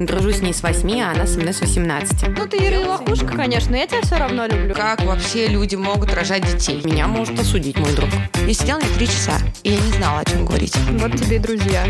Дружу 0.00 0.32
с 0.32 0.40
ней 0.40 0.54
с 0.54 0.62
8, 0.62 0.98
а 1.02 1.10
она 1.10 1.26
со 1.26 1.38
мной 1.38 1.52
с 1.52 1.60
18. 1.60 2.28
Ну 2.28 2.48
ты, 2.48 2.56
Ира, 2.56 2.80
лохушка, 2.88 3.36
конечно, 3.36 3.72
но 3.72 3.76
я 3.76 3.86
тебя 3.86 4.00
все 4.00 4.16
равно 4.16 4.46
люблю. 4.46 4.74
Как 4.74 5.02
вообще 5.04 5.46
люди 5.46 5.76
могут 5.76 6.14
рожать 6.14 6.42
детей? 6.42 6.80
Меня 6.82 7.06
может 7.06 7.38
осудить 7.38 7.78
мой 7.78 7.94
друг. 7.94 8.08
Я 8.46 8.54
сидела 8.54 8.78
на 8.78 8.88
три 8.94 9.06
часа, 9.06 9.36
и 9.62 9.72
я 9.72 9.78
не 9.78 9.92
знала, 9.92 10.20
о 10.20 10.24
чем 10.24 10.46
говорить. 10.46 10.74
Вот 10.92 11.14
тебе 11.16 11.36
и 11.36 11.38
друзья. 11.38 11.84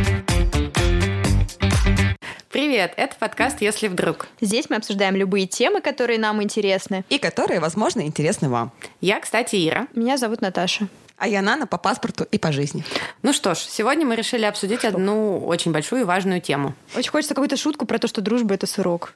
Привет, 2.48 2.94
это 2.96 3.14
подкаст 3.16 3.60
«Если 3.60 3.86
вдруг». 3.86 4.26
Здесь 4.40 4.68
мы 4.68 4.76
обсуждаем 4.76 5.14
любые 5.14 5.46
темы, 5.46 5.80
которые 5.80 6.18
нам 6.18 6.42
интересны. 6.42 7.04
И 7.10 7.18
которые, 7.18 7.60
возможно, 7.60 8.00
интересны 8.00 8.48
вам. 8.48 8.72
Я, 9.00 9.20
кстати, 9.20 9.68
Ира. 9.68 9.86
Меня 9.94 10.16
зовут 10.16 10.40
Наташа. 10.40 10.88
А 11.20 11.28
я 11.28 11.42
Нана 11.42 11.66
по 11.66 11.76
паспорту 11.76 12.24
и 12.30 12.38
по 12.38 12.50
жизни. 12.50 12.82
Ну 13.22 13.34
что 13.34 13.54
ж, 13.54 13.58
сегодня 13.58 14.06
мы 14.06 14.16
решили 14.16 14.46
обсудить 14.46 14.86
одну 14.86 15.38
очень 15.44 15.70
большую 15.70 16.00
и 16.00 16.04
важную 16.04 16.40
тему. 16.40 16.74
Очень 16.96 17.10
хочется 17.10 17.34
какую-то 17.34 17.58
шутку 17.58 17.84
про 17.84 17.98
то, 17.98 18.08
что 18.08 18.22
дружба— 18.22 18.54
это 18.56 18.66
сырок. 18.66 19.12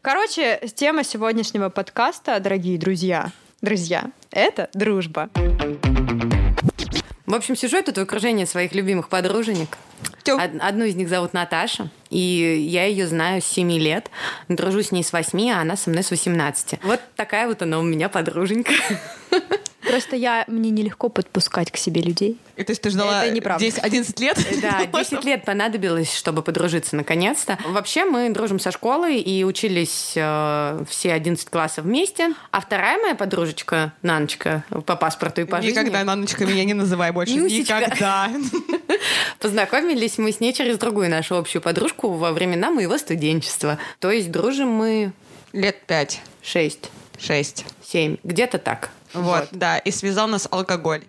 Короче, 0.00 0.58
тема 0.74 1.04
сегодняшнего 1.04 1.68
подкаста, 1.68 2.40
дорогие 2.40 2.78
друзья, 2.78 3.32
друзья, 3.60 4.04
это 4.30 4.70
дружба. 4.72 5.28
В 7.26 7.34
общем, 7.34 7.54
сижу 7.54 7.76
я 7.76 7.82
тут 7.82 7.98
в 7.98 8.00
окружении 8.00 8.46
своих 8.46 8.72
любимых 8.74 9.10
подруженек. 9.10 9.76
Од- 10.26 10.58
Одну 10.60 10.84
из 10.86 10.94
них 10.94 11.10
зовут 11.10 11.34
Наташа, 11.34 11.90
и 12.08 12.18
я 12.18 12.84
ее 12.86 13.06
знаю 13.06 13.42
с 13.42 13.44
7 13.44 13.70
лет. 13.72 14.10
Дружу 14.48 14.82
с 14.82 14.90
ней 14.90 15.02
с 15.04 15.12
8, 15.12 15.50
а 15.50 15.60
она 15.60 15.76
со 15.76 15.90
мной 15.90 16.02
с 16.02 16.10
18. 16.10 16.78
Вот 16.82 17.00
такая 17.14 17.46
вот 17.46 17.60
она 17.60 17.78
у 17.78 17.82
меня 17.82 18.08
подруженька. 18.08 18.72
Просто 19.88 20.16
я, 20.16 20.44
мне 20.48 20.70
нелегко 20.70 21.08
подпускать 21.08 21.70
к 21.70 21.76
себе 21.76 22.02
людей. 22.02 22.38
И 22.56 22.64
то 22.64 22.70
есть 22.70 22.82
ты 22.82 22.90
ждала 22.90 23.24
Это 23.24 23.34
неправда. 23.34 23.64
10-11 23.64 24.20
лет? 24.20 24.38
Да, 24.62 24.86
10 25.00 25.24
лет 25.24 25.44
понадобилось, 25.44 26.14
чтобы 26.14 26.42
подружиться 26.42 26.96
наконец-то. 26.96 27.58
Вообще 27.66 28.04
мы 28.04 28.30
дружим 28.30 28.58
со 28.58 28.70
школы 28.70 29.16
и 29.16 29.44
учились 29.44 30.12
э, 30.16 30.84
все 30.88 31.12
11 31.12 31.48
классов 31.50 31.84
вместе. 31.84 32.34
А 32.50 32.60
вторая 32.60 32.98
моя 32.98 33.14
подружечка, 33.14 33.92
Наночка, 34.02 34.64
по 34.86 34.96
паспорту 34.96 35.42
и 35.42 35.44
по 35.44 35.60
жизни, 35.60 35.70
Никогда, 35.70 36.04
Наночка, 36.04 36.46
меня 36.46 36.64
не 36.64 36.74
называй 36.74 37.12
больше. 37.12 37.34
Нюсечка. 37.34 37.80
Никогда. 37.80 38.30
познакомились 39.40 40.18
мы 40.18 40.32
с 40.32 40.40
ней 40.40 40.52
через 40.52 40.78
другую 40.78 41.10
нашу 41.10 41.36
общую 41.36 41.62
подружку 41.62 42.10
во 42.10 42.32
времена 42.32 42.70
моего 42.70 42.98
студенчества. 42.98 43.78
То 44.00 44.10
есть 44.10 44.30
дружим 44.30 44.68
мы 44.70 45.12
Лет 45.56 45.86
пять, 45.86 46.20
6, 46.42 46.90
шесть. 47.18 47.64
7, 47.82 48.18
где-то 48.24 48.58
так. 48.58 48.90
Вот, 49.16 49.48
да. 49.52 49.78
И 49.78 49.90
связал 49.90 50.28
нас 50.28 50.46
алкоголь. 50.50 51.02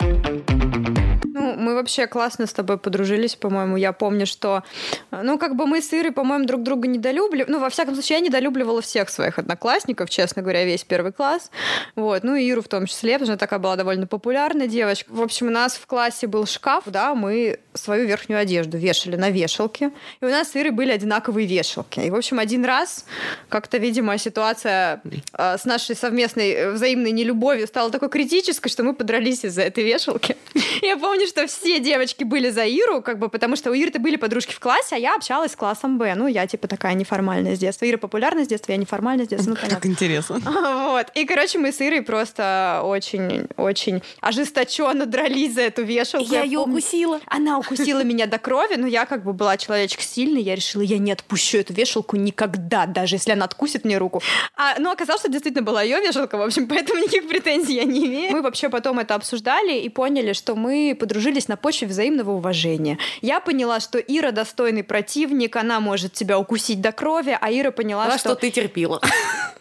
Мы 1.67 1.75
вообще 1.75 2.07
классно 2.07 2.47
с 2.47 2.53
тобой 2.53 2.77
подружились, 2.77 3.35
по-моему. 3.35 3.75
Я 3.75 3.91
помню, 3.91 4.25
что, 4.25 4.63
ну, 5.11 5.37
как 5.37 5.57
бы 5.57 5.67
мы 5.67 5.81
с 5.81 5.91
Ирой, 5.91 6.13
по-моему, 6.13 6.45
друг 6.45 6.63
друга 6.63 6.87
недолюбливали. 6.87 7.51
Ну, 7.51 7.59
во 7.59 7.69
всяком 7.69 7.93
случае, 7.93 8.19
я 8.19 8.25
недолюбливала 8.25 8.81
всех 8.81 9.09
своих 9.09 9.37
одноклассников, 9.37 10.09
честно 10.09 10.41
говоря, 10.41 10.63
весь 10.63 10.85
первый 10.85 11.11
класс. 11.11 11.51
Вот. 11.97 12.23
Ну, 12.23 12.35
и 12.35 12.45
Иру 12.45 12.61
в 12.61 12.69
том 12.69 12.85
числе, 12.85 13.15
потому 13.15 13.25
что 13.25 13.33
она 13.33 13.37
такая 13.37 13.59
была 13.59 13.75
довольно 13.75 14.07
популярная 14.07 14.67
девочка. 14.67 15.11
В 15.11 15.21
общем, 15.21 15.47
у 15.47 15.49
нас 15.49 15.75
в 15.75 15.85
классе 15.87 16.27
был 16.27 16.45
шкаф, 16.45 16.83
да, 16.85 17.13
мы 17.13 17.59
свою 17.73 18.07
верхнюю 18.07 18.39
одежду 18.39 18.77
вешали 18.77 19.17
на 19.17 19.29
вешалке. 19.29 19.91
И 20.21 20.25
у 20.25 20.29
нас 20.29 20.51
с 20.51 20.55
Ирой 20.55 20.71
были 20.71 20.91
одинаковые 20.91 21.45
вешалки. 21.45 21.99
И, 21.99 22.09
в 22.09 22.15
общем, 22.15 22.39
один 22.39 22.63
раз 22.63 23.05
как-то, 23.49 23.77
видимо, 23.77 24.17
ситуация 24.17 25.01
э, 25.33 25.57
с 25.57 25.65
нашей 25.65 25.97
совместной 25.97 26.51
э, 26.51 26.71
взаимной 26.71 27.11
нелюбовью 27.11 27.67
стала 27.67 27.91
такой 27.91 28.07
критической, 28.07 28.71
что 28.71 28.83
мы 28.83 28.93
подрались 28.93 29.43
из-за 29.43 29.63
этой 29.63 29.83
вешалки. 29.83 30.37
Я 30.81 30.95
помню, 30.95 31.27
что 31.27 31.45
все 31.45 31.56
девочки 31.63 32.23
были 32.23 32.49
за 32.49 32.65
Иру, 32.65 33.01
как 33.01 33.19
бы, 33.19 33.29
потому 33.29 33.55
что 33.55 33.71
у 33.71 33.73
Иры-то 33.73 33.99
были 33.99 34.15
подружки 34.15 34.53
в 34.53 34.59
классе, 34.59 34.95
а 34.95 34.97
я 34.97 35.15
общалась 35.15 35.51
с 35.51 35.55
классом 35.55 35.97
Б. 35.97 36.15
Ну, 36.15 36.27
я, 36.27 36.47
типа, 36.47 36.67
такая 36.67 36.93
неформальная 36.93 37.55
с 37.55 37.59
детства. 37.59 37.89
Ира 37.89 37.97
популярная 37.97 38.45
с 38.45 38.47
детства, 38.47 38.71
я 38.71 38.77
неформальная 38.77 39.25
с 39.25 39.29
детства, 39.29 39.51
ну, 39.51 39.55
понятно. 39.55 39.77
Как 39.77 39.85
интересно. 39.85 40.41
Вот. 40.87 41.07
И, 41.15 41.25
короче, 41.25 41.59
мы 41.59 41.71
с 41.71 41.81
Ирой 41.81 42.01
просто 42.01 42.81
очень-очень 42.83 44.01
ожесточенно 44.21 45.05
дрались 45.05 45.53
за 45.53 45.61
эту 45.61 45.83
вешалку. 45.83 46.27
помню. 46.63 46.77
укусила. 46.77 47.19
Она 47.27 47.59
укусила 47.59 48.03
меня 48.03 48.25
до 48.25 48.39
крови, 48.39 48.75
но 48.75 48.87
я 48.87 49.05
как 49.05 49.23
бы 49.23 49.33
была 49.33 49.57
человечек 49.57 50.01
сильный, 50.01 50.41
я 50.41 50.55
решила, 50.55 50.81
я 50.81 50.97
не 50.97 51.11
отпущу 51.11 51.59
эту 51.59 51.73
вешалку 51.73 52.15
никогда, 52.15 52.85
даже 52.85 53.15
если 53.15 53.31
она 53.31 53.45
откусит 53.45 53.85
мне 53.85 53.97
руку. 53.97 54.21
А, 54.55 54.75
ну, 54.79 54.91
оказалось, 54.91 55.21
что 55.21 55.31
действительно 55.31 55.63
была 55.63 55.83
ее 55.83 55.99
вешалка, 55.99 56.37
в 56.37 56.41
общем, 56.41 56.67
поэтому 56.69 56.99
никаких 56.99 57.27
претензий 57.27 57.75
я 57.75 57.83
не 57.83 58.05
имею. 58.05 58.31
Мы 58.31 58.41
вообще 58.41 58.69
потом 58.69 58.99
это 58.99 59.15
обсуждали 59.15 59.79
и 59.79 59.89
поняли, 59.89 60.33
что 60.33 60.55
мы 60.55 60.95
подружились 60.97 61.46
на 61.47 61.57
почве 61.57 61.87
взаимного 61.87 62.31
уважения. 62.31 62.97
Я 63.21 63.39
поняла, 63.39 63.79
что 63.79 63.99
Ира 63.99 64.31
достойный 64.31 64.83
противник, 64.83 65.55
она 65.55 65.79
может 65.79 66.13
тебя 66.13 66.39
укусить 66.39 66.81
до 66.81 66.91
крови, 66.91 67.37
а 67.39 67.51
Ира 67.51 67.71
поняла, 67.71 68.05
А 68.05 68.09
что... 68.17 68.29
что 68.29 68.35
ты 68.35 68.51
терпела? 68.51 69.01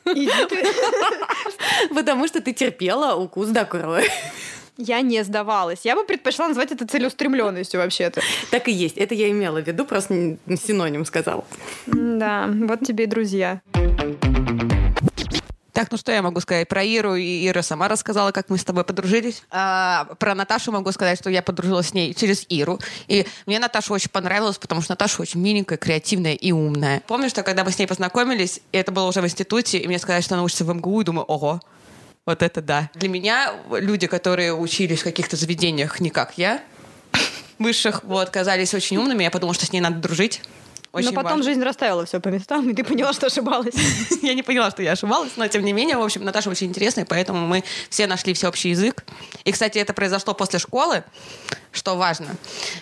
Потому 1.95 2.29
что 2.29 2.41
ты 2.41 2.53
терпела 2.53 3.17
укус 3.17 3.49
до 3.49 3.65
крови. 3.65 4.11
Я 4.79 5.01
не 5.01 5.25
сдавалась. 5.25 5.81
Я 5.85 5.97
бы 5.97 6.05
предпочла 6.05 6.49
назвать 6.49 6.71
это 6.71 6.87
целеустремленностью 6.87 7.81
вообще-то. 7.81 8.21
Так 8.51 8.69
и 8.69 8.73
есть. 8.73 8.99
Это 8.99 9.15
я 9.15 9.31
имела 9.31 9.63
в 9.63 9.67
виду, 9.67 9.87
просто 9.87 10.37
синоним 10.49 11.07
сказал. 11.07 11.47
Да, 11.87 12.47
вот 12.49 12.81
тебе 12.81 13.05
и 13.05 13.07
друзья. 13.07 13.63
Так, 15.77 15.91
ну 15.91 15.99
что 15.99 16.11
я 16.11 16.23
могу 16.23 16.41
сказать? 16.41 16.67
Про 16.69 16.83
Иру 16.85 17.19
Ира 17.19 17.61
сама 17.61 17.87
рассказала, 17.89 18.33
как 18.33 18.49
мы 18.49 18.57
с 18.57 18.65
тобой 18.65 18.83
подружились. 18.83 19.43
А, 19.51 20.07
про 20.19 20.35
Наташу 20.35 20.73
могу 20.73 20.91
сказать, 20.91 21.19
что 21.19 21.29
я 21.29 21.43
подружилась 21.43 21.89
с 21.89 21.93
ней 21.93 22.15
через 22.15 22.47
Иру. 22.49 22.81
И 23.09 23.27
мне 23.45 23.59
Наташа 23.59 23.93
очень 23.93 24.09
понравилась, 24.09 24.57
потому 24.57 24.81
что 24.81 24.93
Наташа 24.93 25.21
очень 25.21 25.39
миленькая, 25.39 25.77
креативная 25.77 26.33
и 26.33 26.51
умная. 26.51 27.03
Помню, 27.07 27.29
что 27.29 27.43
когда 27.43 27.63
мы 27.63 27.73
с 27.73 27.79
ней 27.79 27.85
познакомились, 27.85 28.63
и 28.73 28.79
это 28.79 28.91
было 28.91 29.05
уже 29.07 29.21
в 29.21 29.27
институте, 29.27 29.77
и 29.77 29.87
мне 29.87 29.99
сказали, 29.99 30.23
что 30.23 30.37
она 30.37 30.45
учится 30.45 30.65
в 30.65 30.75
МГУ, 30.75 31.03
и 31.03 31.05
думаю, 31.05 31.27
ого, 31.27 31.61
вот 32.25 32.43
это 32.43 32.63
да. 32.63 32.89
Для 32.95 33.11
меня 33.11 33.53
люди, 33.71 34.07
которые 34.07 34.55
учились 34.55 35.01
в 35.01 35.05
каких-то 35.05 35.37
заведениях 35.37 36.01
не 36.01 36.09
как 36.09 36.39
я, 36.39 36.63
высших, 37.59 38.03
вот, 38.05 38.31
казались 38.31 38.73
очень 38.73 38.97
умными. 38.97 39.25
Я 39.25 39.31
подумала, 39.31 39.53
что 39.53 39.67
с 39.67 39.73
ней 39.75 39.81
надо 39.81 39.97
дружить. 39.97 40.41
Очень 40.97 41.09
но 41.09 41.13
потом 41.13 41.39
важно. 41.39 41.45
жизнь 41.45 41.63
расставила 41.63 42.07
все 42.07 42.21
по 42.21 42.29
местам, 42.29 42.71
и 42.71 42.75
ты 42.75 42.83
поняла, 42.83 43.13
что 43.13 43.27
ошибалась. 43.27 43.75
Я 44.23 44.35
не 44.35 44.43
поняла, 44.43 44.71
что 44.71 44.83
я 44.83 44.93
ошибалась, 44.93 45.33
но 45.37 45.47
тем 45.47 45.65
не 45.65 45.73
менее, 45.73 45.99
в 45.99 46.03
общем, 46.03 46.25
Наташа 46.25 46.49
очень 46.49 46.69
интересная, 46.69 47.05
поэтому 47.05 47.47
мы 47.47 47.65
все 47.91 48.07
нашли 48.07 48.33
всеобщий 48.33 48.71
язык. 48.71 49.05
И, 49.45 49.53
кстати, 49.53 49.79
это 49.79 49.93
произошло 49.93 50.33
после 50.33 50.59
школы, 50.59 51.05
что 51.77 51.95
важно. 51.95 52.37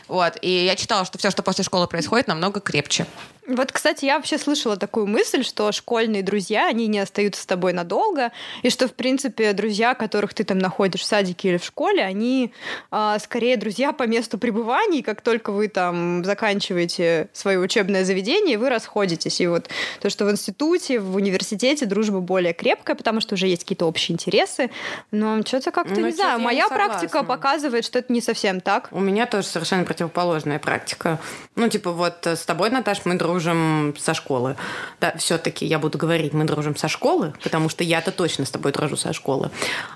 Вот. 0.08 0.38
И 0.40 0.64
я 0.64 0.76
читала, 0.76 1.04
что 1.04 1.18
все, 1.18 1.30
что 1.30 1.42
после 1.42 1.64
школы 1.64 1.86
происходит, 1.86 2.28
намного 2.28 2.60
крепче. 2.60 3.06
Вот, 3.46 3.72
кстати, 3.72 4.06
я 4.06 4.16
вообще 4.16 4.38
слышала 4.38 4.76
такую 4.76 5.06
мысль, 5.06 5.44
что 5.44 5.70
школьные 5.70 6.22
друзья, 6.22 6.66
они 6.66 6.86
не 6.86 6.98
остаются 6.98 7.42
с 7.42 7.46
тобой 7.46 7.74
надолго, 7.74 8.32
и 8.62 8.70
что, 8.70 8.88
в 8.88 8.94
принципе, 8.94 9.52
друзья, 9.52 9.94
которых 9.94 10.32
ты 10.32 10.44
там 10.44 10.58
находишь 10.58 11.02
в 11.02 11.04
садике 11.04 11.50
или 11.50 11.56
в 11.58 11.64
школе, 11.64 12.02
они 12.02 12.54
а, 12.90 13.18
скорее 13.18 13.58
друзья 13.58 13.92
по 13.92 14.04
месту 14.04 14.38
пребывания, 14.38 15.00
и 15.00 15.02
как 15.02 15.20
только 15.20 15.52
вы 15.52 15.68
там 15.68 16.24
заканчиваете 16.24 17.28
свое 17.34 17.58
учебное 17.58 18.04
заведение, 18.04 18.56
вы 18.56 18.70
расходитесь. 18.70 19.40
И 19.42 19.46
вот 19.46 19.68
то, 20.00 20.08
что 20.08 20.24
в 20.24 20.30
институте, 20.30 20.98
в 20.98 21.14
университете 21.14 21.84
дружба 21.84 22.20
более 22.20 22.54
крепкая, 22.54 22.96
потому 22.96 23.20
что 23.20 23.34
уже 23.34 23.46
есть 23.46 23.64
какие-то 23.64 23.84
общие 23.84 24.14
интересы, 24.14 24.70
но 25.10 25.42
что-то 25.42 25.70
как-то, 25.70 26.00
Ну, 26.00 26.06
не 26.06 26.12
знаю, 26.12 26.32
я 26.32 26.38
не 26.38 26.44
моя 26.44 26.68
практика 26.68 27.24
показывает, 27.24 27.84
что 27.84 27.98
это 27.98 28.10
не 28.10 28.22
совсем 28.22 28.62
так. 28.62 28.83
У 28.90 29.00
меня 29.00 29.26
тоже 29.26 29.46
совершенно 29.46 29.84
противоположная 29.84 30.58
практика. 30.58 31.18
Ну, 31.56 31.68
типа, 31.68 31.92
вот 31.92 32.26
с 32.26 32.44
тобой, 32.44 32.70
Наташ, 32.70 33.02
мы 33.04 33.14
дружим 33.16 33.94
со 33.98 34.14
школы. 34.14 34.56
Да, 35.00 35.14
все-таки 35.16 35.66
я 35.66 35.78
буду 35.78 35.98
говорить, 35.98 36.32
мы 36.32 36.44
дружим 36.44 36.76
со 36.76 36.88
школы, 36.88 37.32
потому 37.42 37.68
что 37.68 37.84
я-то 37.84 38.12
точно 38.12 38.44
с 38.44 38.50
тобой 38.50 38.72
дружу 38.72 38.96
со 38.96 39.12
школы. 39.12 39.50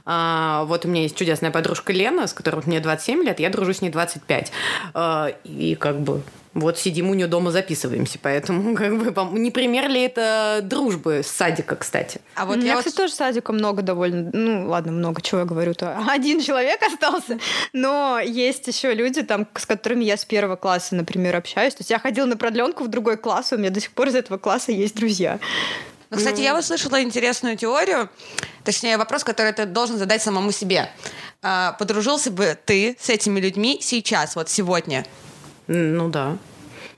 А, 0.05 0.65
вот 0.65 0.85
у 0.85 0.89
меня 0.89 1.03
есть 1.03 1.17
чудесная 1.17 1.51
подружка 1.51 1.93
Лена, 1.93 2.27
с 2.27 2.33
которой 2.33 2.63
мне 2.67 2.81
27 2.81 3.23
лет, 3.25 3.41
я 3.41 3.51
дружу 3.51 3.73
с 3.73 3.83
ней 3.83 3.91
25. 3.91 4.53
А, 4.95 5.29
и 5.45 5.75
как 5.75 6.01
бы 6.01 6.23
вот 6.55 6.79
сидим 6.79 7.11
у 7.11 7.15
нее 7.15 7.27
дома, 7.27 7.51
записываемся, 7.51 8.19
поэтому 8.21 8.75
как 8.77 8.99
бы 8.99 9.39
не 9.39 9.51
пример 9.51 9.89
ли 9.89 10.03
это 10.03 10.61
дружбы 10.63 11.23
с 11.23 11.29
садика, 11.29 11.77
кстати? 11.77 12.21
А 12.35 12.45
У 12.45 12.49
вот 12.49 12.57
меня, 12.59 12.69
я 12.69 12.75
вот 12.75 12.85
кстати, 12.85 12.97
тоже 12.97 13.13
садика 13.13 13.53
много 13.53 13.83
довольно. 13.83 14.31
Ну, 14.33 14.69
ладно, 14.69 14.93
много, 14.93 15.23
чего 15.23 15.41
я 15.41 15.47
говорю-то. 15.47 15.99
Один 16.09 16.41
человек 16.41 16.83
остался. 16.83 17.39
Но 17.73 18.19
есть 18.21 18.67
еще 18.67 18.95
люди, 18.95 19.23
там, 19.23 19.47
с 19.55 19.67
которыми 19.67 20.05
я 20.05 20.17
с 20.17 20.25
первого 20.25 20.57
класса, 20.57 20.95
например, 20.95 21.37
общаюсь. 21.37 21.75
То 21.75 21.81
есть 21.81 21.91
я 21.91 21.99
ходила 21.99 22.27
на 22.27 22.37
продленку 22.37 22.85
в 22.85 22.89
другой 22.89 23.17
класс, 23.17 23.53
и 23.53 23.57
у 23.57 23.59
меня 23.59 23.71
до 23.71 23.81
сих 23.81 23.93
пор 23.93 24.09
из 24.09 24.15
этого 24.15 24.39
класса 24.39 24.73
есть 24.73 24.97
друзья. 24.97 25.39
Ну, 26.11 26.17
кстати, 26.17 26.41
я 26.41 26.59
услышала 26.59 27.03
интересную 27.03 27.57
теорию, 27.59 28.09
точнее, 28.65 28.97
вопрос, 28.97 29.25
который 29.25 29.53
ты 29.53 29.67
должен 29.67 29.99
задать 29.99 30.23
самому 30.23 30.53
себе. 30.53 30.91
А, 31.43 31.73
Подружился 31.73 32.31
бы 32.31 32.59
ты 32.65 32.97
с 32.99 33.11
этими 33.11 33.39
людьми 33.39 33.79
сейчас, 33.83 34.35
вот 34.35 34.49
сегодня? 34.49 35.05
Ну 35.69 36.09
да. 36.09 36.37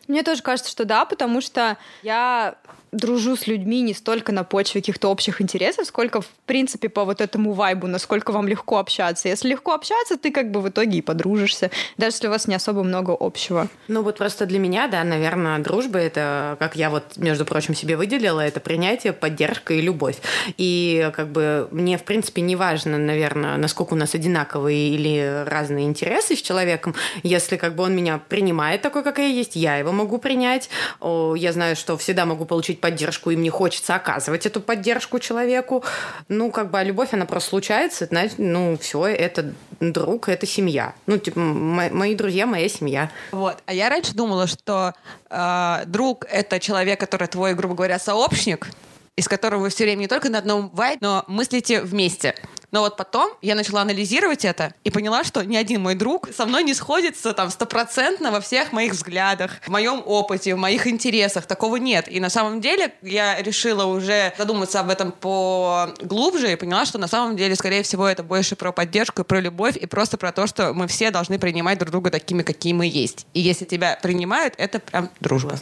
Мне 0.09 0.23
тоже 0.23 0.43
кажется, 0.43 0.71
что 0.71 0.85
да, 0.85 1.05
потому 1.05 1.41
что 1.41 1.77
я 2.03 2.57
дружу 2.93 3.37
с 3.37 3.47
людьми 3.47 3.83
не 3.83 3.95
столько 3.95 4.33
на 4.33 4.45
почве 4.45 4.81
каких-то 4.81 5.09
общих 5.09 5.41
интересов, 5.41 5.87
сколько, 5.87 6.21
в 6.21 6.29
принципе, 6.47 6.89
по 6.89 7.05
вот 7.05 7.21
этому 7.21 7.53
вайбу, 7.53 7.87
насколько 7.87 8.33
вам 8.33 8.49
легко 8.49 8.79
общаться. 8.79 9.29
Если 9.29 9.49
легко 9.49 9.73
общаться, 9.73 10.17
ты 10.17 10.31
как 10.33 10.51
бы 10.51 10.61
в 10.61 10.69
итоге 10.69 10.99
и 10.99 11.03
подружишься, 11.03 11.71
даже 11.97 12.17
если 12.17 12.27
у 12.27 12.31
вас 12.31 12.49
не 12.49 12.55
особо 12.55 12.83
много 12.83 13.17
общего. 13.19 13.69
Ну 13.89 14.03
вот 14.03 14.19
просто 14.19 14.47
для 14.47 14.59
меня, 14.59 14.89
да, 14.89 15.05
наверное, 15.05 15.59
дружба— 15.59 15.99
это, 16.01 16.57
как 16.59 16.77
я 16.77 16.91
вот, 16.91 17.17
между 17.17 17.45
прочим, 17.45 17.75
себе 17.75 17.97
выделила, 17.97 18.41
это 18.41 18.61
принятие, 18.61 19.13
поддержка 19.13 19.75
и 19.75 19.81
любовь. 19.81 20.17
И 20.57 21.11
как 21.15 21.31
бы 21.31 21.69
мне, 21.71 21.97
в 21.99 22.05
принципе, 22.05 22.41
не 22.43 22.57
важно, 22.57 22.99
наверное, 22.99 23.57
насколько 23.57 23.95
у 23.95 23.97
нас 23.97 24.15
одинаковые 24.15 24.89
или 24.89 25.45
разные 25.47 25.87
интересы 25.87 26.37
с 26.37 26.43
человеком. 26.43 26.95
Если 27.23 27.57
как 27.57 27.75
бы 27.75 27.85
он 27.85 27.95
меня 27.95 28.21
принимает 28.29 28.83
такой, 28.83 29.03
как 29.03 29.19
я 29.19 29.27
есть, 29.27 29.57
я 29.57 29.77
его 29.77 29.93
могу 29.93 30.19
принять. 30.19 30.71
Я 31.01 31.53
знаю, 31.53 31.77
что 31.77 31.97
всегда 31.97 32.27
могу 32.27 32.45
получить 32.45 32.80
поддержку, 32.81 33.31
и 33.31 33.37
мне 33.37 33.50
хочется 33.50 33.94
оказывать 33.94 34.47
эту 34.47 34.61
поддержку 34.61 35.19
человеку. 35.19 35.85
Ну, 36.29 36.50
как 36.50 36.71
бы, 36.71 36.79
а 36.79 36.85
любовь, 36.85 37.12
она 37.12 37.27
просто 37.27 37.50
случается, 37.50 38.06
знаете, 38.06 38.35
ну, 38.38 38.79
все, 38.81 39.06
это 39.06 39.53
друг, 39.81 40.29
это 40.29 40.47
семья. 40.47 40.94
Ну, 41.06 41.19
типа, 41.19 41.38
мои 41.41 42.15
друзья, 42.15 42.47
моя 42.47 42.69
семья. 42.69 43.11
Вот. 43.32 43.59
А 43.67 43.73
я 43.73 43.88
раньше 43.88 44.15
думала, 44.15 44.47
что 44.47 44.94
э, 45.29 45.82
друг— 45.87 46.27
это 46.31 46.61
человек, 46.61 47.00
который 47.00 47.29
твой, 47.29 47.55
грубо 47.55 47.75
говоря, 47.75 47.99
сообщник, 47.99 48.69
из 49.17 49.29
которого 49.29 49.61
вы 49.61 49.69
все 49.71 49.85
время 49.85 50.00
не 50.00 50.09
только 50.09 50.31
на 50.31 50.38
одном 50.38 50.71
вайбе, 50.71 50.99
но 51.00 51.25
мыслите 51.26 51.83
вместе. 51.83 52.35
Но 52.71 52.81
вот 52.81 52.97
потом 52.97 53.33
я 53.43 53.55
начала 53.55 53.83
анализировать 53.83 54.45
это 54.45 54.75
и 54.85 54.91
поняла, 54.91 55.25
что 55.25 55.45
ни 55.45 55.57
один 55.57 55.83
мой 55.83 55.95
друг 55.95 56.29
со 56.35 56.47
мной 56.47 56.63
не 56.65 56.75
сходится 56.75 57.33
там 57.33 57.51
стопроцентно 57.51 58.31
во 58.31 58.41
всех 58.41 58.73
моих 58.73 58.93
взглядах, 58.93 59.53
в 59.63 59.69
моем 59.69 60.03
опыте, 60.05 60.55
в 60.55 60.59
моих 60.59 60.87
интересах. 60.87 61.47
Такого 61.47 61.77
нет. 61.77 62.07
И 62.09 62.21
на 62.21 62.31
самом 62.31 62.61
деле 62.61 62.95
я 63.03 63.41
решила 63.43 63.85
уже 63.85 64.33
задуматься 64.39 64.81
об 64.81 64.91
этом 64.91 65.13
поглубже 65.13 66.53
и 66.53 66.57
поняла, 66.57 66.85
что 66.85 66.99
на 66.99 67.09
самом 67.09 67.37
деле, 67.37 67.57
скорее 67.57 67.83
всего, 67.83 68.07
это 68.07 68.23
больше 68.23 68.57
про 68.57 68.73
поддержку, 68.73 69.25
про 69.25 69.41
любовь 69.41 69.77
и 69.77 69.87
просто 69.87 70.17
про 70.17 70.33
то, 70.33 70.47
что 70.47 70.73
мы 70.73 70.87
все 70.87 71.11
должны 71.11 71.39
принимать 71.39 71.79
друг 71.79 71.91
друга 71.91 72.11
такими, 72.11 72.43
какие 72.43 72.73
мы 72.73 72.87
есть. 72.87 73.27
И 73.35 73.41
если 73.41 73.65
тебя 73.65 73.99
принимают, 74.01 74.55
это 74.57 74.79
прям 74.79 75.11
дружба. 75.21 75.59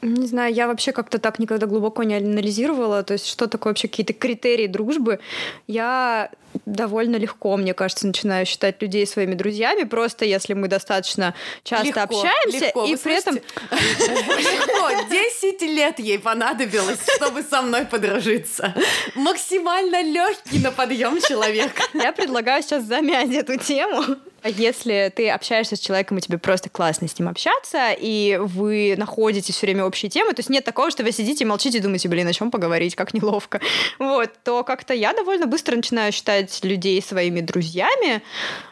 Не 0.00 0.26
знаю, 0.26 0.54
я 0.54 0.68
вообще 0.68 0.92
как-то 0.92 1.18
так 1.18 1.40
никогда 1.40 1.66
глубоко 1.66 2.04
не 2.04 2.14
анализировала, 2.14 3.02
то 3.02 3.14
есть 3.14 3.26
что 3.26 3.48
такое 3.48 3.72
вообще 3.72 3.88
какие-то 3.88 4.12
критерии 4.12 4.68
дружбы. 4.68 5.18
Я 5.66 6.30
довольно 6.66 7.16
легко, 7.16 7.56
мне 7.56 7.74
кажется, 7.74 8.06
начинаю 8.06 8.46
считать 8.46 8.80
людей 8.80 9.06
своими 9.08 9.34
друзьями, 9.34 9.82
просто 9.82 10.24
если 10.24 10.54
мы 10.54 10.68
достаточно 10.68 11.34
часто 11.64 11.86
легко, 11.86 12.00
общаемся, 12.02 12.66
легко. 12.66 12.84
и 12.84 12.92
Вы 12.92 12.98
при 12.98 13.18
этом... 13.18 13.34
Легко, 13.34 14.90
10 15.10 15.62
лет 15.62 15.98
ей 15.98 16.18
понадобилось, 16.20 17.00
чтобы 17.16 17.42
со 17.42 17.62
мной 17.62 17.84
подружиться. 17.84 18.74
Максимально 19.16 20.02
легкий 20.02 20.60
на 20.60 20.70
подъем 20.70 21.20
человек. 21.20 21.72
Я 21.92 22.12
предлагаю 22.12 22.62
сейчас 22.62 22.84
замять 22.84 23.32
эту 23.32 23.56
тему. 23.58 24.16
Если 24.44 25.12
ты 25.14 25.30
общаешься 25.30 25.76
с 25.76 25.80
человеком, 25.80 26.18
и 26.18 26.20
тебе 26.20 26.38
просто 26.38 26.70
классно 26.70 27.08
с 27.08 27.18
ним 27.18 27.28
общаться, 27.28 27.92
и 27.98 28.38
вы 28.40 28.94
находите 28.96 29.52
все 29.52 29.66
время 29.66 29.84
общие 29.84 30.10
темы, 30.10 30.32
то 30.32 30.40
есть 30.40 30.48
нет 30.48 30.64
такого, 30.64 30.90
что 30.90 31.02
вы 31.02 31.12
сидите 31.12 31.44
и 31.44 31.46
молчите 31.46 31.78
и 31.78 31.80
думаете, 31.80 32.08
блин, 32.08 32.28
о 32.28 32.32
чем 32.32 32.50
поговорить, 32.50 32.94
как 32.94 33.14
неловко, 33.14 33.60
вот, 33.98 34.30
то 34.44 34.62
как-то 34.62 34.94
я 34.94 35.12
довольно 35.12 35.46
быстро 35.46 35.74
начинаю 35.76 36.12
считать 36.12 36.62
людей 36.62 37.02
своими 37.02 37.40
друзьями, 37.40 38.22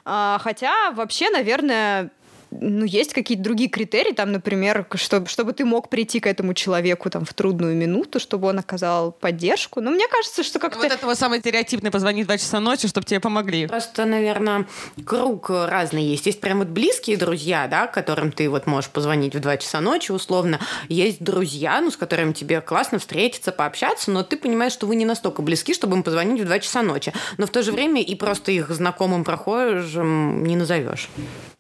а, 0.04 0.38
хотя 0.42 0.92
вообще, 0.92 1.30
наверное, 1.30 2.10
ну, 2.50 2.84
есть 2.84 3.12
какие-то 3.12 3.43
другие 3.43 3.69
критерии, 3.69 4.12
там, 4.12 4.32
например, 4.32 4.87
чтобы, 4.94 5.26
чтобы 5.28 5.52
ты 5.52 5.64
мог 5.64 5.88
прийти 5.88 6.20
к 6.20 6.26
этому 6.26 6.54
человеку 6.54 7.10
там 7.10 7.25
в 7.25 7.34
трудную 7.34 7.75
минуту, 7.76 8.20
чтобы 8.20 8.48
он 8.48 8.58
оказал 8.58 9.12
поддержку. 9.12 9.81
Но 9.81 9.90
мне 9.90 10.06
кажется, 10.08 10.43
что 10.43 10.58
как-то... 10.58 10.78
Вот 10.78 10.93
этого 10.93 11.14
самый 11.14 11.40
стереотипный 11.40 11.90
позвонить 11.90 12.25
в 12.25 12.28
2 12.28 12.38
часа 12.38 12.60
ночи, 12.60 12.88
чтобы 12.88 13.06
тебе 13.06 13.20
помогли. 13.20 13.66
Просто, 13.66 14.04
наверное, 14.04 14.66
круг 15.04 15.50
разный 15.50 16.04
есть. 16.04 16.26
Есть 16.26 16.40
прям 16.40 16.58
вот 16.58 16.69
близкие 16.69 17.16
друзья, 17.16 17.66
да, 17.69 17.87
которым 17.87 18.32
ты 18.32 18.49
вот 18.49 18.66
можешь 18.66 18.90
позвонить 18.90 19.34
в 19.34 19.40
2 19.40 19.56
часа 19.58 19.81
ночи, 19.81 20.12
условно. 20.12 20.60
Есть 20.88 21.22
друзья, 21.22 21.81
ну, 21.81 21.90
с 21.90 21.96
которыми 21.96 22.32
тебе 22.32 22.60
классно 22.60 22.99
встретиться, 22.99 23.52
пообщаться, 23.52 24.10
но 24.10 24.22
ты 24.22 24.37
понимаешь, 24.37 24.72
что 24.72 24.87
вы 24.87 24.96
не 24.96 25.04
настолько 25.04 25.42
близки, 25.42 25.75
чтобы 25.75 25.96
им 25.96 26.02
позвонить 26.02 26.40
в 26.40 26.44
2 26.44 26.58
часа 26.60 26.82
ночи. 26.82 27.12
Но 27.38 27.46
в 27.46 27.50
то 27.50 27.62
же 27.62 27.72
время 27.72 28.02
и 28.02 28.14
просто 28.14 28.52
их 28.52 28.70
знакомым 28.70 29.25
прохожим 29.25 30.44
не 30.44 30.56
назовешь. 30.56 31.08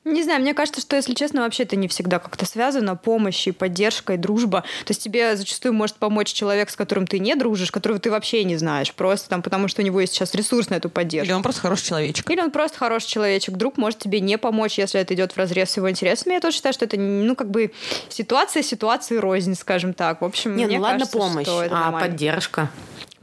Не 0.04 0.22
знаю, 0.22 0.40
мне 0.40 0.54
кажется, 0.54 0.80
что, 0.86 0.96
если 0.96 1.14
честно, 1.14 1.42
вообще 1.42 1.64
это 1.64 1.74
не 1.74 1.88
всегда 1.88 2.18
как-то 2.20 2.46
связано. 2.46 2.94
Помощь 2.94 3.48
и 3.48 3.52
поддержка, 3.52 4.14
и 4.14 4.16
дружба. 4.16 4.62
То 4.84 4.92
есть 4.92 5.02
тебе 5.02 5.36
зачастую 5.36 5.74
может 5.74 5.96
помочь 5.96 6.32
человек, 6.32 6.70
с 6.70 6.76
которым 6.76 7.08
ты 7.08 7.18
не 7.18 7.34
дружишь, 7.34 7.72
которого 7.72 7.98
ты 7.98 8.10
вообще 8.10 8.44
не 8.44 8.56
знаешь. 8.56 8.92
Просто 8.94 9.28
там, 9.28 9.42
потому 9.42 9.66
что 9.66 9.82
у 9.82 9.84
него 9.84 10.00
есть 10.00 10.14
сейчас 10.14 10.34
ресурс 10.34 10.70
на 10.70 10.74
эту 10.74 10.88
поддержку. 10.88 11.26
Или 11.26 11.32
он 11.32 11.42
просто 11.42 11.60
хороший 11.60 11.86
человечек. 11.86 12.30
Или 12.30 12.40
он 12.40 12.52
просто 12.52 12.78
хороший 12.78 13.08
человечек. 13.08 13.56
Друг 13.56 13.76
может 13.76 13.98
тебе 13.98 14.20
не 14.20 14.38
помочь, 14.38 14.78
если 14.78 15.00
это 15.00 15.12
идет 15.14 15.32
в 15.32 15.36
разрез 15.36 15.70
с 15.70 15.76
его 15.76 15.90
интересами. 15.90 16.34
Я 16.34 16.40
тоже 16.40 16.56
считаю, 16.56 16.72
что 16.72 16.84
это, 16.84 16.96
ну, 16.96 17.34
как 17.34 17.50
бы 17.50 17.72
ситуация 18.08 18.62
ситуации 18.62 19.16
рознь, 19.16 19.56
скажем 19.56 19.92
так. 19.92 20.20
В 20.20 20.24
общем, 20.24 20.56
не, 20.56 20.66
мне 20.66 20.78
ну 20.78 20.84
кажется, 20.84 21.18
ладно 21.18 21.34
помощь, 21.34 21.48
а 21.48 21.68
нормально. 21.68 22.00
поддержка 22.00 22.70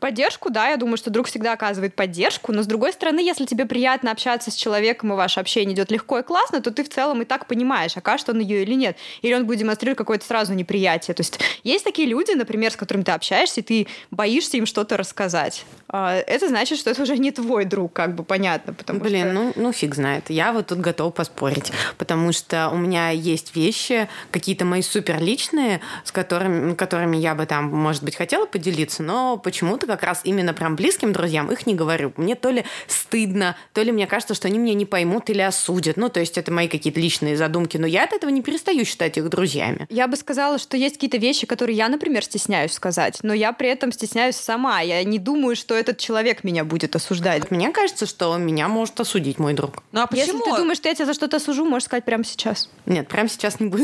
поддержку, 0.03 0.49
да, 0.49 0.67
я 0.67 0.75
думаю, 0.75 0.97
что 0.97 1.09
друг 1.11 1.27
всегда 1.27 1.53
оказывает 1.53 1.95
поддержку, 1.95 2.51
но 2.51 2.61
с 2.61 2.67
другой 2.67 2.91
стороны, 2.91 3.21
если 3.21 3.45
тебе 3.45 3.65
приятно 3.65 4.11
общаться 4.11 4.51
с 4.51 4.53
человеком, 4.53 5.13
и 5.13 5.15
ваше 5.15 5.39
общение 5.39 5.73
идет 5.73 5.91
легко 5.91 6.19
и 6.19 6.23
классно, 6.23 6.59
то 6.59 6.71
ты 6.71 6.83
в 6.83 6.89
целом 6.89 7.21
и 7.21 7.25
так 7.25 7.47
понимаешь, 7.47 7.95
окажет 7.95 8.27
он 8.27 8.41
ее 8.41 8.63
или 8.63 8.73
нет. 8.73 8.97
Или 9.21 9.33
он 9.33 9.45
будет 9.45 9.59
демонстрировать 9.59 9.97
какое-то 9.97 10.25
сразу 10.25 10.53
неприятие. 10.55 11.15
То 11.15 11.21
есть 11.21 11.39
есть 11.63 11.85
такие 11.85 12.05
люди, 12.05 12.31
например, 12.31 12.73
с 12.73 12.75
которыми 12.75 13.03
ты 13.03 13.13
общаешься, 13.13 13.61
и 13.61 13.63
ты 13.63 13.87
боишься 14.11 14.57
им 14.57 14.65
что-то 14.65 14.97
рассказать. 14.97 15.63
А, 15.87 16.15
это 16.15 16.49
значит, 16.49 16.79
что 16.79 16.89
это 16.89 17.01
уже 17.03 17.17
не 17.17 17.31
твой 17.31 17.63
друг, 17.63 17.93
как 17.93 18.13
бы 18.13 18.25
понятно. 18.25 18.73
Потому 18.73 18.99
Блин, 18.99 19.27
что... 19.27 19.33
ну, 19.33 19.53
ну 19.55 19.71
фиг 19.71 19.95
знает. 19.95 20.29
Я 20.29 20.51
вот 20.51 20.67
тут 20.67 20.79
готова 20.79 21.11
поспорить, 21.11 21.71
потому 21.97 22.33
что 22.33 22.69
у 22.73 22.75
меня 22.75 23.11
есть 23.11 23.55
вещи, 23.55 24.09
какие-то 24.31 24.65
мои 24.65 24.81
супер 24.81 25.21
личные, 25.21 25.79
с 26.03 26.11
которыми, 26.11 26.73
которыми 26.73 27.15
я 27.15 27.35
бы 27.35 27.45
там, 27.45 27.65
может 27.65 28.03
быть, 28.03 28.17
хотела 28.17 28.45
поделиться, 28.45 29.01
но 29.01 29.37
почему-то 29.37 29.92
как 29.93 30.03
раз 30.03 30.21
именно 30.23 30.53
прям 30.53 30.75
близким 30.75 31.13
друзьям 31.13 31.51
их 31.51 31.65
не 31.65 31.75
говорю. 31.75 32.13
Мне 32.17 32.35
то 32.35 32.49
ли 32.49 32.65
стыдно, 32.87 33.55
то 33.73 33.81
ли 33.81 33.91
мне 33.91 34.07
кажется, 34.07 34.33
что 34.33 34.47
они 34.47 34.57
меня 34.57 34.73
не 34.73 34.85
поймут 34.85 35.29
или 35.29 35.41
осудят. 35.41 35.97
Ну, 35.97 36.09
то 36.09 36.19
есть 36.19 36.37
это 36.37 36.51
мои 36.51 36.67
какие-то 36.67 36.99
личные 36.99 37.37
задумки, 37.37 37.77
но 37.77 37.87
я 37.87 38.03
от 38.03 38.13
этого 38.13 38.29
не 38.29 38.41
перестаю 38.41 38.85
считать 38.85 39.17
их 39.17 39.29
друзьями. 39.29 39.85
Я 39.89 40.07
бы 40.07 40.15
сказала, 40.15 40.57
что 40.57 40.77
есть 40.77 40.95
какие-то 40.95 41.17
вещи, 41.17 41.45
которые 41.45 41.77
я, 41.77 41.89
например, 41.89 42.23
стесняюсь 42.23 42.73
сказать, 42.73 43.19
но 43.21 43.33
я 43.33 43.53
при 43.53 43.69
этом 43.69 43.91
стесняюсь 43.91 44.35
сама. 44.35 44.81
Я 44.81 45.03
не 45.03 45.19
думаю, 45.19 45.55
что 45.55 45.75
этот 45.75 45.97
человек 45.97 46.43
меня 46.43 46.63
будет 46.63 46.95
осуждать. 46.95 47.51
Мне 47.51 47.71
кажется, 47.71 48.05
что 48.05 48.35
меня 48.37 48.67
может 48.67 48.99
осудить 48.99 49.39
мой 49.39 49.53
друг. 49.53 49.83
Ну 49.91 50.01
а 50.01 50.07
почему? 50.07 50.25
Если 50.25 50.39
ты 50.39 50.57
думаешь, 50.57 50.77
что 50.77 50.89
я 50.89 50.95
тебя 50.95 51.05
за 51.05 51.13
что-то 51.13 51.37
осужу, 51.37 51.65
можешь 51.65 51.85
сказать 51.85 52.05
прямо 52.05 52.23
сейчас. 52.23 52.69
Нет, 52.85 53.07
прямо 53.07 53.29
сейчас 53.29 53.59
не 53.59 53.67
буду. 53.67 53.83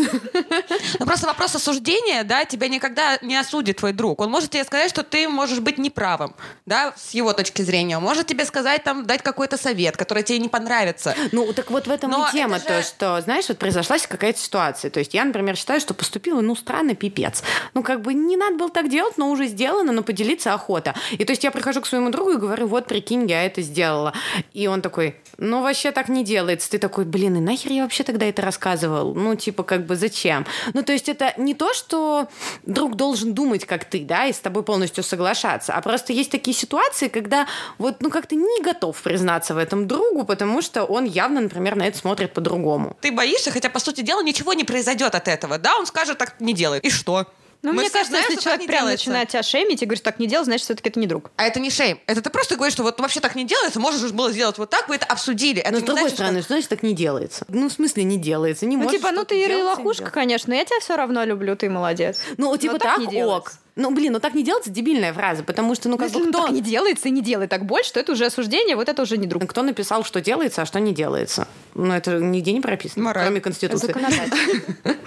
Ну 0.99 1.05
просто 1.05 1.27
вопрос 1.27 1.55
осуждения, 1.55 2.23
да, 2.23 2.45
тебя 2.45 2.67
никогда 2.67 3.17
не 3.21 3.35
осудит 3.35 3.77
твой 3.77 3.93
друг. 3.93 4.21
Он 4.21 4.29
может 4.29 4.49
тебе 4.49 4.63
сказать, 4.63 4.89
что 4.89 5.03
ты 5.03 5.27
можешь 5.27 5.59
быть 5.59 5.77
неправым 5.99 6.33
да, 6.65 6.93
с 6.95 7.11
его 7.11 7.33
точки 7.33 7.61
зрения. 7.61 7.97
Он 7.97 8.03
может 8.03 8.27
тебе 8.27 8.45
сказать, 8.45 8.83
там, 8.83 9.05
дать 9.05 9.21
какой-то 9.21 9.57
совет, 9.57 9.97
который 9.97 10.23
тебе 10.23 10.39
не 10.39 10.49
понравится. 10.49 11.15
Ну, 11.31 11.51
так 11.53 11.71
вот 11.71 11.87
в 11.87 11.91
этом 11.91 12.11
Но 12.11 12.27
и 12.27 12.31
тема, 12.31 12.59
же... 12.59 12.65
то, 12.65 12.81
что, 12.83 13.21
знаешь, 13.21 13.49
вот 13.49 13.57
произошла 13.57 13.97
какая-то 13.97 14.39
ситуация. 14.39 14.91
То 14.91 14.99
есть 14.99 15.13
я, 15.13 15.25
например, 15.25 15.55
считаю, 15.55 15.81
что 15.81 15.93
поступила, 15.93 16.41
ну, 16.41 16.55
странно, 16.55 16.95
пипец. 16.95 17.43
Ну, 17.73 17.83
как 17.83 18.01
бы 18.01 18.13
не 18.13 18.37
надо 18.37 18.55
было 18.55 18.69
так 18.69 18.89
делать, 18.89 19.17
но 19.17 19.29
уже 19.29 19.47
сделано, 19.47 19.91
но 19.91 20.03
поделиться 20.03 20.53
охота. 20.53 20.95
И 21.11 21.25
то 21.25 21.31
есть 21.31 21.43
я 21.43 21.51
прихожу 21.51 21.81
к 21.81 21.87
своему 21.87 22.09
другу 22.09 22.31
и 22.31 22.37
говорю, 22.37 22.67
вот, 22.67 22.85
прикинь, 22.85 23.29
я 23.29 23.43
это 23.43 23.61
сделала. 23.61 24.13
И 24.53 24.67
он 24.67 24.81
такой, 24.81 25.15
ну, 25.39 25.61
вообще 25.63 25.91
так 25.91 26.09
не 26.09 26.23
делается. 26.23 26.69
Ты 26.69 26.77
такой, 26.77 27.05
блин, 27.05 27.37
и 27.37 27.39
нахер 27.39 27.71
я 27.71 27.83
вообще 27.83 28.03
тогда 28.03 28.25
это 28.25 28.41
рассказывал? 28.41 29.15
Ну, 29.15 29.35
типа, 29.35 29.63
как 29.63 29.85
бы, 29.85 29.95
зачем? 29.95 30.45
Ну, 30.73 30.83
то 30.83 30.91
есть 30.91 31.09
это 31.09 31.33
не 31.37 31.53
то, 31.53 31.73
что 31.73 32.27
друг 32.63 32.95
должен 32.95 33.33
думать, 33.33 33.65
как 33.65 33.85
ты, 33.85 34.03
да, 34.03 34.25
и 34.25 34.33
с 34.33 34.39
тобой 34.39 34.63
полностью 34.63 35.03
соглашаться, 35.03 35.73
а 35.73 35.81
просто 35.81 36.13
есть 36.13 36.31
такие 36.31 36.55
ситуации, 36.55 37.07
когда 37.07 37.47
вот, 37.77 38.01
ну, 38.01 38.09
как-то 38.09 38.35
не 38.35 38.61
готов 38.61 39.01
признаться 39.01 39.53
в 39.53 39.57
этом 39.57 39.87
другу, 39.87 40.25
потому 40.25 40.61
что 40.61 40.83
он 40.83 41.05
явно, 41.05 41.41
например, 41.41 41.75
на 41.75 41.87
это 41.87 41.97
смотрит 41.97 42.33
по-другому. 42.33 42.97
Ты 43.01 43.11
боишься, 43.11 43.51
хотя, 43.51 43.69
по 43.69 43.79
сути 43.79 44.01
дела, 44.01 44.21
ничего 44.21 44.53
не 44.53 44.63
произойдет 44.63 45.15
от 45.15 45.27
этого, 45.27 45.57
да? 45.57 45.77
Он 45.77 45.85
скажет, 45.85 46.17
так 46.17 46.35
не 46.39 46.53
делает. 46.53 46.83
И 46.83 46.89
что? 46.89 47.25
Ну, 47.61 47.73
мне 47.73 47.89
кажется, 47.89 48.11
знаем, 48.11 48.25
если 48.29 48.41
человек 48.41 48.67
прям 48.67 48.81
делается. 48.81 49.09
начинает 49.09 49.29
тебя 49.29 49.43
шеймить 49.43 49.81
и 49.81 49.85
говорит, 49.85 50.03
так 50.03 50.17
не 50.19 50.27
делай, 50.27 50.45
значит, 50.45 50.63
все-таки 50.63 50.89
это 50.89 50.99
не 50.99 51.07
друг. 51.07 51.31
А 51.35 51.43
это 51.43 51.59
не 51.59 51.69
шейм. 51.69 51.99
Это 52.07 52.21
ты 52.21 52.29
просто 52.29 52.55
говоришь, 52.55 52.73
что 52.73 52.83
вот 52.83 52.99
вообще 53.01 53.19
так 53.19 53.35
не 53.35 53.45
делается, 53.45 53.79
можешь 53.79 53.99
же 53.99 54.13
было 54.13 54.31
сделать 54.31 54.57
вот 54.57 54.69
так, 54.69 54.87
вы 54.87 54.95
это 54.95 55.05
обсудили. 55.05 55.59
Это 55.59 55.73
но 55.73 55.79
с 55.79 55.83
другой 55.83 56.01
значит, 56.01 56.17
стороны, 56.17 56.41
что... 56.41 56.53
значит 56.53 56.69
так 56.69 56.83
не 56.83 56.93
делается? 56.93 57.45
Ну, 57.49 57.67
в 57.67 57.73
смысле 57.73 58.05
не 58.05 58.17
делается, 58.17 58.65
не 58.65 58.77
Ну, 58.77 58.83
можешь 58.83 58.99
типа, 58.99 59.11
ну 59.11 59.25
ты 59.25 59.41
и 59.41 59.61
лохушка, 59.61 60.09
конечно, 60.09 60.53
я 60.53 60.63
тебя 60.63 60.79
все 60.79 60.95
равно 60.95 61.25
люблю, 61.25 61.55
ты 61.57 61.69
молодец. 61.69 62.21
Ну, 62.37 62.55
типа 62.55 62.73
но 62.73 62.79
так, 62.79 62.97
так 62.97 63.13
ок. 63.13 63.53
Ну, 63.79 63.91
блин, 63.91 64.11
ну 64.11 64.19
так 64.19 64.33
не 64.33 64.43
делается 64.43 64.69
дебильная 64.69 65.13
фраза, 65.13 65.41
потому 65.41 65.73
что, 65.73 65.87
ну, 65.87 65.97
как 65.97 66.07
Если 66.07 66.19
бы 66.19 66.25
ну, 66.25 66.31
кто... 66.33 66.41
так 66.47 66.51
не 66.51 66.61
делается 66.61 67.07
и 67.07 67.11
не 67.11 67.21
делай 67.21 67.47
так 67.47 67.65
больше, 67.65 67.93
то 67.93 68.01
это 68.01 68.11
уже 68.11 68.25
осуждение, 68.25 68.75
вот 68.75 68.89
это 68.89 69.01
уже 69.01 69.15
не 69.17 69.25
друг. 69.25 69.49
Кто 69.49 69.63
написал, 69.63 70.03
что 70.03 70.19
делается, 70.19 70.63
а 70.63 70.65
что 70.65 70.81
не 70.81 70.93
делается? 70.93 71.47
Ну, 71.75 71.93
это 71.93 72.19
нигде 72.19 72.51
не 72.51 72.59
прописано, 72.59 73.05
Мораль. 73.05 73.23
кроме 73.23 73.39
Конституции. 73.39 73.95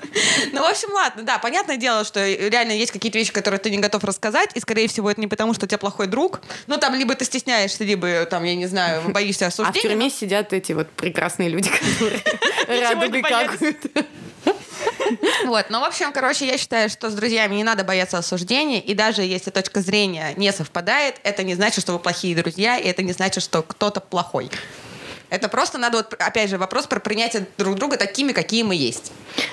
Ну, 0.52 0.60
в 0.60 0.66
общем, 0.70 0.92
ладно, 0.92 1.22
да, 1.22 1.38
понятное 1.38 1.76
дело, 1.78 2.04
что 2.04 2.26
реально 2.26 2.72
есть 2.72 2.92
какие-то 2.92 3.16
вещи, 3.16 3.32
которые 3.32 3.58
ты 3.58 3.70
не 3.70 3.78
готов 3.78 4.04
рассказать, 4.04 4.50
и, 4.54 4.60
скорее 4.60 4.86
всего, 4.86 5.10
это 5.10 5.20
не 5.20 5.26
потому, 5.26 5.54
что 5.54 5.64
у 5.64 5.68
тебя 5.68 5.78
плохой 5.78 6.06
друг. 6.06 6.40
Ну, 6.66 6.76
там, 6.76 6.94
либо 6.94 7.14
ты 7.14 7.24
стесняешься, 7.24 7.84
либо, 7.84 8.26
там, 8.26 8.44
я 8.44 8.54
не 8.54 8.66
знаю, 8.66 9.02
боишься 9.08 9.46
А 9.46 9.50
в 9.50 9.52
осуждения. 9.52 9.88
тюрьме 9.88 10.10
сидят 10.10 10.52
эти 10.52 10.72
вот 10.72 10.90
прекрасные 10.90 11.48
люди, 11.48 11.70
которые 12.66 13.22
боятся. 13.22 13.72
какают. 13.72 14.06
Вот, 15.46 15.66
ну, 15.70 15.80
в 15.80 15.84
общем, 15.84 16.12
короче, 16.12 16.46
я 16.46 16.56
считаю, 16.56 16.88
что 16.88 17.10
с 17.10 17.14
друзьями 17.14 17.56
не 17.56 17.64
надо 17.64 17.84
бояться 17.84 18.18
осуждения, 18.18 18.80
и 18.80 18.94
даже 18.94 19.22
если 19.22 19.50
точка 19.50 19.80
зрения 19.80 20.34
не 20.36 20.52
совпадает, 20.52 21.20
это 21.24 21.42
не 21.42 21.54
значит, 21.54 21.82
что 21.82 21.92
вы 21.92 21.98
плохие 21.98 22.36
друзья, 22.36 22.78
и 22.78 22.86
это 22.88 23.02
не 23.02 23.12
значит, 23.12 23.42
что 23.42 23.62
кто-то 23.62 24.00
плохой. 24.00 24.50
Это 25.32 25.48
просто 25.48 25.78
надо, 25.78 25.96
вот, 25.96 26.12
опять 26.18 26.50
же, 26.50 26.58
вопрос 26.58 26.86
про 26.86 27.00
принятие 27.00 27.46
друг 27.56 27.76
друга 27.76 27.96
такими, 27.96 28.32
какие 28.32 28.64
мы 28.64 28.74
есть. 28.74 29.12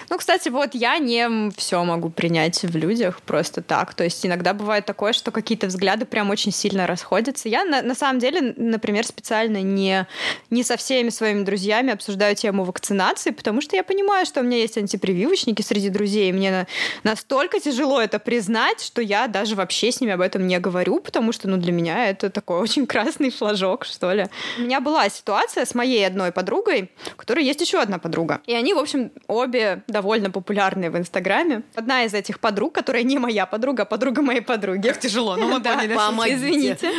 Ну, 0.09 0.17
кстати, 0.17 0.49
вот 0.49 0.75
я 0.75 0.97
не 0.97 1.51
все 1.55 1.81
могу 1.85 2.09
принять 2.09 2.61
в 2.63 2.75
людях 2.75 3.21
просто 3.21 3.61
так. 3.61 3.93
То 3.93 4.03
есть 4.03 4.25
иногда 4.25 4.53
бывает 4.53 4.85
такое, 4.85 5.13
что 5.13 5.31
какие-то 5.31 5.67
взгляды 5.67 6.03
прям 6.05 6.31
очень 6.31 6.51
сильно 6.51 6.85
расходятся. 6.85 7.47
Я 7.47 7.63
на, 7.63 7.81
на 7.81 7.95
самом 7.95 8.19
деле, 8.19 8.53
например, 8.57 9.05
специально 9.05 9.61
не, 9.61 10.05
не 10.49 10.63
со 10.63 10.75
всеми 10.75 11.07
своими 11.07 11.43
друзьями 11.43 11.93
обсуждаю 11.93 12.35
тему 12.35 12.65
вакцинации, 12.65 13.29
потому 13.29 13.61
что 13.61 13.77
я 13.77 13.83
понимаю, 13.85 14.25
что 14.25 14.41
у 14.41 14.43
меня 14.43 14.57
есть 14.57 14.77
антипрививочники 14.77 15.61
среди 15.61 15.87
друзей, 15.87 16.29
и 16.29 16.33
мне 16.33 16.51
на- 16.51 16.67
настолько 17.03 17.61
тяжело 17.61 18.01
это 18.01 18.19
признать, 18.19 18.81
что 18.81 19.01
я 19.01 19.27
даже 19.27 19.55
вообще 19.55 19.93
с 19.93 20.01
ними 20.01 20.11
об 20.11 20.21
этом 20.21 20.45
не 20.45 20.59
говорю, 20.59 20.99
потому 20.99 21.31
что, 21.31 21.47
ну, 21.47 21.55
для 21.55 21.71
меня 21.71 22.09
это 22.09 22.29
такой 22.29 22.59
очень 22.61 22.85
красный 22.85 23.29
флажок, 23.29 23.85
что 23.85 24.11
ли. 24.11 24.25
У 24.57 24.63
меня 24.63 24.81
была 24.81 25.07
ситуация 25.07 25.68
с 25.69 25.75
моей 25.75 26.05
одной 26.05 26.31
подругой, 26.31 26.91
у 27.13 27.17
которой 27.17 27.45
есть 27.45 27.61
еще 27.61 27.79
одна 27.79 27.99
подруга. 27.99 28.41
И 28.45 28.53
они, 28.53 28.73
в 28.73 28.79
общем, 28.79 29.11
обе 29.27 29.83
довольно 29.87 30.31
популярные 30.31 30.89
в 30.89 30.97
Инстаграме. 30.97 31.63
Одна 31.75 32.03
из 32.03 32.13
этих 32.13 32.39
подруг, 32.39 32.73
которая 32.73 33.03
не 33.03 33.19
моя 33.19 33.45
подруга, 33.45 33.83
а 33.83 33.85
подруга 33.85 34.21
моей 34.21 34.41
подруги. 34.41 34.87
Как 34.87 34.99
тяжело, 34.99 35.35
ну 35.35 35.47
мы 35.47 35.61
поняли. 35.63 35.93
Извините. 36.33 36.91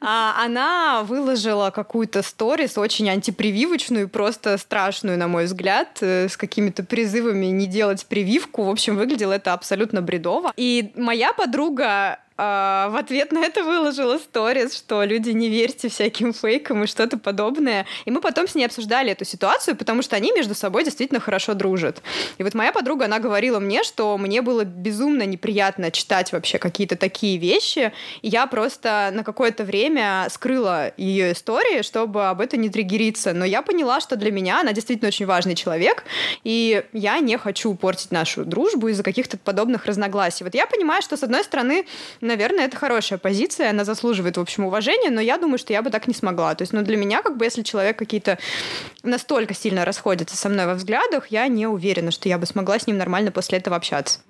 А, 0.00 0.34
она 0.44 1.02
выложила 1.02 1.70
какую-то 1.70 2.22
сторис 2.22 2.76
очень 2.78 3.08
антипрививочную, 3.08 4.08
просто 4.08 4.58
страшную, 4.58 5.18
на 5.18 5.28
мой 5.28 5.44
взгляд, 5.44 5.98
э, 6.00 6.28
с 6.28 6.36
какими-то 6.36 6.82
призывами 6.82 7.46
не 7.46 7.66
делать 7.66 8.06
прививку. 8.06 8.64
В 8.64 8.70
общем, 8.70 8.96
выглядело 8.96 9.32
это 9.32 9.52
абсолютно 9.52 10.02
бредово. 10.02 10.52
И 10.56 10.92
моя 10.96 11.32
подруга 11.32 12.18
в 12.38 12.96
ответ 12.96 13.32
на 13.32 13.40
это 13.40 13.64
выложила 13.64 14.16
сторис, 14.18 14.76
что 14.76 15.02
люди 15.02 15.30
не 15.30 15.48
верьте 15.48 15.88
всяким 15.88 16.32
фейкам 16.32 16.84
и 16.84 16.86
что-то 16.86 17.18
подобное. 17.18 17.84
И 18.04 18.12
мы 18.12 18.20
потом 18.20 18.46
с 18.46 18.54
ней 18.54 18.64
обсуждали 18.64 19.10
эту 19.10 19.24
ситуацию, 19.24 19.76
потому 19.76 20.02
что 20.02 20.14
они 20.14 20.30
между 20.30 20.54
собой 20.54 20.84
действительно 20.84 21.18
хорошо 21.18 21.54
дружат. 21.54 22.00
И 22.38 22.44
вот 22.44 22.54
моя 22.54 22.72
подруга, 22.72 23.06
она 23.06 23.18
говорила 23.18 23.58
мне, 23.58 23.82
что 23.82 24.16
мне 24.18 24.40
было 24.40 24.64
безумно 24.64 25.24
неприятно 25.24 25.90
читать 25.90 26.30
вообще 26.30 26.58
какие-то 26.58 26.94
такие 26.94 27.38
вещи, 27.38 27.92
и 28.22 28.28
я 28.28 28.46
просто 28.46 29.10
на 29.12 29.24
какое-то 29.24 29.64
время 29.64 30.28
скрыла 30.30 30.92
ее 30.96 31.32
истории, 31.32 31.82
чтобы 31.82 32.28
об 32.28 32.40
этом 32.40 32.60
не 32.60 32.70
триггериться. 32.70 33.32
Но 33.32 33.44
я 33.44 33.62
поняла, 33.62 34.00
что 34.00 34.14
для 34.14 34.30
меня 34.30 34.60
она 34.60 34.72
действительно 34.72 35.08
очень 35.08 35.26
важный 35.26 35.56
человек, 35.56 36.04
и 36.44 36.84
я 36.92 37.18
не 37.18 37.36
хочу 37.36 37.74
портить 37.74 38.12
нашу 38.12 38.44
дружбу 38.44 38.86
из-за 38.88 39.02
каких-то 39.02 39.38
подобных 39.38 39.86
разногласий. 39.86 40.44
Вот 40.44 40.54
я 40.54 40.68
понимаю, 40.68 41.02
что, 41.02 41.16
с 41.16 41.24
одной 41.24 41.42
стороны, 41.42 41.84
наверное, 42.28 42.66
это 42.66 42.76
хорошая 42.76 43.18
позиция, 43.18 43.70
она 43.70 43.84
заслуживает, 43.84 44.36
в 44.36 44.40
общем, 44.40 44.66
уважения, 44.66 45.10
но 45.10 45.20
я 45.20 45.38
думаю, 45.38 45.58
что 45.58 45.72
я 45.72 45.82
бы 45.82 45.90
так 45.90 46.06
не 46.06 46.14
смогла. 46.14 46.54
То 46.54 46.62
есть, 46.62 46.72
ну, 46.72 46.82
для 46.82 46.96
меня, 46.96 47.22
как 47.22 47.36
бы, 47.36 47.44
если 47.44 47.62
человек 47.62 47.98
какие-то 47.98 48.38
настолько 49.02 49.54
сильно 49.54 49.84
расходится 49.84 50.36
со 50.36 50.48
мной 50.48 50.66
во 50.66 50.74
взглядах, 50.74 51.28
я 51.28 51.48
не 51.48 51.66
уверена, 51.66 52.12
что 52.12 52.28
я 52.28 52.38
бы 52.38 52.46
смогла 52.46 52.78
с 52.78 52.86
ним 52.86 52.98
нормально 52.98 53.32
после 53.32 53.58
этого 53.58 53.76
общаться. 53.76 54.20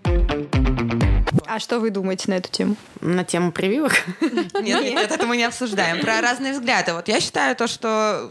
А 1.47 1.59
что 1.59 1.79
вы 1.79 1.91
думаете 1.91 2.25
на 2.31 2.35
эту 2.35 2.51
тему? 2.51 2.77
На 3.01 3.25
тему 3.25 3.53
прививок. 3.53 3.93
Нет, 4.21 4.83
нет, 4.83 5.11
это 5.11 5.27
мы 5.27 5.37
не 5.37 5.45
обсуждаем. 5.45 6.01
Про 6.01 6.21
разные 6.21 6.53
взгляды. 6.53 6.93
Вот 6.93 7.09
я 7.09 7.21
считаю 7.21 7.57
то, 7.57 7.67
что 7.67 8.31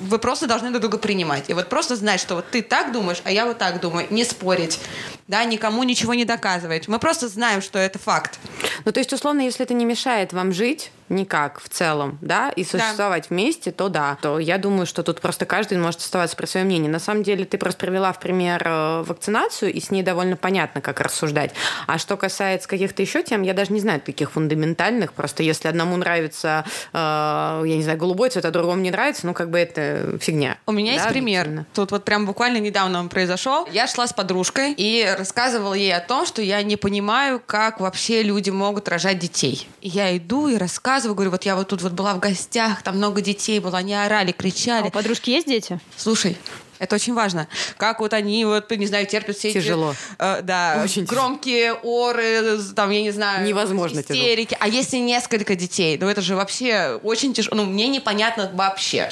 вы 0.00 0.18
просто 0.18 0.46
должны 0.46 0.70
друг 0.70 0.82
друга 0.82 0.98
принимать. 0.98 1.50
И 1.50 1.54
вот 1.54 1.68
просто 1.68 1.96
знать, 1.96 2.20
что 2.20 2.36
вот 2.36 2.50
ты 2.50 2.62
так 2.62 2.92
думаешь, 2.92 3.20
а 3.24 3.30
я 3.30 3.46
вот 3.46 3.58
так 3.58 3.80
думаю. 3.80 4.06
Не 4.10 4.24
спорить. 4.24 4.80
Да, 5.28 5.44
никому 5.44 5.82
ничего 5.82 6.14
не 6.14 6.24
доказывать. 6.24 6.88
Мы 6.88 6.98
просто 6.98 7.28
знаем, 7.28 7.62
что 7.62 7.78
это 7.78 7.98
факт. 7.98 8.38
Ну, 8.84 8.92
то 8.92 8.98
есть, 9.00 9.12
условно, 9.12 9.42
если 9.42 9.64
это 9.64 9.74
не 9.74 9.84
мешает 9.84 10.32
вам 10.32 10.52
жить 10.52 10.90
никак 11.10 11.60
в 11.60 11.68
целом, 11.68 12.18
да, 12.20 12.50
и 12.50 12.64
существовать 12.64 13.30
вместе, 13.30 13.72
то 13.72 13.88
да. 13.88 14.16
То 14.22 14.38
я 14.38 14.58
думаю, 14.58 14.86
что 14.86 15.02
тут 15.02 15.20
просто 15.20 15.44
каждый 15.44 15.78
может 15.78 16.00
оставаться 16.00 16.36
при 16.36 16.46
своем 16.46 16.66
мнении. 16.66 16.88
На 16.88 16.98
самом 16.98 17.22
деле, 17.22 17.44
ты 17.44 17.58
просто 17.58 17.78
привела 17.80 18.12
в 18.12 18.20
пример 18.20 18.62
э, 18.64 19.02
вакцинацию, 19.06 19.72
и 19.72 19.80
с 19.80 19.90
ней 19.90 20.02
довольно 20.02 20.36
понятно, 20.36 20.80
как 20.80 21.00
рассуждать. 21.00 21.52
А 21.86 21.98
что 21.98 22.16
касается 22.16 22.68
каких-то 22.68 23.02
еще 23.02 23.22
тем, 23.22 23.42
я 23.42 23.52
даже 23.54 23.72
не 23.72 23.80
знаю 23.80 24.00
таких 24.00 24.30
фундаментальных. 24.32 25.12
Просто 25.12 25.42
если 25.42 25.68
одному 25.68 25.96
нравится, 25.96 26.64
э, 26.92 26.96
я 26.96 27.76
не 27.76 27.82
знаю, 27.82 27.98
голубой 27.98 28.30
цвет, 28.30 28.44
а 28.44 28.50
другому 28.50 28.80
не 28.80 28.90
нравится, 28.90 29.26
ну, 29.26 29.34
как 29.34 29.50
бы 29.50 29.58
это 29.58 30.18
фигня. 30.20 30.58
У 30.66 30.72
меня 30.72 30.92
есть 30.92 31.04
Да, 31.04 31.10
пример. 31.10 31.40
объективно. 31.42 31.66
Тут 31.74 31.90
вот 31.90 32.04
прям 32.04 32.26
буквально 32.26 32.58
недавно 32.58 33.00
он 33.00 33.08
произошел. 33.08 33.66
Я 33.72 33.86
шла 33.86 34.06
с 34.06 34.12
подружкой 34.12 34.74
и 34.76 35.12
рассказывала 35.18 35.74
ей 35.74 35.94
о 35.94 36.00
том, 36.00 36.24
что 36.26 36.40
я 36.42 36.62
не 36.62 36.76
понимаю, 36.76 37.42
как 37.44 37.80
вообще 37.80 38.22
люди 38.22 38.50
могут 38.50 38.88
рожать 38.88 39.18
детей. 39.18 39.68
Я 39.82 40.16
иду 40.16 40.48
и 40.48 40.56
рассказываю, 40.56 40.99
говорю, 41.08 41.30
вот 41.30 41.44
я 41.44 41.56
вот 41.56 41.68
тут 41.68 41.82
вот 41.82 41.92
была 41.92 42.14
в 42.14 42.20
гостях, 42.20 42.82
там 42.82 42.96
много 42.96 43.20
детей 43.20 43.58
было, 43.60 43.78
они 43.78 43.94
орали, 43.94 44.30
А 44.30 44.32
кричали. 44.32 44.88
у 44.88 44.90
подружки 44.90 45.30
есть 45.30 45.46
дети? 45.48 45.80
Слушай, 45.96 46.36
это 46.78 46.94
очень 46.96 47.14
важно. 47.14 47.48
Как 47.76 48.00
вот 48.00 48.12
они, 48.14 48.44
вот, 48.44 48.70
не 48.70 48.86
знаю, 48.86 49.06
терпят 49.06 49.36
все 49.36 49.52
Тяжело. 49.52 49.92
эти... 49.92 49.98
э, 50.18 50.42
да, 50.42 50.80
Очень 50.84 51.06
тяжело. 51.06 51.22
громкие 51.26 51.74
оры, 51.74 52.58
там, 52.74 52.90
я 52.90 53.02
не 53.02 53.10
знаю... 53.10 53.46
Невозможно 53.46 54.02
тяжело. 54.02 54.18
истерики. 54.18 54.56
А 54.60 54.68
если 54.68 54.96
несколько 54.96 55.56
детей? 55.56 55.98
Ну, 56.00 56.08
это 56.08 56.20
же 56.22 56.36
вообще 56.36 56.98
очень 57.02 57.34
тяжело. 57.34 57.56
Ну, 57.56 57.64
мне 57.66 57.88
непонятно 57.88 58.50
вообще. 58.54 59.10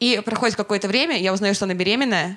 И 0.00 0.20
проходит 0.24 0.56
какое-то 0.56 0.88
время, 0.88 1.16
я 1.20 1.32
узнаю, 1.32 1.54
что 1.54 1.64
она 1.66 1.74
беременная, 1.74 2.36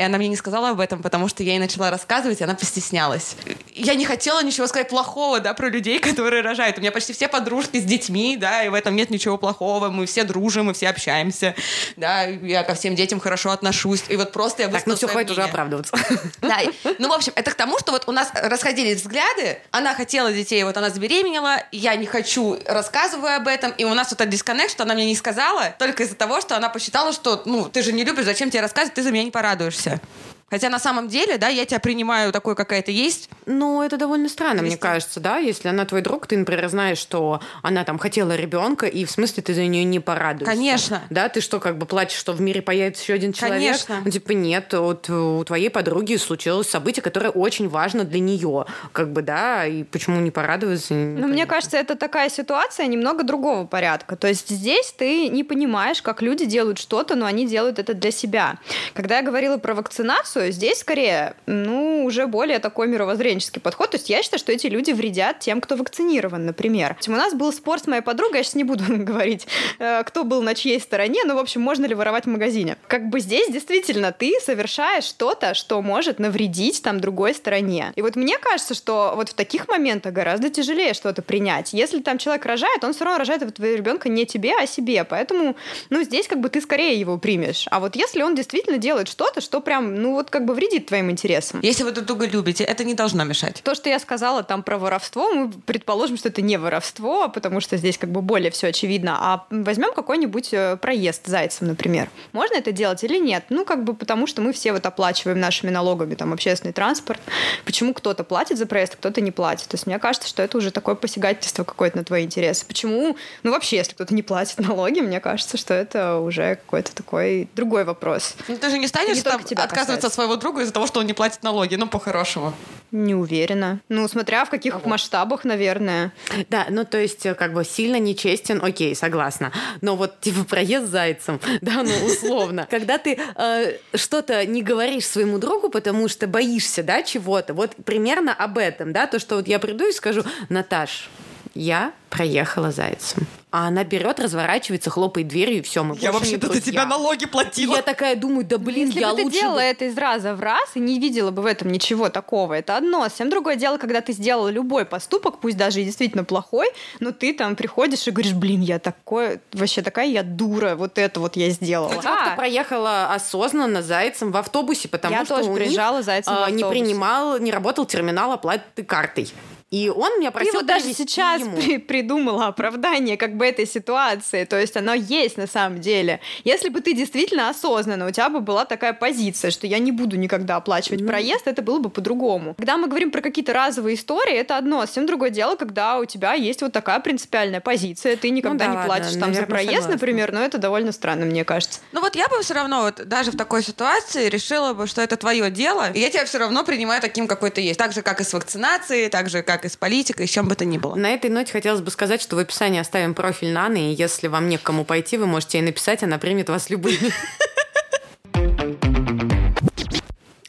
и 0.00 0.02
она 0.02 0.16
мне 0.16 0.28
не 0.28 0.36
сказала 0.36 0.70
об 0.70 0.80
этом, 0.80 1.02
потому 1.02 1.28
что 1.28 1.42
я 1.42 1.52
ей 1.52 1.58
начала 1.58 1.90
рассказывать, 1.90 2.40
и 2.40 2.44
она 2.44 2.54
постеснялась. 2.54 3.36
Я 3.74 3.94
не 3.94 4.06
хотела 4.06 4.42
ничего 4.42 4.66
сказать 4.66 4.88
плохого, 4.88 5.40
да, 5.40 5.52
про 5.52 5.68
людей, 5.68 5.98
которые 6.00 6.42
рожают. 6.42 6.78
У 6.78 6.80
меня 6.80 6.90
почти 6.90 7.12
все 7.12 7.28
подружки 7.28 7.78
с 7.78 7.84
детьми, 7.84 8.38
да, 8.38 8.64
и 8.64 8.70
в 8.70 8.74
этом 8.74 8.96
нет 8.96 9.10
ничего 9.10 9.36
плохого. 9.36 9.90
Мы 9.90 10.06
все 10.06 10.24
дружим, 10.24 10.66
мы 10.66 10.72
все 10.72 10.88
общаемся, 10.88 11.54
да, 11.96 12.22
я 12.22 12.62
ко 12.62 12.74
всем 12.74 12.94
детям 12.94 13.20
хорошо 13.20 13.50
отношусь. 13.50 14.04
И 14.08 14.16
вот 14.16 14.32
просто 14.32 14.62
я 14.62 14.68
Так, 14.68 14.86
ну 14.86 14.96
все, 14.96 15.06
хватит 15.06 15.32
уже 15.32 15.42
оправдываться. 15.42 15.94
Да, 16.40 16.60
ну, 16.98 17.08
в 17.08 17.12
общем, 17.12 17.32
это 17.36 17.50
к 17.50 17.54
тому, 17.54 17.78
что 17.78 17.92
вот 17.92 18.04
у 18.06 18.12
нас 18.12 18.30
расходились 18.34 19.02
взгляды, 19.02 19.58
она 19.70 19.94
хотела 19.94 20.32
детей, 20.32 20.64
вот 20.64 20.76
она 20.76 20.88
забеременела, 20.88 21.62
я 21.72 21.94
не 21.96 22.06
хочу, 22.06 22.58
рассказываю 22.66 23.36
об 23.36 23.46
этом, 23.46 23.70
и 23.72 23.84
у 23.84 23.92
нас 23.94 24.10
вот 24.10 24.20
этот 24.20 24.32
дисконнект, 24.32 24.70
что 24.70 24.84
она 24.84 24.94
мне 24.94 25.06
не 25.06 25.14
сказала, 25.14 25.74
только 25.78 26.04
из-за 26.04 26.14
того, 26.14 26.40
что 26.40 26.56
она 26.56 26.70
посчитала, 26.70 27.12
что, 27.12 27.42
ну, 27.44 27.68
ты 27.68 27.82
же 27.82 27.92
не 27.92 28.04
любишь, 28.04 28.24
зачем 28.24 28.50
тебе 28.50 28.62
рассказывать, 28.62 28.94
ты 28.94 29.02
за 29.02 29.10
меня 29.10 29.24
не 29.24 29.30
порадуешься. 29.30 29.89
Okay. 29.90 30.39
Хотя 30.50 30.68
на 30.68 30.78
самом 30.78 31.08
деле, 31.08 31.38
да, 31.38 31.48
я 31.48 31.64
тебя 31.64 31.80
принимаю 31.80 32.32
такой, 32.32 32.56
какая 32.56 32.82
ты 32.82 32.92
есть. 32.92 33.30
Ну, 33.46 33.82
это 33.82 33.96
довольно 33.96 34.28
странно, 34.28 34.62
мне 34.62 34.76
кажется, 34.76 35.20
да, 35.20 35.38
если 35.38 35.68
она 35.68 35.84
твой 35.84 36.02
друг, 36.02 36.26
ты, 36.26 36.36
например, 36.36 36.68
знаешь, 36.68 36.98
что 36.98 37.40
она 37.62 37.84
там 37.84 37.98
хотела 37.98 38.34
ребенка, 38.34 38.86
и 38.86 39.04
в 39.04 39.10
смысле 39.10 39.42
ты 39.42 39.54
за 39.54 39.64
нее 39.64 39.84
не 39.84 40.00
порадуешься. 40.00 40.54
Конечно. 40.54 41.02
Да, 41.10 41.28
ты 41.28 41.40
что, 41.40 41.60
как 41.60 41.78
бы 41.78 41.86
плачешь, 41.86 42.18
что 42.18 42.32
в 42.32 42.40
мире 42.40 42.62
появится 42.62 43.02
еще 43.02 43.14
один 43.14 43.32
человек? 43.32 43.60
Конечно. 43.60 44.02
Ну, 44.04 44.10
типа, 44.10 44.32
нет, 44.32 44.72
вот 44.72 45.08
у 45.08 45.44
твоей 45.44 45.70
подруги 45.70 46.16
случилось 46.16 46.68
событие, 46.68 47.02
которое 47.02 47.30
очень 47.30 47.68
важно 47.68 48.04
для 48.04 48.20
нее, 48.20 48.66
как 48.92 49.12
бы, 49.12 49.22
да, 49.22 49.66
и 49.66 49.84
почему 49.84 50.20
не 50.20 50.30
порадоваться? 50.30 50.94
Ну, 50.94 51.28
мне 51.28 51.46
кажется, 51.46 51.76
это 51.76 51.94
такая 51.94 52.28
ситуация 52.28 52.86
немного 52.86 53.22
другого 53.22 53.66
порядка. 53.66 54.16
То 54.16 54.28
есть 54.28 54.48
здесь 54.48 54.92
ты 54.96 55.28
не 55.28 55.44
понимаешь, 55.44 56.02
как 56.02 56.22
люди 56.22 56.44
делают 56.44 56.78
что-то, 56.78 57.14
но 57.14 57.26
они 57.26 57.46
делают 57.46 57.78
это 57.78 57.94
для 57.94 58.10
себя. 58.10 58.58
Когда 58.94 59.18
я 59.18 59.22
говорила 59.22 59.56
про 59.58 59.74
вакцинацию, 59.74 60.39
здесь 60.48 60.78
скорее, 60.78 61.34
ну, 61.46 62.04
уже 62.04 62.26
более 62.26 62.58
такой 62.58 62.88
мировоззренческий 62.88 63.60
подход. 63.60 63.90
То 63.90 63.96
есть 63.96 64.10
я 64.10 64.22
считаю, 64.22 64.38
что 64.38 64.52
эти 64.52 64.66
люди 64.66 64.92
вредят 64.92 65.40
тем, 65.40 65.60
кто 65.60 65.76
вакцинирован, 65.76 66.46
например. 66.46 66.96
У 67.06 67.12
нас 67.12 67.34
был 67.34 67.52
спор 67.52 67.78
с 67.78 67.86
моей 67.86 68.02
подругой, 68.02 68.38
я 68.38 68.42
сейчас 68.44 68.54
не 68.54 68.64
буду 68.64 68.84
говорить, 68.88 69.46
э, 69.78 70.02
кто 70.04 70.24
был 70.24 70.42
на 70.42 70.54
чьей 70.54 70.80
стороне, 70.80 71.24
но, 71.24 71.34
в 71.34 71.38
общем, 71.38 71.60
можно 71.60 71.86
ли 71.86 71.94
воровать 71.94 72.24
в 72.24 72.28
магазине. 72.28 72.76
Как 72.86 73.08
бы 73.08 73.20
здесь 73.20 73.48
действительно 73.50 74.12
ты 74.12 74.34
совершаешь 74.40 75.04
что-то, 75.04 75.54
что 75.54 75.82
может 75.82 76.18
навредить 76.18 76.82
там 76.82 77.00
другой 77.00 77.34
стороне. 77.34 77.92
И 77.96 78.02
вот 78.02 78.16
мне 78.16 78.38
кажется, 78.38 78.74
что 78.74 79.12
вот 79.16 79.30
в 79.30 79.34
таких 79.34 79.68
моментах 79.68 80.12
гораздо 80.12 80.50
тяжелее 80.50 80.94
что-то 80.94 81.22
принять. 81.22 81.72
Если 81.72 82.00
там 82.00 82.18
человек 82.18 82.46
рожает, 82.46 82.82
он 82.84 82.92
все 82.92 83.04
равно 83.04 83.18
рожает 83.18 83.42
этого 83.42 83.66
ребенка 83.66 84.08
не 84.08 84.26
тебе, 84.26 84.52
а 84.58 84.66
себе. 84.66 85.04
Поэтому, 85.04 85.56
ну, 85.90 86.02
здесь 86.02 86.26
как 86.26 86.40
бы 86.40 86.48
ты 86.48 86.60
скорее 86.60 86.98
его 86.98 87.18
примешь. 87.18 87.66
А 87.70 87.80
вот 87.80 87.96
если 87.96 88.22
он 88.22 88.34
действительно 88.34 88.78
делает 88.78 89.08
что-то, 89.08 89.40
что 89.40 89.60
прям, 89.60 89.94
ну 89.96 90.14
вот 90.14 90.29
как 90.30 90.44
бы 90.44 90.54
вредит 90.54 90.86
твоим 90.86 91.10
интересам. 91.10 91.60
Если 91.62 91.82
вы 91.82 91.92
друг 91.92 92.06
друга 92.06 92.26
любите, 92.26 92.64
это 92.64 92.84
не 92.84 92.94
должно 92.94 93.24
мешать. 93.24 93.60
То, 93.62 93.74
что 93.74 93.88
я 93.88 93.98
сказала 93.98 94.42
там 94.42 94.62
про 94.62 94.78
воровство, 94.78 95.32
мы 95.32 95.50
предположим, 95.50 96.16
что 96.16 96.28
это 96.28 96.42
не 96.42 96.56
воровство, 96.56 97.28
потому 97.28 97.60
что 97.60 97.76
здесь 97.76 97.98
как 97.98 98.10
бы 98.10 98.22
более 98.22 98.50
все 98.50 98.68
очевидно. 98.68 99.16
А 99.20 99.46
возьмем 99.50 99.92
какой-нибудь 99.92 100.48
э, 100.52 100.76
проезд 100.76 101.26
зайцем, 101.26 101.66
например. 101.66 102.08
Можно 102.32 102.56
это 102.56 102.72
делать 102.72 103.04
или 103.04 103.18
нет? 103.18 103.44
Ну, 103.50 103.64
как 103.64 103.84
бы 103.84 103.94
потому, 103.94 104.26
что 104.26 104.40
мы 104.42 104.52
все 104.52 104.72
вот 104.72 104.86
оплачиваем 104.86 105.40
нашими 105.40 105.70
налогами 105.70 106.14
там 106.14 106.32
общественный 106.32 106.72
транспорт. 106.72 107.20
Почему 107.64 107.92
кто-то 107.92 108.24
платит 108.24 108.58
за 108.58 108.66
проезд, 108.66 108.94
а 108.94 108.96
кто-то 108.96 109.20
не 109.20 109.30
платит? 109.30 109.68
То 109.68 109.74
есть 109.74 109.86
мне 109.86 109.98
кажется, 109.98 110.28
что 110.28 110.42
это 110.42 110.56
уже 110.58 110.70
такое 110.70 110.94
посягательство 110.94 111.64
какое-то 111.64 111.98
на 111.98 112.04
твои 112.04 112.24
интересы. 112.24 112.64
Почему? 112.66 113.16
Ну, 113.42 113.50
вообще, 113.50 113.76
если 113.76 113.92
кто-то 113.92 114.14
не 114.14 114.22
платит 114.22 114.58
налоги, 114.66 115.00
мне 115.00 115.20
кажется, 115.20 115.56
что 115.56 115.74
это 115.74 116.18
уже 116.18 116.56
какой-то 116.56 116.94
такой 116.94 117.48
другой 117.56 117.84
вопрос. 117.84 118.34
Ну, 118.48 118.56
ты 118.56 118.70
же 118.70 118.78
не 118.78 118.86
станешь 118.86 119.16
не 119.16 119.22
там 119.22 119.40
отказываться 119.56 120.06
от 120.06 120.12
своего 120.20 120.36
друга 120.36 120.60
из-за 120.60 120.72
того, 120.74 120.86
что 120.86 121.00
он 121.00 121.06
не 121.06 121.14
платит 121.14 121.42
налоги, 121.42 121.76
ну, 121.76 121.86
по-хорошему. 121.88 122.52
Не 122.90 123.14
уверена. 123.14 123.80
Ну, 123.88 124.06
смотря 124.06 124.44
в 124.44 124.50
каких 124.50 124.76
Ого. 124.76 124.88
масштабах, 124.90 125.44
наверное. 125.44 126.12
Да, 126.50 126.66
ну, 126.68 126.84
то 126.84 126.98
есть, 126.98 127.24
э, 127.24 127.34
как 127.34 127.54
бы 127.54 127.64
сильно 127.64 127.98
нечестен, 127.98 128.62
окей, 128.62 128.94
согласна. 128.94 129.50
Но 129.80 129.96
вот, 129.96 130.20
типа, 130.20 130.44
проезд 130.44 130.88
зайцем, 130.88 131.40
да, 131.62 131.82
ну, 131.82 132.06
условно. 132.06 132.66
Когда 132.70 132.98
ты 132.98 133.18
э, 133.34 133.76
что-то 133.94 134.44
не 134.44 134.62
говоришь 134.62 135.06
своему 135.06 135.38
другу, 135.38 135.70
потому 135.70 136.06
что 136.08 136.26
боишься, 136.26 136.82
да, 136.82 137.02
чего-то, 137.02 137.54
вот 137.54 137.74
примерно 137.86 138.34
об 138.34 138.58
этом, 138.58 138.92
да, 138.92 139.06
то, 139.06 139.18
что 139.18 139.36
вот 139.36 139.48
я 139.48 139.58
приду 139.58 139.88
и 139.88 139.92
скажу, 139.92 140.22
Наташ, 140.50 141.08
я 141.54 141.92
проехала 142.10 142.70
зайцем. 142.70 143.26
А 143.52 143.66
она 143.66 143.82
берет, 143.82 144.20
разворачивается, 144.20 144.90
хлопает 144.90 145.26
дверью, 145.26 145.58
и 145.58 145.62
все, 145.62 145.82
мы 145.82 145.96
Я 145.98 146.12
вообще-то 146.12 146.52
за 146.52 146.60
тебя 146.60 146.86
налоги 146.86 147.26
платила. 147.26 147.76
Я 147.76 147.82
такая 147.82 148.14
думаю, 148.14 148.44
да 148.44 148.58
блин, 148.58 148.88
Если 148.88 149.00
я 149.00 149.08
бы 149.08 149.22
лучше... 149.22 149.30
ты 149.30 149.40
делала 149.40 149.56
бы... 149.56 149.62
это 149.62 149.84
из 149.86 149.98
раза 149.98 150.34
в 150.34 150.40
раз 150.40 150.70
и 150.74 150.80
не 150.80 151.00
видела 151.00 151.32
бы 151.32 151.42
в 151.42 151.46
этом 151.46 151.72
ничего 151.72 152.10
такого, 152.10 152.54
это 152.54 152.76
одно. 152.76 153.02
Совсем 153.04 153.28
другое 153.28 153.56
дело, 153.56 153.76
когда 153.76 154.00
ты 154.02 154.12
сделала 154.12 154.48
любой 154.48 154.84
поступок, 154.84 155.38
пусть 155.40 155.56
даже 155.56 155.80
и 155.80 155.84
действительно 155.84 156.22
плохой, 156.22 156.68
но 157.00 157.10
ты 157.10 157.32
там 157.32 157.56
приходишь 157.56 158.06
и 158.06 158.12
говоришь, 158.12 158.34
блин, 158.34 158.60
я 158.60 158.78
такой, 158.78 159.40
вообще 159.52 159.82
такая 159.82 160.06
я 160.06 160.22
дура, 160.22 160.76
вот 160.76 160.98
это 160.98 161.18
вот 161.18 161.34
я 161.34 161.50
сделала. 161.50 161.92
Я 161.94 162.02
как-то 162.02 162.36
проехала 162.36 163.12
осознанно 163.12 163.82
зайцем 163.82 164.30
в 164.30 164.36
автобусе, 164.36 164.88
потому 164.88 165.14
я 165.14 165.24
что 165.24 165.38
тоже 165.38 165.50
у 165.50 165.54
приезжала 165.54 165.96
них 165.96 166.06
зайцем 166.06 166.34
в 166.34 166.42
а, 166.44 166.50
не 166.50 166.64
принимал, 166.64 167.38
не 167.38 167.50
работал 167.50 167.84
терминал 167.84 168.30
оплаты 168.30 168.84
картой. 168.84 169.32
И 169.70 169.88
он 169.88 170.18
меня 170.18 170.32
просил 170.32 170.50
Ты 170.50 170.58
вот 170.58 170.66
даже 170.66 170.92
сейчас 170.92 171.40
ему. 171.42 171.56
при- 171.56 171.78
придумала 171.78 172.48
оправдание 172.48 173.16
как 173.16 173.36
бы 173.36 173.46
этой 173.46 173.68
ситуации, 173.68 174.44
то 174.44 174.58
есть 174.58 174.76
оно 174.76 174.94
есть 174.94 175.36
на 175.36 175.46
самом 175.46 175.80
деле. 175.80 176.18
Если 176.42 176.70
бы 176.70 176.80
ты 176.80 176.92
действительно 176.92 177.48
осознанно, 177.48 178.08
у 178.08 178.10
тебя 178.10 178.28
бы 178.30 178.40
была 178.40 178.64
такая 178.64 178.92
позиция, 178.92 179.52
что 179.52 179.68
я 179.68 179.78
не 179.78 179.92
буду 179.92 180.16
никогда 180.16 180.56
оплачивать 180.56 181.02
Ну. 181.02 181.06
проезд, 181.06 181.46
это 181.46 181.62
было 181.62 181.78
бы 181.78 181.88
по-другому. 181.88 182.54
Когда 182.56 182.76
мы 182.78 182.88
говорим 182.88 183.12
про 183.12 183.20
какие-то 183.20 183.52
разовые 183.52 183.94
истории, 183.94 184.34
это 184.34 184.56
одно, 184.56 184.80
совсем 184.80 185.06
другое 185.06 185.30
дело, 185.30 185.54
когда 185.54 185.98
у 185.98 186.04
тебя 186.04 186.32
есть 186.34 186.62
вот 186.62 186.72
такая 186.72 186.98
принципиальная 186.98 187.60
позиция, 187.60 188.16
ты 188.16 188.30
никогда 188.30 188.66
да, 188.66 188.74
не 188.74 188.84
платишь 188.86 189.14
там 189.20 189.32
за 189.32 189.44
проезд, 189.46 189.70
согласна. 189.70 189.92
например, 189.92 190.32
но 190.32 190.40
это 190.42 190.58
довольно 190.58 190.90
странно, 190.90 191.26
мне 191.26 191.44
кажется. 191.44 191.78
Ну 191.92 192.00
вот 192.00 192.16
я 192.16 192.26
бы 192.26 192.42
все 192.42 192.54
равно 192.54 192.82
вот 192.82 193.06
даже 193.06 193.30
в 193.30 193.36
такой 193.36 193.62
ситуации 193.62 194.28
решила 194.28 194.72
бы, 194.72 194.88
что 194.88 195.00
это 195.00 195.16
твое 195.16 195.48
дело, 195.48 195.92
и 195.92 196.00
я 196.00 196.10
тебя 196.10 196.24
все 196.24 196.38
равно 196.38 196.64
принимаю 196.64 197.00
таким, 197.00 197.28
какой 197.28 197.50
ты 197.50 197.60
есть. 197.60 197.78
Так 197.78 197.92
же, 197.92 198.02
как 198.02 198.20
и 198.20 198.24
с 198.24 198.32
вакцинацией, 198.32 199.08
так 199.08 199.28
же, 199.30 199.42
как 199.44 199.59
и 199.64 199.68
с 199.68 199.76
политикой, 199.76 200.26
с 200.26 200.30
чем 200.30 200.48
бы 200.48 200.54
то 200.54 200.64
ни 200.64 200.78
было. 200.78 200.94
На 200.94 201.10
этой 201.10 201.30
ноте 201.30 201.52
хотелось 201.52 201.80
бы 201.80 201.90
сказать, 201.90 202.22
что 202.22 202.36
в 202.36 202.38
описании 202.38 202.80
оставим 202.80 203.14
профиль 203.14 203.52
Наны, 203.52 203.92
и 203.92 203.94
если 203.94 204.28
вам 204.28 204.48
не 204.48 204.58
к 204.58 204.62
кому 204.62 204.84
пойти, 204.84 205.16
вы 205.16 205.26
можете 205.26 205.58
ей 205.58 205.64
написать, 205.64 206.02
она 206.02 206.18
примет 206.18 206.48
вас 206.48 206.70
любыми. 206.70 207.12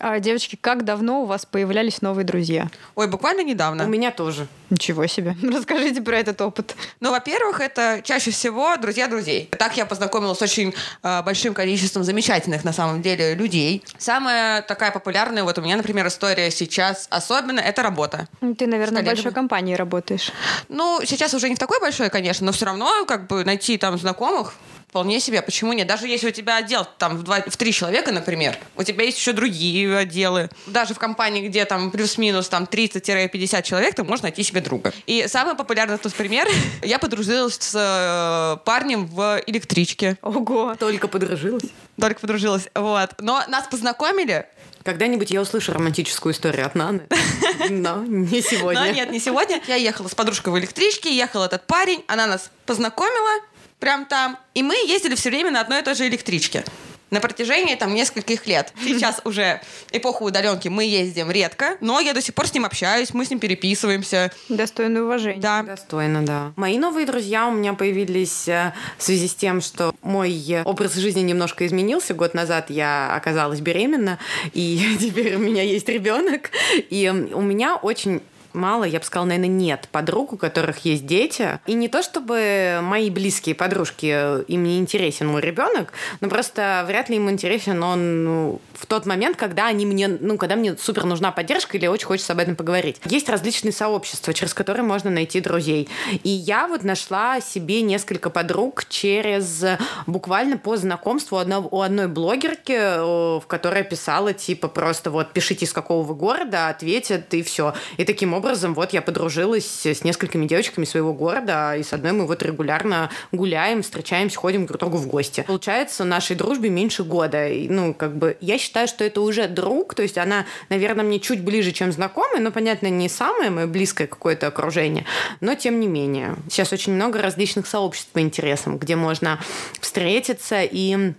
А, 0.04 0.20
девочки, 0.20 0.58
как 0.60 0.84
давно 0.84 1.22
у 1.22 1.26
вас 1.26 1.46
появлялись 1.46 2.02
новые 2.02 2.26
друзья? 2.26 2.72
Ой, 2.96 3.08
буквально 3.08 3.42
недавно. 3.44 3.86
У 3.86 3.88
меня 3.88 4.10
тоже. 4.10 4.48
Ничего 4.72 5.06
себе. 5.06 5.36
Расскажите 5.44 6.02
про 6.02 6.18
этот 6.18 6.42
опыт. 6.42 6.76
Ну, 7.00 7.12
во-первых, 7.12 7.60
это 7.60 8.02
чаще 8.04 8.32
всего 8.32 8.76
друзья 8.78 9.08
друзей. 9.08 9.48
Так 9.60 9.78
я 9.78 9.86
познакомилась 9.86 10.40
с 10.40 10.42
очень 10.42 10.74
э, 11.04 11.22
большим 11.22 11.54
количеством 11.54 12.04
замечательных, 12.04 12.64
на 12.64 12.74
самом 12.74 13.04
деле, 13.04 13.36
людей. 13.36 13.84
Самая 14.00 14.64
такая 14.64 14.90
популярная, 14.90 15.44
вот 15.44 15.60
у 15.60 15.62
меня, 15.62 15.78
например, 15.78 16.08
история 16.08 16.50
сейчас 16.50 17.06
особенно, 17.12 17.60
это 17.60 17.84
работа. 17.84 18.28
Ты, 18.58 18.66
наверное, 18.66 19.04
в 19.04 19.06
большой 19.06 19.32
компании 19.32 19.76
работаешь. 19.76 20.32
Ну, 20.68 21.02
сейчас 21.06 21.36
уже 21.36 21.48
не 21.48 21.56
в 21.56 21.60
такой 21.60 21.80
большой, 21.80 22.10
конечно, 22.10 22.48
но 22.48 22.54
все 22.54 22.66
равно, 22.66 23.06
как 23.06 23.28
бы, 23.28 23.46
найти 23.46 23.78
там 23.78 24.00
знакомых 24.00 24.56
Вполне 24.92 25.22
себе, 25.22 25.42
почему 25.42 25.72
нет? 25.72 25.88
Даже 25.88 26.06
если 26.06 26.28
у 26.28 26.32
тебя 26.32 26.58
отдел 26.58 26.86
там 26.98 27.16
в, 27.16 27.24
два, 27.24 27.40
в 27.48 27.56
три 27.56 27.72
человека, 27.72 28.12
например, 28.12 28.58
у 28.76 28.84
тебя 28.84 29.06
есть 29.06 29.18
еще 29.18 29.32
другие 29.32 29.98
отделы. 29.98 30.50
Даже 30.66 30.94
в 30.94 31.00
компании, 31.00 31.48
где 31.48 31.64
там 31.64 31.92
плюс-минус 31.92 32.50
там 32.50 32.66
30-50 32.66 33.64
человек, 33.64 33.96
ты 33.96 34.04
можешь 34.04 34.24
найти 34.24 34.44
себе 34.44 34.60
друга. 34.60 34.92
И 35.06 35.28
самый 35.30 35.56
популярный 35.56 35.98
тут 35.98 36.14
пример, 36.14 36.46
я 36.84 37.00
подружилась 37.00 37.56
с 37.58 37.74
э, 37.74 38.66
парнем 38.66 39.06
в 39.06 39.42
электричке. 39.48 40.18
Ого. 40.22 40.76
Только 40.78 41.08
подружилась. 41.08 41.64
Только 41.98 42.20
подружилась, 42.20 42.68
вот. 42.76 43.12
Но 43.20 43.46
нас 43.48 43.68
познакомили, 43.68 44.46
Когда-нибудь 44.84 45.32
я 45.32 45.40
услышу 45.40 45.72
романтическую 45.72 46.34
историю 46.34 46.66
от 46.66 46.76
Наны. 46.76 47.08
Но 47.70 48.04
не 48.04 48.42
сегодня. 48.42 48.82
но 48.82 48.92
нет, 48.92 49.10
не 49.12 49.20
сегодня. 49.20 49.62
Я 49.68 49.76
ехала 49.76 50.10
с 50.10 50.16
подружкой 50.16 50.52
в 50.52 50.60
электричке, 50.60 51.16
ехал 51.16 51.44
этот 51.44 51.66
парень, 51.66 52.04
она 52.08 52.28
нас 52.28 52.52
познакомила 52.66 53.42
прям 53.82 54.06
там, 54.06 54.38
и 54.54 54.64
мы 54.64 54.76
ездили 54.76 55.16
все 55.16 55.30
время 55.30 55.52
на 55.52 55.60
одной 55.60 55.82
и 55.82 55.84
той 55.84 55.96
же 55.96 56.08
электричке. 56.08 56.64
На 57.10 57.20
протяжении 57.20 57.76
там 57.76 57.94
нескольких 57.94 58.48
лет. 58.48 58.72
Сейчас 58.82 59.20
уже 59.26 59.60
эпоху 59.92 60.24
удаленки 60.26 60.70
мы 60.70 60.86
ездим 60.86 61.30
редко, 61.30 61.76
но 61.82 62.00
я 62.00 62.14
до 62.14 62.22
сих 62.22 62.34
пор 62.34 62.48
с 62.48 62.54
ним 62.54 62.64
общаюсь, 62.64 63.14
мы 63.14 63.26
с 63.26 63.30
ним 63.30 63.40
переписываемся. 63.40 64.32
Достойное 64.48 65.02
уважение. 65.02 65.42
Да. 65.42 65.62
Достойно, 65.64 66.26
да. 66.26 66.54
Мои 66.56 66.78
новые 66.78 67.06
друзья 67.06 67.48
у 67.48 67.52
меня 67.52 67.74
появились 67.74 68.48
э, 68.48 68.72
в 68.98 69.04
связи 69.04 69.28
с 69.28 69.36
тем, 69.36 69.60
что 69.60 69.94
мой 70.02 70.32
э, 70.32 70.64
образ 70.64 70.94
жизни 70.94 71.20
немножко 71.20 71.68
изменился. 71.68 72.14
Год 72.14 72.34
назад 72.34 72.70
я 72.70 73.14
оказалась 73.14 73.60
беременна, 73.60 74.18
и 74.54 74.96
теперь 75.02 75.36
у 75.36 75.40
меня 75.40 75.64
есть 75.64 75.90
ребенок. 75.90 76.52
И 76.90 77.10
у 77.10 77.42
меня 77.42 77.76
очень 77.76 78.22
мало, 78.54 78.84
я 78.84 79.00
бы 79.00 79.06
сказала, 79.06 79.28
наверное, 79.28 79.50
нет 79.50 79.88
подруг, 79.92 80.34
у 80.34 80.38
которых 80.38 80.86
есть 80.86 81.06
дети. 81.06 81.60
И 81.66 81.74
не 81.74 81.88
то, 81.88 82.04
чтобы 82.04 82.80
мои 82.82 83.10
близкие 83.10 83.56
подружки, 83.56 84.12
э, 84.14 84.44
им 84.48 84.64
не 84.64 84.78
интересен 84.80 85.28
мой 85.28 85.42
ребенок, 85.42 85.94
но 86.20 86.30
просто 86.30 86.84
вряд 86.88 87.10
ли 87.10 87.16
им 87.16 87.30
интересен 87.30 87.82
он 87.84 88.24
ну, 88.24 88.62
в 88.74 88.86
тот 88.86 89.06
момент, 89.06 89.38
когда 89.38 89.68
они 89.68 89.86
мне, 89.86 90.08
ну, 90.08 90.38
когда 90.38 90.56
мне 90.56 90.76
супер 90.78 91.06
нужна 91.06 91.32
поддержка 91.32 91.78
или 91.78 91.88
очень 91.88 92.06
хочется 92.06 92.34
об 92.34 92.40
этом 92.40 92.56
поговорить. 92.56 93.02
Есть 93.06 93.30
различные 93.30 93.72
сообщества, 93.72 94.34
через 94.34 94.54
которые 94.54 94.84
можно 94.84 95.10
найти 95.10 95.40
друзей. 95.42 95.90
И 96.24 96.30
я 96.30 96.68
вот 96.68 96.84
нашла 96.84 97.42
себе 97.42 97.82
несколько 97.82 98.30
подруг 98.30 98.86
через 98.90 99.64
буквально 100.08 100.58
по 100.58 100.78
знакомству 100.78 101.38
одного, 101.38 101.70
у 101.72 101.82
одной 101.82 102.08
блогерки, 102.08 102.74
э, 102.74 103.40
в 103.40 103.44
которой 103.48 103.84
писала 103.84 104.34
типа 104.34 104.68
просто 104.68 105.12
вот 105.12 105.34
пишите 105.34 105.66
из 105.66 105.74
какого 105.74 106.04
вы 106.04 106.16
города, 106.16 106.70
ответят 106.70 107.34
и 107.34 107.44
все. 107.44 107.74
И 107.98 108.06
таким 108.06 108.34
образом 108.34 108.41
вот 108.42 108.94
я 108.94 109.02
подружилась 109.02 109.86
с 109.86 110.04
несколькими 110.04 110.46
девочками 110.46 110.86
своего 110.86 111.14
города, 111.14 111.76
и 111.76 111.84
с 111.84 111.94
одной 111.94 112.12
мы 112.12 112.26
вот 112.28 112.44
регулярно 112.44 113.10
гуляем, 113.32 113.82
встречаемся, 113.82 114.38
ходим 114.38 114.66
друг 114.66 114.78
к 114.78 114.80
другу 114.82 114.98
в 114.98 115.08
гости. 115.08 115.44
Получается, 115.48 116.04
нашей 116.04 116.36
дружбе 116.36 116.70
меньше 116.70 117.04
года. 117.04 117.48
И, 117.48 117.70
ну, 117.70 117.94
как 117.94 118.16
бы, 118.16 118.38
я 118.42 118.58
считаю, 118.58 118.88
что 118.88 119.04
это 119.04 119.22
уже 119.22 119.48
друг, 119.48 119.96
то 119.96 120.02
есть 120.04 120.18
она, 120.18 120.46
наверное, 120.70 121.06
мне 121.06 121.20
чуть 121.20 121.42
ближе, 121.42 121.72
чем 121.72 121.92
знакомый, 121.92 122.40
но, 122.40 122.52
понятно, 122.52 122.88
не 122.88 123.10
самое 123.10 123.50
мое 123.50 123.68
близкое 123.68 124.08
какое-то 124.08 124.48
окружение, 124.48 125.06
но 125.40 125.56
тем 125.56 125.80
не 125.80 125.88
менее. 125.88 126.36
Сейчас 126.50 126.74
очень 126.74 126.94
много 126.94 127.22
различных 127.22 127.68
сообществ 127.68 128.10
по 128.12 128.20
интересам, 128.20 128.78
где 128.78 128.96
можно 128.96 129.40
встретиться 129.80 130.62
и 130.64 131.14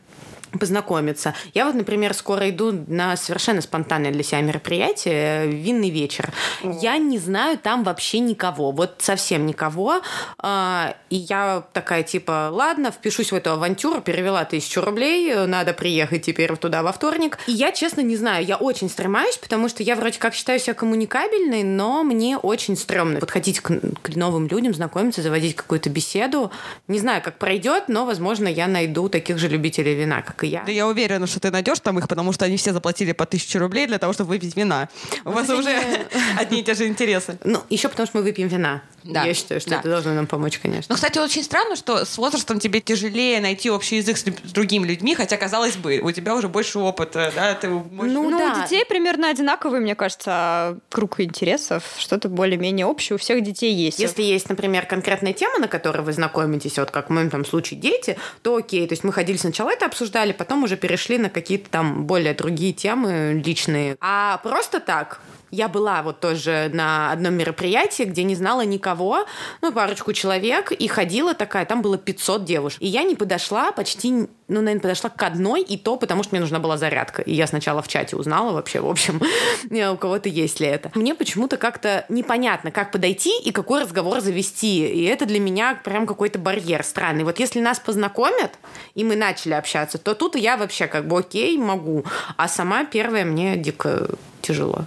познакомиться. 0.59 1.35
Я 1.55 1.67
вот, 1.67 1.75
например, 1.75 2.15
скоро 2.15 2.49
иду 2.51 2.73
на 2.87 3.17
совершенно 3.17 3.61
спонтанное 3.61 4.13
для 4.13 4.23
себя 4.23 4.41
мероприятие 4.41 5.47
«Винный 5.47 5.91
вечер». 5.91 6.33
Я 6.63 6.99
не 6.99 7.19
знаю 7.19 7.59
там 7.59 7.85
вообще 7.85 8.19
никого, 8.19 8.71
вот 8.73 8.97
совсем 8.99 9.47
никого. 9.47 10.03
А, 10.39 10.95
И 11.11 11.17
я 11.17 11.65
такая, 11.73 12.03
типа, 12.03 12.49
ладно, 12.53 12.91
впишусь 12.91 13.33
в 13.33 13.35
эту 13.35 13.53
авантюру, 13.53 14.01
перевела 14.01 14.45
тысячу 14.45 14.81
рублей, 14.81 15.35
надо 15.47 15.73
приехать 15.73 16.23
теперь 16.25 16.57
туда 16.57 16.83
во 16.83 16.93
вторник. 16.93 17.39
И 17.47 17.53
я, 17.53 17.73
честно, 17.73 18.01
не 18.01 18.17
знаю, 18.17 18.45
я 18.45 18.57
очень 18.57 18.89
стремаюсь, 18.89 19.37
потому 19.37 19.69
что 19.69 19.83
я 19.83 19.97
вроде 19.97 20.19
как 20.19 20.35
считаю 20.35 20.59
себя 20.59 20.75
коммуникабельной, 20.75 21.63
но 21.63 22.03
мне 22.03 22.37
очень 22.37 22.77
стрёмно 22.77 23.21
подходить 23.21 23.61
к, 23.61 23.71
к 24.03 24.17
новым 24.17 24.47
людям, 24.49 24.75
знакомиться, 24.75 25.23
заводить 25.23 25.57
какую-то 25.57 25.91
беседу. 25.91 26.51
Не 26.89 26.99
знаю, 26.99 27.23
как 27.23 27.39
пройдет, 27.39 27.85
но, 27.89 28.05
возможно, 28.07 28.49
я 28.49 28.67
найду 28.67 29.09
таких 29.09 29.39
же 29.39 29.49
любителей 29.49 29.95
вина, 29.95 30.23
как 30.23 30.42
только 30.43 30.47
я. 30.47 30.63
Да 30.65 30.73
я 30.73 30.87
уверена, 30.87 31.27
что 31.27 31.41
ты 31.41 31.51
найдешь 31.51 31.81
там 31.81 31.99
их, 31.99 32.09
потому 32.09 32.33
что 32.33 32.45
они 32.45 32.57
все 32.57 32.73
заплатили 32.73 33.13
по 33.13 33.27
тысяче 33.27 33.59
рублей 33.59 33.87
для 33.87 33.99
того, 33.99 34.13
чтобы 34.13 34.31
выпить 34.31 34.57
вина. 34.57 34.89
У 35.25 35.31
вас 35.31 35.49
уже 35.49 35.71
одни 36.39 36.61
и 36.61 36.65
те 36.65 36.75
же 36.75 36.87
интересы. 36.87 37.39
Ну, 37.45 37.63
еще 37.71 37.89
потому 37.89 38.07
что 38.07 38.19
мы 38.19 38.25
выпьем 38.25 38.49
вина. 38.49 38.83
Да. 39.05 39.25
Я 39.25 39.35
считаю, 39.35 39.61
что 39.61 39.71
Да. 39.71 39.81
это 39.81 39.89
должно 39.89 40.15
нам 40.15 40.27
помочь, 40.29 40.59
конечно. 40.59 40.87
Но, 40.89 40.95
кстати, 40.95 41.19
очень 41.19 41.43
странно, 41.43 41.75
что 41.75 42.05
с 42.05 42.19
возрастом 42.19 42.61
тебе 42.61 42.81
тяжелее 42.81 43.41
найти 43.41 43.69
общий 43.69 43.97
язык 43.97 44.17
с, 44.17 44.21
с 44.23 44.53
другими 44.53 44.87
людьми, 44.87 45.15
хотя, 45.17 45.37
казалось 45.37 45.75
бы, 45.77 45.99
у 45.99 46.13
тебя 46.13 46.37
уже 46.37 46.49
больше 46.49 46.79
опыта, 46.79 47.33
да, 47.35 47.55
ты 47.55 47.69
можешь... 47.69 48.13
Ну, 48.13 48.31
Ну, 48.31 48.39
да. 48.39 48.53
у 48.53 48.63
детей 48.63 48.85
примерно 48.89 49.29
одинаковый, 49.29 49.81
мне 49.81 49.95
кажется, 49.97 50.79
круг 50.89 51.19
интересов, 51.21 51.83
что-то 51.99 52.29
более-менее 52.29 52.87
общее 52.87 53.17
у 53.17 53.19
всех 53.19 53.43
детей 53.43 53.75
есть. 53.75 53.99
Если 53.99 54.23
есть, 54.23 54.49
например, 54.49 54.87
конкретная 54.87 55.33
тема, 55.33 55.59
на 55.59 55.67
которой 55.69 56.03
вы 56.03 56.13
знакомитесь, 56.13 56.79
вот 56.79 56.93
как 56.93 57.11
в 57.11 57.13
моем 57.13 57.29
там 57.31 57.45
случае 57.45 57.81
дети, 57.81 58.17
то 58.43 58.55
окей. 58.57 58.87
То 58.87 58.93
есть 58.93 59.03
мы 59.03 59.13
ходили 59.13 59.37
сначала 59.37 59.71
это 59.71 59.87
обсуждали, 59.87 60.32
потом 60.33 60.65
уже 60.65 60.77
перешли 60.77 61.19
на 61.19 61.31
какие-то 61.31 61.71
там 61.71 62.05
более 62.05 62.35
другие 62.35 62.73
темы 62.73 63.41
личные. 63.45 63.97
А 64.01 64.39
просто 64.43 64.81
так, 64.81 65.21
я 65.53 65.69
была 65.69 66.03
вот 66.03 66.19
тоже 66.19 66.71
на 66.73 67.13
одном 67.13 67.35
мероприятии, 67.35 68.05
где 68.05 68.25
не 68.25 68.35
знала 68.35 68.63
никого, 68.63 69.27
ну, 69.61 69.71
парочку 69.71 70.15
человек, 70.15 70.73
и 70.73 70.89
ходила 70.89 71.35
такая, 71.35 71.67
там 71.67 71.83
было 71.83 71.99
500 71.99 72.45
девушек. 72.45 72.81
И 72.81 72.87
я 72.87 73.03
не 73.03 73.15
подошла 73.15 73.71
почти, 73.71 74.11
ну, 74.11 74.29
наверное, 74.49 74.81
подошла 74.81 75.11
к 75.11 75.23
одной, 75.23 75.61
и 75.61 75.77
то 75.77 75.97
потому, 75.97 76.23
что 76.23 76.35
мне 76.35 76.41
нужна 76.41 76.59
была 76.59 76.79
зарядка. 76.79 77.21
И 77.21 77.35
я 77.35 77.47
сначала 77.47 77.83
в 77.83 77.89
чате 77.89 78.17
узнала 78.17 78.53
вообще, 78.53 78.81
в 78.81 78.89
общем, 78.89 79.21
у 79.93 79.97
кого-то 79.99 80.31
есть 80.31 80.59
ли 80.59 80.67
это. 80.67 80.91
Мне 80.95 81.15
почему-то 81.15 81.59
как-то 81.59 82.07
непонятно, 82.09 82.71
как 82.71 82.91
подойти 82.91 83.39
и 83.45 83.53
какой 83.53 83.83
разговор 83.83 84.21
завести. 84.21 84.87
И 84.87 85.05
это 85.05 85.27
для 85.27 85.39
меня 85.39 85.79
прям 85.85 86.07
какой-то 86.07 86.39
барьер 86.39 86.83
странный. 86.83 87.25
Вот 87.25 87.39
если 87.39 87.61
нас 87.61 87.79
познакомят, 87.79 88.53
и 88.95 89.05
мы 89.05 89.17
начали 89.17 89.53
общаться, 89.53 89.99
то 89.99 90.15
тут 90.15 90.35
я 90.35 90.57
вообще 90.57 90.87
как 90.87 91.07
бы 91.07 91.19
окей, 91.19 91.59
могу. 91.59 92.07
А 92.39 92.49
сама 92.49 92.87
первая 92.87 93.27
мне 93.27 93.59
дико 93.59 94.09
тяжело. 94.41 94.87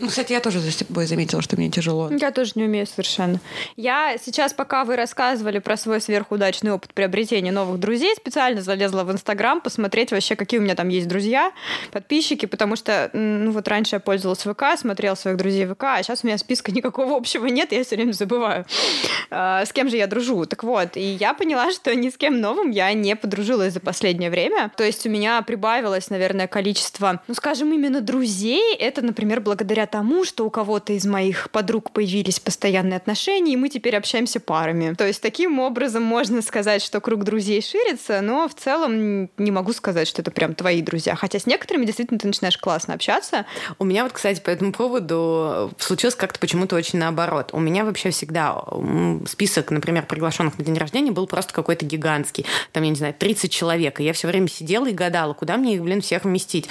Ну, 0.00 0.06
кстати, 0.06 0.32
я 0.32 0.40
тоже 0.40 0.60
за 0.60 0.70
собой 0.70 1.06
заметила, 1.06 1.42
что 1.42 1.56
мне 1.56 1.70
тяжело. 1.70 2.08
Я 2.10 2.30
тоже 2.30 2.52
не 2.54 2.64
умею 2.64 2.86
совершенно. 2.86 3.40
Я 3.76 4.16
сейчас, 4.22 4.52
пока 4.52 4.84
вы 4.84 4.94
рассказывали 4.94 5.58
про 5.58 5.76
свой 5.76 6.00
сверхудачный 6.00 6.70
опыт 6.70 6.94
приобретения 6.94 7.50
новых 7.50 7.80
друзей, 7.80 8.14
специально 8.14 8.60
залезла 8.60 9.02
в 9.02 9.10
Инстаграм 9.10 9.60
посмотреть 9.60 10.12
вообще, 10.12 10.36
какие 10.36 10.60
у 10.60 10.62
меня 10.62 10.76
там 10.76 10.88
есть 10.88 11.08
друзья, 11.08 11.52
подписчики, 11.90 12.46
потому 12.46 12.76
что, 12.76 13.10
ну 13.12 13.50
вот 13.50 13.66
раньше 13.66 13.96
я 13.96 14.00
пользовалась 14.00 14.42
ВК, 14.42 14.78
смотрела 14.78 15.16
своих 15.16 15.36
друзей 15.36 15.66
ВК, 15.66 15.84
а 15.84 16.02
сейчас 16.02 16.22
у 16.22 16.28
меня 16.28 16.38
списка 16.38 16.70
никакого 16.78 17.16
общего 17.16 17.46
нет, 17.46 17.72
я 17.72 17.82
все 17.82 17.96
время 17.96 18.12
забываю, 18.12 18.66
а, 19.30 19.64
с 19.64 19.72
кем 19.72 19.88
же 19.88 19.96
я 19.96 20.06
дружу. 20.06 20.46
Так 20.46 20.62
вот, 20.62 20.96
и 20.96 21.00
я 21.00 21.34
поняла, 21.34 21.72
что 21.72 21.92
ни 21.96 22.10
с 22.10 22.16
кем 22.16 22.40
новым 22.40 22.70
я 22.70 22.92
не 22.92 23.16
подружилась 23.16 23.72
за 23.72 23.80
последнее 23.80 24.30
время. 24.30 24.70
То 24.76 24.84
есть 24.84 25.04
у 25.06 25.10
меня 25.10 25.42
прибавилось, 25.42 26.08
наверное, 26.08 26.46
количество, 26.46 27.20
ну, 27.26 27.34
скажем, 27.34 27.72
именно 27.72 28.00
друзей. 28.00 28.76
Это, 28.76 29.02
например, 29.02 29.40
благодаря 29.40 29.87
тому, 29.88 30.24
что 30.24 30.46
у 30.46 30.50
кого-то 30.50 30.92
из 30.92 31.04
моих 31.06 31.50
подруг 31.50 31.90
появились 31.90 32.38
постоянные 32.38 32.96
отношения, 32.96 33.54
и 33.54 33.56
мы 33.56 33.68
теперь 33.68 33.96
общаемся 33.96 34.40
парами. 34.40 34.94
То 34.94 35.06
есть 35.06 35.20
таким 35.20 35.58
образом 35.58 36.02
можно 36.02 36.42
сказать, 36.42 36.82
что 36.82 37.00
круг 37.00 37.24
друзей 37.24 37.62
ширится, 37.62 38.20
но 38.20 38.48
в 38.48 38.54
целом 38.54 39.28
не 39.36 39.50
могу 39.50 39.72
сказать, 39.72 40.06
что 40.06 40.22
это 40.22 40.30
прям 40.30 40.54
твои 40.54 40.82
друзья. 40.82 41.14
Хотя 41.14 41.38
с 41.38 41.46
некоторыми 41.46 41.84
действительно 41.84 42.18
ты 42.18 42.26
начинаешь 42.26 42.58
классно 42.58 42.94
общаться. 42.94 43.46
У 43.78 43.84
меня 43.84 44.04
вот, 44.04 44.12
кстати, 44.12 44.40
по 44.40 44.50
этому 44.50 44.72
поводу 44.72 45.72
случилось 45.78 46.14
как-то 46.14 46.38
почему-то 46.38 46.76
очень 46.76 46.98
наоборот. 46.98 47.50
У 47.52 47.60
меня 47.60 47.84
вообще 47.84 48.10
всегда 48.10 48.62
список, 49.26 49.70
например, 49.70 50.06
приглашенных 50.06 50.58
на 50.58 50.64
день 50.64 50.76
рождения 50.76 51.10
был 51.10 51.26
просто 51.26 51.52
какой-то 51.52 51.84
гигантский. 51.84 52.46
Там, 52.72 52.82
я 52.82 52.90
не 52.90 52.96
знаю, 52.96 53.14
30 53.18 53.50
человек. 53.50 54.00
И 54.00 54.04
я 54.04 54.12
все 54.12 54.28
время 54.28 54.48
сидела 54.48 54.86
и 54.86 54.92
гадала, 54.92 55.32
куда 55.32 55.56
мне 55.56 55.74
их, 55.74 55.82
блин, 55.82 56.00
всех 56.00 56.24
вместить. 56.24 56.68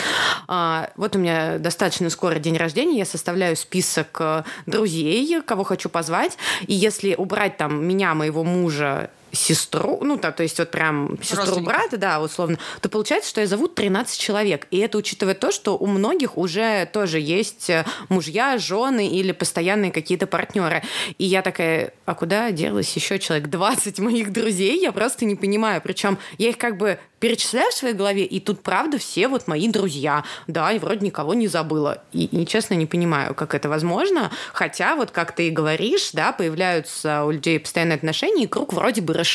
А, 0.48 0.92
вот 0.96 1.16
у 1.16 1.20
меня 1.20 1.58
достаточно 1.58 2.10
скоро 2.10 2.36
день 2.36 2.58
рождения, 2.58 2.98
я 2.98 3.06
составляю 3.08 3.56
список 3.56 4.18
э, 4.20 4.44
друзей, 4.66 5.42
кого 5.42 5.64
хочу 5.64 5.90
позвать. 5.90 6.38
И 6.68 6.74
если 6.74 7.16
убрать 7.16 7.58
там 7.58 7.86
меня, 7.86 8.14
моего 8.14 8.44
мужа, 8.44 9.10
сестру, 9.38 10.00
ну, 10.02 10.18
да, 10.18 10.32
то 10.32 10.44
есть 10.44 10.60
вот 10.60 10.72
прям 10.72 11.18
сестру 11.22 11.62
брата, 11.62 11.98
да, 11.98 12.22
условно, 12.22 12.58
то 12.82 12.90
получается, 12.90 13.30
что 13.30 13.42
я 13.42 13.48
зову 13.48 13.68
13 13.68 14.20
человек. 14.20 14.68
И 14.72 14.78
это 14.80 14.98
учитывая 14.98 15.36
то, 15.36 15.52
что 15.52 15.78
у 15.78 15.86
многих 15.86 16.38
уже 16.38 16.90
тоже 16.92 17.20
есть 17.20 17.70
э, 17.70 17.86
мужья, 18.10 18.58
жены 18.58 19.08
или 19.08 19.32
постоянные 19.32 19.92
какие-то 19.92 20.28
партнеры. 20.28 20.84
И 21.18 21.26
я 21.26 21.42
такая, 21.42 21.94
а 22.06 22.16
куда 22.16 22.52
делось 22.52 22.94
еще 22.96 23.20
человек 23.20 23.50
20 23.50 24.00
моих 24.00 24.32
друзей? 24.32 24.80
Я 24.80 24.92
просто 24.92 25.26
не 25.26 25.36
понимаю. 25.36 25.82
Причем 25.82 26.18
я 26.38 26.50
их 26.50 26.58
как 26.58 26.78
бы 26.78 27.00
перечисляю 27.20 27.72
в 27.72 27.74
своей 27.74 27.94
голове, 27.94 28.26
и 28.26 28.40
тут, 28.40 28.62
правда, 28.62 28.98
все 28.98 29.28
вот 29.28 29.48
мои 29.48 29.68
друзья. 29.68 30.24
Да, 30.48 30.72
и 30.72 30.80
вроде 30.80 31.06
никого 31.06 31.34
не 31.34 31.48
забыла. 31.48 32.04
И, 32.14 32.26
и, 32.26 32.46
честно, 32.46 32.76
не 32.76 32.86
понимаю, 32.86 33.34
как 33.34 33.56
это 33.56 33.70
возможно. 33.70 34.32
Хотя, 34.54 34.96
вот 34.96 35.12
как 35.12 35.32
ты 35.34 35.48
и 35.48 35.52
говоришь, 35.52 36.12
да, 36.14 36.32
появляются 36.32 37.24
у 37.24 37.32
людей 37.32 37.60
постоянные 37.60 37.96
отношения, 37.96 38.44
и 38.44 38.48
круг 38.48 38.74
вроде 38.74 39.02
бы 39.02 39.14
расширяется. 39.14 39.27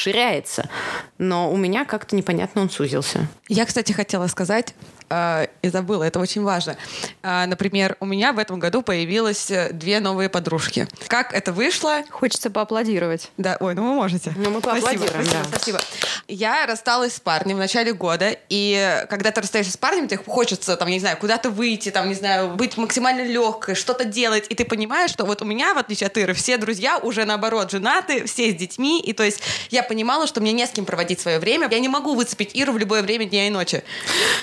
Но 1.19 1.53
у 1.53 1.57
меня 1.57 1.85
как-то 1.85 2.17
непонятно 2.17 2.63
он 2.63 2.71
сузился. 2.71 3.27
Я, 3.49 3.67
кстати, 3.67 3.93
хотела 3.93 4.27
сказать, 4.27 4.75
э, 5.13 5.47
и 5.63 5.69
забыла, 5.69 6.05
это 6.05 6.19
очень 6.19 6.43
важно. 6.43 6.77
Э, 7.23 7.47
Например, 7.47 7.97
у 8.01 8.07
меня 8.07 8.33
в 8.33 8.39
этом 8.39 8.59
году 8.59 8.83
появилось 8.83 9.51
э, 9.51 9.71
две 9.73 10.01
новые 10.01 10.29
подружки. 10.29 10.89
Как 11.09 11.35
это 11.35 11.53
вышло? 11.53 12.03
Хочется 12.11 12.51
поаплодировать. 12.51 13.31
Да, 13.37 13.57
ой, 13.61 13.75
ну 13.75 13.89
вы 13.89 13.95
можете. 13.95 14.33
Ну, 14.37 14.51
мы 14.51 14.61
Спасибо, 14.61 14.87
поаплодируем, 14.87 15.25
спасибо, 15.25 15.43
да. 15.43 15.49
спасибо. 15.57 15.81
Я 16.29 16.67
рассталась 16.67 17.15
с 17.17 17.21
парнем 17.21 17.57
в 17.57 17.59
начале 17.59 17.93
года, 17.93 18.37
и 18.49 19.05
когда 19.11 19.31
ты 19.31 19.41
расстаешься 19.41 19.73
с 19.73 19.77
парнем, 19.77 20.09
тебе 20.09 20.21
хочется, 20.25 20.77
там, 20.77 20.89
не 20.89 21.01
знаю, 21.01 21.17
куда-то 21.19 21.51
выйти, 21.51 21.91
там, 21.91 22.09
не 22.09 22.15
знаю, 22.15 22.55
быть 22.55 22.77
максимально 22.77 23.23
легкой, 23.23 23.75
что-то 23.75 24.05
делать, 24.05 24.47
и 24.49 24.55
ты 24.55 24.65
понимаешь, 24.65 25.11
что 25.11 25.25
вот 25.25 25.43
у 25.43 25.45
меня, 25.45 25.75
в 25.75 25.79
отличие 25.79 26.07
от 26.07 26.17
Иры, 26.17 26.33
все 26.35 26.57
друзья 26.57 26.99
уже, 26.99 27.25
наоборот, 27.25 27.71
женаты, 27.71 28.25
все 28.27 28.51
с 28.51 28.55
детьми, 28.55 29.01
и 29.01 29.13
то 29.13 29.23
есть 29.23 29.41
я 29.71 29.83
понимала, 29.83 30.27
что 30.27 30.41
мне 30.41 30.53
не 30.53 30.67
с 30.67 30.71
кем 30.71 30.85
проводить 30.85 31.21
свое 31.21 31.39
время, 31.39 31.69
я 31.71 31.79
не 31.81 31.89
могу 31.89 32.15
выцепить 32.15 32.55
Иру 32.55 32.73
в 32.73 32.79
любое 32.79 33.03
время 33.03 33.25
дня 33.25 33.47
и 33.47 33.51
ночи. 33.51 33.83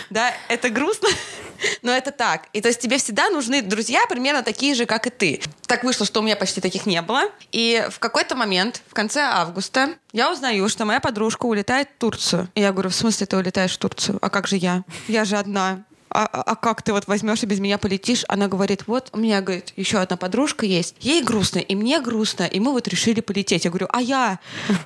Да, 0.10 0.34
это 0.48 0.59
грустно, 0.68 1.08
но 1.82 1.94
это 1.94 2.12
так. 2.12 2.48
И 2.52 2.60
то 2.60 2.68
есть 2.68 2.82
тебе 2.82 2.98
всегда 2.98 3.30
нужны 3.30 3.62
друзья 3.62 4.02
примерно 4.10 4.44
такие 4.44 4.76
же, 4.76 4.86
как 4.86 5.08
и 5.08 5.10
ты. 5.10 5.42
Так 5.66 5.86
вышло, 5.86 6.06
что 6.06 6.20
у 6.20 6.24
меня 6.24 6.36
почти 6.36 6.60
таких 6.60 6.86
не 6.86 7.02
было. 7.02 7.24
И 7.54 7.88
в 7.90 8.00
какой-то 8.00 8.36
момент, 8.36 8.82
в 8.88 8.94
конце 8.94 9.22
августа, 9.22 9.96
я 10.12 10.30
узнаю, 10.32 10.68
что 10.68 10.84
моя 10.84 11.00
подружка 11.00 11.46
улетает 11.46 11.88
в 11.96 12.00
Турцию. 12.00 12.50
И 12.56 12.60
я 12.60 12.74
говорю, 12.74 12.90
в 12.90 12.96
смысле 12.96 13.26
ты 13.28 13.38
улетаешь 13.38 13.76
в 13.76 13.78
Турцию? 13.78 14.18
А 14.22 14.30
как 14.30 14.48
же 14.48 14.58
я? 14.58 14.84
Я 15.08 15.24
же 15.24 15.38
одна. 15.38 15.86
А, 16.10 16.26
а- 16.26 16.56
как 16.56 16.82
ты 16.82 16.92
вот 16.92 17.08
возьмешь 17.08 17.44
и 17.44 17.46
без 17.46 17.60
меня 17.60 17.78
полетишь? 17.78 18.26
Она 18.28 18.48
говорит, 18.48 18.84
вот 18.88 19.10
у 19.14 19.18
меня, 19.18 19.42
говорит, 19.42 19.74
еще 19.76 20.00
одна 20.00 20.18
подружка 20.18 20.66
есть. 20.66 20.96
Ей 21.00 21.22
грустно, 21.22 21.60
и 21.60 21.76
мне 21.76 22.02
грустно, 22.02 22.44
и 22.44 22.60
мы 22.60 22.72
вот 22.72 22.88
решили 22.88 23.22
полететь. 23.22 23.66
Я 23.66 23.72
говорю, 23.72 23.88
а 23.92 24.02
я? 24.02 24.40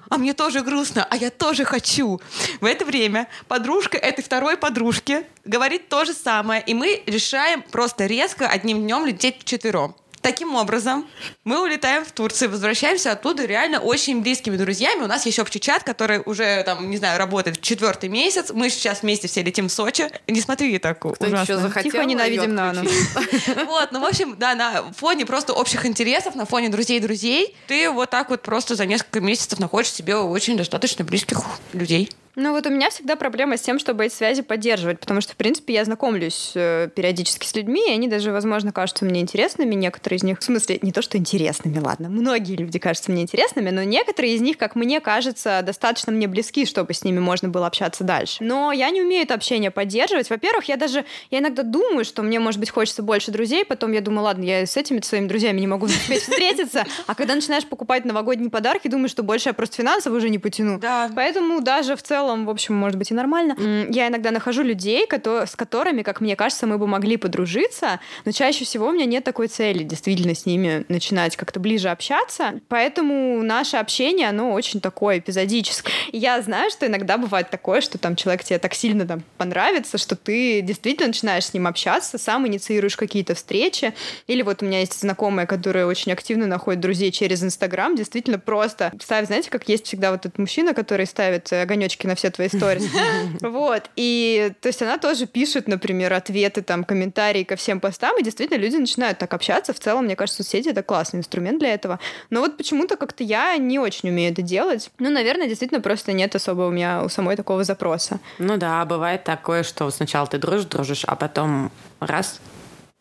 А 0.10 0.18
мне 0.18 0.34
тоже 0.34 0.62
грустно, 0.62 1.08
а 1.10 1.16
я 1.16 1.30
тоже 1.30 1.66
хочу. 1.66 2.22
В 2.60 2.66
это 2.66 2.86
время 2.86 3.28
подружка 3.48 3.98
этой 3.98 4.24
второй 4.24 4.58
подружки 4.58 5.26
говорит 5.46 5.90
то 5.90 6.06
же 6.06 6.14
самое, 6.14 6.62
и 6.66 6.74
мы 6.74 7.04
решаем 7.06 7.62
просто 7.62 8.06
резко 8.06 8.48
одним 8.48 8.82
днем 8.82 9.06
лететь 9.06 9.42
вчетвером. 9.42 9.96
Таким 10.24 10.56
образом, 10.56 11.06
мы 11.44 11.62
улетаем 11.62 12.06
в 12.06 12.12
Турцию, 12.14 12.50
возвращаемся 12.50 13.12
оттуда 13.12 13.44
реально 13.46 13.80
очень 13.80 14.22
близкими 14.22 14.56
друзьями. 14.56 15.04
У 15.04 15.08
нас 15.08 15.26
есть 15.26 15.38
общий 15.38 15.60
чат, 15.60 15.84
который 15.84 16.22
уже, 16.26 16.64
там, 16.64 16.90
не 16.90 16.96
знаю, 16.96 17.20
работает 17.20 17.60
четвертый 17.60 18.08
месяц. 18.08 18.50
Мы 18.52 18.70
сейчас 18.70 19.02
вместе 19.02 19.28
все 19.28 19.44
летим 19.44 19.68
в 19.68 19.72
Сочи. 19.74 20.10
Не 20.28 20.40
смотри 20.40 20.80
так 20.80 21.00
Кто 21.00 21.10
ужасно. 21.20 21.42
еще 21.42 21.58
захотел 21.58 21.92
Тихо 21.92 22.06
ненавидим 22.06 22.56
Нану. 22.56 22.84
Вот, 23.66 23.92
ну, 23.92 24.00
в 24.00 24.06
общем, 24.06 24.38
да, 24.40 24.56
на 24.56 24.94
фоне 24.94 25.26
просто 25.26 25.52
общих 25.52 25.86
интересов, 25.86 26.36
на 26.36 26.46
фоне 26.46 26.70
друзей-друзей, 26.70 27.58
ты 27.68 27.90
вот 27.90 28.10
так 28.10 28.30
вот 28.30 28.44
просто 28.44 28.76
за 28.76 28.86
несколько 28.86 29.20
месяцев 29.20 29.60
находишь 29.60 29.92
себе 29.92 30.16
очень 30.16 30.56
достаточно 30.56 31.04
близких 31.04 31.42
людей. 31.74 32.10
Ну 32.36 32.52
вот 32.52 32.66
у 32.66 32.72
меня 32.72 32.90
всегда 32.90 33.16
проблема 33.16 33.58
с 33.58 33.62
тем, 33.62 33.78
чтобы 33.78 34.06
эти 34.06 34.14
связи 34.14 34.42
поддерживать, 34.42 35.00
потому 35.00 35.22
что, 35.22 35.34
в 35.34 35.36
принципе, 35.36 35.74
я 35.76 35.86
знакомлюсь 35.86 36.54
э, 36.56 36.90
периодически 36.96 37.46
с 37.46 37.56
людьми, 37.56 37.84
и 37.88 37.92
они 37.92 38.08
даже, 38.08 38.32
возможно, 38.32 38.72
кажутся 38.72 39.06
мне 39.06 39.22
интересными, 39.22 39.76
некоторые 39.76 40.18
из 40.18 40.24
них, 40.24 40.40
в 40.40 40.44
смысле, 40.44 40.80
не 40.82 40.92
то, 40.92 41.04
что 41.04 41.20
интересными, 41.20 41.78
ладно, 41.78 42.10
многие 42.10 42.56
люди 42.56 42.80
кажутся 42.80 43.12
мне 43.12 43.22
интересными, 43.22 43.70
но 43.70 43.84
некоторые 43.84 44.34
из 44.34 44.42
них, 44.42 44.58
как 44.58 44.76
мне 44.76 45.00
кажется, 45.00 45.62
достаточно 45.64 46.12
мне 46.12 46.28
близки, 46.28 46.66
чтобы 46.66 46.94
с 46.96 47.04
ними 47.04 47.20
можно 47.20 47.50
было 47.50 47.68
общаться 47.68 48.04
дальше. 48.04 48.44
Но 48.44 48.72
я 48.72 48.90
не 48.90 49.04
умею 49.04 49.24
это 49.24 49.36
общение 49.36 49.70
поддерживать. 49.70 50.32
Во-первых, 50.32 50.66
я 50.66 50.78
даже, 50.78 51.06
я 51.30 51.38
иногда 51.38 51.62
думаю, 51.62 52.04
что 52.04 52.24
мне, 52.24 52.40
может 52.40 52.60
быть, 52.60 52.72
хочется 52.72 53.04
больше 53.04 53.30
друзей, 53.30 53.64
потом 53.64 53.92
я 53.92 54.02
думаю, 54.02 54.24
ладно, 54.24 54.44
я 54.44 54.66
с 54.66 54.76
этими 54.76 55.02
своими 55.02 55.28
друзьями 55.28 55.60
не 55.60 55.68
могу 55.68 55.86
успеть 55.86 56.24
встретиться, 56.24 56.86
а 57.06 57.14
когда 57.14 57.36
начинаешь 57.36 57.68
покупать 57.68 58.06
новогодние 58.06 58.50
подарки, 58.50 58.88
думаю, 58.88 59.08
что 59.08 59.22
больше 59.22 59.50
я 59.50 59.54
просто 59.54 59.76
финансово 59.76 60.18
уже 60.18 60.32
не 60.32 60.40
потяну. 60.40 60.80
Да. 60.80 61.12
Поэтому 61.16 61.62
даже 61.62 61.96
в 61.96 62.02
целом 62.02 62.23
целом, 62.24 62.46
в 62.46 62.50
общем, 62.50 62.76
может 62.76 62.98
быть 62.98 63.12
и 63.12 63.14
нормально. 63.14 63.56
Я 63.90 64.08
иногда 64.08 64.32
нахожу 64.32 64.64
людей, 64.64 65.06
с 65.12 65.56
которыми, 65.56 66.04
как 66.04 66.22
мне 66.22 66.36
кажется, 66.36 66.68
мы 66.68 66.78
бы 66.78 66.88
могли 66.88 67.18
подружиться, 67.18 68.00
но 68.26 68.32
чаще 68.32 68.66
всего 68.66 68.88
у 68.88 68.92
меня 68.92 69.06
нет 69.06 69.24
такой 69.24 69.48
цели 69.48 69.84
действительно 69.84 70.36
с 70.36 70.46
ними 70.46 70.86
начинать 70.88 71.36
как-то 71.36 71.60
ближе 71.60 71.90
общаться. 71.90 72.62
Поэтому 72.70 73.44
наше 73.44 73.78
общение, 73.78 74.30
оно 74.30 74.54
очень 74.54 74.80
такое 74.80 75.20
эпизодическое. 75.20 75.94
Я 76.12 76.42
знаю, 76.42 76.72
что 76.72 76.88
иногда 76.88 77.18
бывает 77.18 77.50
такое, 77.50 77.82
что 77.82 77.98
там 77.98 78.16
человек 78.16 78.44
тебе 78.44 78.58
так 78.58 78.74
сильно 78.74 79.06
там 79.06 79.24
понравится, 79.38 79.98
что 79.98 80.16
ты 80.16 80.62
действительно 80.62 81.08
начинаешь 81.08 81.46
с 81.46 81.54
ним 81.54 81.68
общаться, 81.68 82.18
сам 82.18 82.48
инициируешь 82.48 82.96
какие-то 82.96 83.36
встречи. 83.36 83.94
Или 84.28 84.44
вот 84.44 84.62
у 84.62 84.66
меня 84.66 84.80
есть 84.80 85.00
знакомая, 85.00 85.46
которая 85.46 85.86
очень 85.86 86.12
активно 86.14 86.48
находит 86.48 86.80
друзей 86.80 87.12
через 87.12 87.44
Инстаграм, 87.44 87.96
действительно 87.96 88.40
просто 88.40 88.94
ставит, 89.02 89.28
знаете, 89.28 89.50
как 89.50 89.68
есть 89.68 89.86
всегда 89.86 90.12
вот 90.12 90.26
этот 90.26 90.38
мужчина, 90.40 90.74
который 90.74 91.06
ставит 91.06 91.52
огонечки 91.52 92.08
на 92.08 92.13
все 92.16 92.30
твои 92.30 92.48
истории. 92.48 92.84
Вот. 93.42 93.90
И 93.96 94.52
то 94.62 94.68
есть 94.68 94.82
она 94.82 94.98
тоже 94.98 95.26
пишет, 95.26 95.68
например, 95.68 96.14
ответы, 96.14 96.62
там, 96.62 96.84
комментарии 96.84 97.44
ко 97.44 97.56
всем 97.56 97.80
постам, 97.80 98.18
и 98.20 98.24
действительно 98.24 98.58
люди 98.58 98.76
начинают 98.76 99.18
так 99.18 99.34
общаться. 99.34 99.74
В 99.74 99.80
целом, 99.80 100.06
мне 100.06 100.16
кажется, 100.16 100.44
соцсети— 100.44 100.70
это 100.70 100.84
классный 100.84 101.20
инструмент 101.20 101.60
для 101.60 101.74
этого. 101.74 102.00
Но 102.30 102.42
вот 102.42 102.58
почему-то 102.58 102.96
как-то 102.96 103.24
я 103.24 103.58
не 103.58 103.80
очень 103.80 104.10
умею 104.10 104.32
это 104.32 104.42
делать. 104.42 104.92
Ну, 105.00 105.10
наверное, 105.10 105.48
действительно 105.48 105.82
просто 105.82 106.14
нет 106.14 106.36
особо 106.36 106.64
у 106.64 106.72
меня 106.72 107.04
у 107.04 107.10
самой 107.10 107.36
такого 107.36 107.64
запроса. 107.64 108.20
Ну 108.40 108.58
да, 108.58 108.84
бывает 108.86 109.24
такое, 109.24 109.64
что 109.64 109.90
сначала 109.90 110.28
ты 110.28 110.38
дружишь, 110.38 110.66
дружишь, 110.66 111.06
а 111.06 111.16
потом 111.16 111.72
раз— 112.00 112.40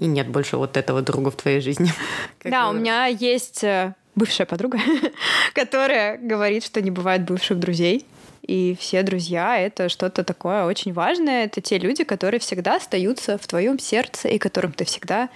и 0.03 0.07
нет 0.07 0.29
больше 0.29 0.57
вот 0.57 0.77
этого 0.77 1.01
друга 1.01 1.31
в 1.31 1.37
твоей 1.37 1.61
жизни. 1.61 1.92
Да, 2.44 2.68
у 2.68 2.72
меня 2.72 3.07
есть 3.07 3.62
э, 3.62 3.94
бывшая 4.16 4.46
подруга, 4.46 4.79
которая 5.55 6.18
говорит, 6.18 6.64
что 6.64 6.83
не 6.83 6.90
бывает 6.90 7.22
бывших 7.22 7.59
друзей. 7.59 8.05
И 8.43 8.77
все 8.79 9.03
друзья— 9.03 9.59
это 9.61 9.89
что-то 9.89 10.25
такое 10.25 10.65
очень 10.65 10.93
важное. 10.93 11.45
Это 11.45 11.61
те 11.61 11.79
люди, 11.79 12.03
которые 12.03 12.41
всегда 12.41 12.77
остаются 12.77 13.39
в 13.39 13.47
твоем 13.47 13.79
сердце, 13.79 14.29
и 14.29 14.39
которым 14.39 14.73
ты 14.73 14.85
всегда 14.85 15.29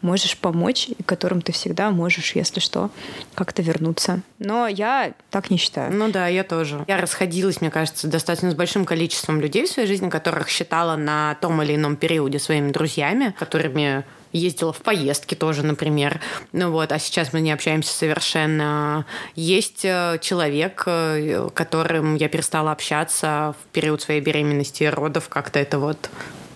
можешь 0.00 0.36
помочь, 0.38 0.88
и 0.88 1.02
которым 1.02 1.42
ты 1.42 1.52
всегда 1.52 1.90
можешь, 1.90 2.34
если 2.34 2.60
что, 2.60 2.90
как-то 3.34 3.60
вернуться. 3.60 4.22
Но 4.38 4.66
я 4.66 5.12
так 5.30 5.50
не 5.50 5.58
считаю. 5.58 5.92
Ну 5.92 6.10
да, 6.10 6.28
я 6.28 6.42
тоже. 6.42 6.84
Я 6.88 7.00
расходилась, 7.00 7.60
мне 7.60 7.70
кажется, 7.70 8.08
достаточно 8.08 8.50
с 8.50 8.54
большим 8.54 8.86
количеством 8.86 9.40
людей 9.40 9.66
в 9.66 9.70
своей 9.70 9.86
жизни, 9.86 10.08
которых 10.08 10.48
считала 10.48 10.96
на 10.96 11.36
том 11.40 11.60
или 11.62 11.74
ином 11.74 11.96
периоде 11.96 12.38
своими 12.38 12.70
друзьями, 12.70 13.34
которыми 13.38 14.04
ездила 14.34 14.72
в 14.72 14.82
поездки 14.82 15.34
тоже, 15.34 15.62
например. 15.62 16.20
Ну 16.52 16.70
вот, 16.70 16.92
а 16.92 16.98
сейчас 16.98 17.32
мы 17.32 17.40
не 17.40 17.52
общаемся 17.52 17.92
совершенно. 17.92 19.06
Есть 19.34 19.84
э, 19.84 20.18
человек, 20.20 20.82
э, 20.86 21.48
которым 21.54 22.16
я 22.16 22.28
перестала 22.28 22.72
общаться 22.72 23.54
в 23.58 23.72
период 23.72 24.02
своей 24.02 24.20
беременности 24.20 24.82
и 24.82 24.88
родов, 24.88 25.28
как-то 25.28 25.58
это 25.58 25.78
вот 25.78 26.10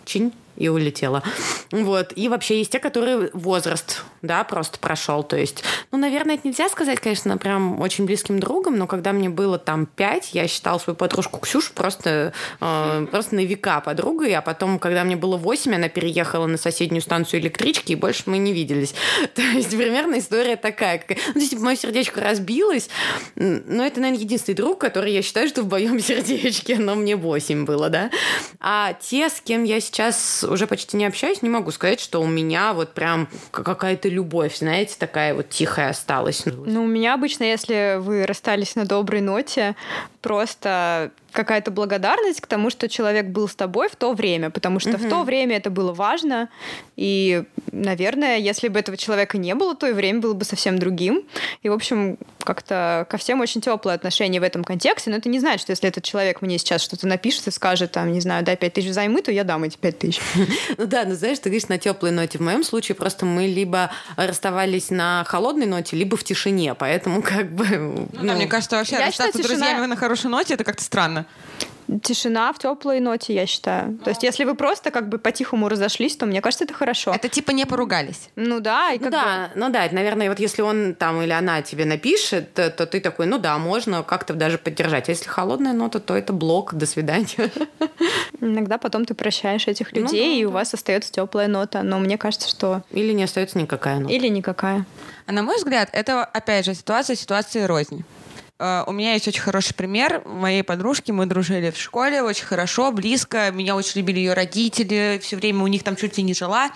чин 0.04 0.32
и 0.58 0.68
улетела. 0.68 1.22
Вот. 1.70 2.12
И 2.16 2.28
вообще 2.28 2.58
есть 2.58 2.72
те, 2.72 2.80
которые 2.80 3.30
возраст, 3.32 4.02
да, 4.22 4.44
просто 4.44 4.78
прошел. 4.78 5.22
То 5.22 5.36
есть, 5.36 5.62
ну, 5.92 5.98
наверное, 5.98 6.34
это 6.34 6.48
нельзя 6.48 6.68
сказать, 6.68 7.00
конечно, 7.00 7.38
прям 7.38 7.80
очень 7.80 8.06
близким 8.06 8.40
другом, 8.40 8.76
но 8.76 8.86
когда 8.86 9.12
мне 9.12 9.28
было 9.28 9.58
там 9.58 9.86
пять, 9.86 10.34
я 10.34 10.48
считала 10.48 10.78
свою 10.78 10.96
подружку 10.96 11.38
Ксюшу 11.38 11.72
просто, 11.74 12.32
э, 12.60 13.06
просто 13.10 13.36
на 13.36 13.44
века 13.44 13.80
подругой, 13.80 14.34
а 14.34 14.42
потом, 14.42 14.78
когда 14.78 15.04
мне 15.04 15.16
было 15.16 15.36
восемь, 15.36 15.74
она 15.74 15.88
переехала 15.88 16.46
на 16.46 16.58
соседнюю 16.58 17.02
станцию 17.02 17.40
электрички, 17.40 17.92
и 17.92 17.94
больше 17.94 18.24
мы 18.26 18.38
не 18.38 18.52
виделись. 18.52 18.94
То 19.34 19.42
есть, 19.42 19.70
примерно 19.70 20.18
история 20.18 20.56
такая. 20.56 21.04
Ну, 21.08 21.34
то 21.34 21.40
есть, 21.40 21.58
мое 21.58 21.76
сердечко 21.76 22.20
разбилось, 22.20 22.88
но 23.36 23.86
это, 23.86 24.00
наверное, 24.00 24.24
единственный 24.24 24.56
друг, 24.56 24.80
который 24.80 25.12
я 25.12 25.22
считаю, 25.22 25.48
что 25.48 25.62
в 25.62 25.70
моем 25.70 26.00
сердечке, 26.00 26.78
но 26.78 26.96
мне 26.96 27.14
восемь 27.14 27.64
было, 27.64 27.88
да. 27.88 28.10
А 28.58 28.94
те, 28.94 29.28
с 29.28 29.40
кем 29.40 29.62
я 29.62 29.80
сейчас 29.80 30.47
уже 30.50 30.66
почти 30.66 30.96
не 30.96 31.06
общаюсь, 31.06 31.42
не 31.42 31.48
могу 31.48 31.70
сказать, 31.70 32.00
что 32.00 32.20
у 32.20 32.26
меня 32.26 32.72
вот 32.72 32.94
прям 32.94 33.28
какая-то 33.50 34.08
любовь, 34.08 34.56
знаете, 34.56 34.96
такая 34.98 35.34
вот 35.34 35.48
тихая 35.48 35.90
осталась. 35.90 36.44
Ну, 36.46 36.84
у 36.84 36.86
меня 36.86 37.14
обычно, 37.14 37.44
если 37.44 37.98
вы 37.98 38.26
расстались 38.26 38.74
на 38.74 38.84
доброй 38.84 39.20
ноте, 39.20 39.76
просто 40.28 41.10
какая-то 41.32 41.70
благодарность 41.70 42.40
к 42.40 42.46
тому, 42.46 42.68
что 42.68 42.88
человек 42.88 43.26
был 43.26 43.48
с 43.48 43.54
тобой 43.54 43.88
в 43.88 43.96
то 43.96 44.12
время, 44.12 44.50
потому 44.50 44.80
что 44.80 44.90
угу. 44.90 44.98
в 44.98 45.08
то 45.08 45.22
время 45.22 45.56
это 45.56 45.70
было 45.70 45.92
важно, 45.92 46.48
и, 46.96 47.44
наверное, 47.70 48.38
если 48.38 48.68
бы 48.68 48.78
этого 48.80 48.96
человека 48.96 49.38
не 49.38 49.54
было, 49.54 49.76
то 49.76 49.86
и 49.86 49.92
время 49.92 50.20
было 50.20 50.34
бы 50.34 50.44
совсем 50.44 50.80
другим. 50.80 51.22
И, 51.62 51.68
в 51.68 51.72
общем, 51.72 52.18
как-то 52.42 53.06
ко 53.08 53.18
всем 53.18 53.40
очень 53.40 53.60
теплое 53.60 53.94
отношение 53.94 54.40
в 54.40 54.44
этом 54.44 54.64
контексте, 54.64 55.10
но 55.10 55.16
это 55.16 55.28
не 55.28 55.38
значит, 55.38 55.60
что 55.60 55.70
если 55.70 55.88
этот 55.88 56.02
человек 56.02 56.42
мне 56.42 56.58
сейчас 56.58 56.82
что-то 56.82 57.06
напишет 57.06 57.46
и 57.46 57.52
скажет, 57.52 57.92
там, 57.92 58.10
не 58.12 58.20
знаю, 58.20 58.44
дай 58.44 58.56
5 58.56 58.72
тысяч 58.72 58.92
займы, 58.92 59.22
то 59.22 59.30
я 59.30 59.44
дам 59.44 59.62
эти 59.62 59.76
5 59.76 59.98
тысяч. 59.98 60.20
Ну 60.76 60.86
да, 60.86 61.04
ну 61.04 61.14
знаешь, 61.14 61.38
ты 61.38 61.50
говоришь 61.50 61.68
на 61.68 61.78
теплой 61.78 62.10
ноте. 62.10 62.38
В 62.38 62.40
моем 62.40 62.62
случае 62.62 62.94
просто 62.94 63.26
мы 63.26 63.46
либо 63.46 63.90
расставались 64.16 64.90
на 64.90 65.24
холодной 65.24 65.66
ноте, 65.66 65.96
либо 65.96 66.16
в 66.16 66.24
тишине, 66.24 66.74
поэтому 66.74 67.22
как 67.22 67.50
бы... 67.50 68.08
Ну, 68.12 68.34
мне 68.34 68.46
кажется, 68.46 68.76
вообще 68.76 68.98
расстаться 68.98 69.38
с 69.38 69.46
друзьями 69.46 69.86
на 69.86 69.96
хорошей 69.96 70.17
ноте, 70.26 70.54
это 70.54 70.64
как-то 70.64 70.82
странно 70.82 71.26
тишина 72.02 72.52
в 72.52 72.58
теплой 72.58 73.00
ноте, 73.00 73.34
я 73.34 73.46
считаю. 73.46 73.98
То 73.98 74.10
есть, 74.10 74.22
если 74.22 74.44
вы 74.44 74.54
просто 74.54 74.90
как 74.90 75.08
бы 75.08 75.18
по-тихому 75.18 75.68
разошлись, 75.68 76.16
то 76.16 76.26
мне 76.26 76.40
кажется, 76.40 76.64
это 76.64 76.74
хорошо. 76.74 77.12
Это 77.14 77.28
типа 77.28 77.50
не 77.52 77.64
поругались. 77.64 78.28
Ну 78.36 78.60
да, 78.60 78.92
и 78.92 78.98
как 78.98 79.10
да, 79.10 79.50
бы... 79.54 79.60
ну 79.60 79.70
да, 79.70 79.86
это, 79.86 79.94
наверное, 79.94 80.28
вот 80.28 80.38
если 80.38 80.62
он 80.62 80.94
там 80.94 81.20
или 81.22 81.32
она 81.32 81.62
тебе 81.62 81.84
напишет, 81.84 82.54
то, 82.54 82.70
то 82.70 82.86
ты 82.86 83.00
такой, 83.00 83.26
ну 83.26 83.38
да, 83.38 83.58
можно 83.58 84.02
как-то 84.02 84.34
даже 84.34 84.58
поддержать. 84.58 85.08
А 85.08 85.12
если 85.12 85.28
холодная 85.28 85.72
нота, 85.72 86.00
то 86.00 86.16
это 86.16 86.32
блок, 86.32 86.74
до 86.74 86.86
свидания. 86.86 87.50
Иногда 88.40 88.78
потом 88.78 89.04
ты 89.04 89.14
прощаешь 89.14 89.66
этих 89.66 89.92
ну 89.92 90.02
людей, 90.02 90.26
ну, 90.26 90.32
да, 90.32 90.38
и 90.38 90.42
да. 90.42 90.48
у 90.48 90.52
вас 90.52 90.74
остается 90.74 91.10
теплая 91.10 91.48
нота. 91.48 91.82
Но 91.82 91.98
мне 91.98 92.18
кажется, 92.18 92.48
что... 92.48 92.82
Или 92.90 93.12
не 93.12 93.24
остается 93.24 93.58
никакая 93.58 93.98
нота. 93.98 94.12
Или 94.12 94.28
никакая. 94.28 94.84
А 95.26 95.32
на 95.32 95.42
мой 95.42 95.56
взгляд, 95.56 95.88
это, 95.92 96.24
опять 96.24 96.64
же, 96.64 96.74
ситуация 96.74 97.16
ситуации 97.16 97.62
рознь. 97.62 98.04
Uh, 98.58 98.82
у 98.88 98.92
меня 98.92 99.12
есть 99.12 99.28
очень 99.28 99.40
хороший 99.40 99.72
пример 99.74 100.22
моей 100.26 100.64
подружки. 100.64 101.12
Мы 101.12 101.26
дружили 101.26 101.70
в 101.70 101.78
школе 101.78 102.22
очень 102.22 102.44
хорошо, 102.44 102.90
близко. 102.90 103.52
Меня 103.52 103.76
очень 103.76 104.00
любили 104.00 104.18
ее 104.18 104.34
родители. 104.34 105.20
Все 105.22 105.36
время 105.36 105.62
у 105.62 105.68
них 105.68 105.84
там 105.84 105.94
чуть 105.94 106.16
ли 106.16 106.24
не 106.24 106.34
жила. 106.34 106.72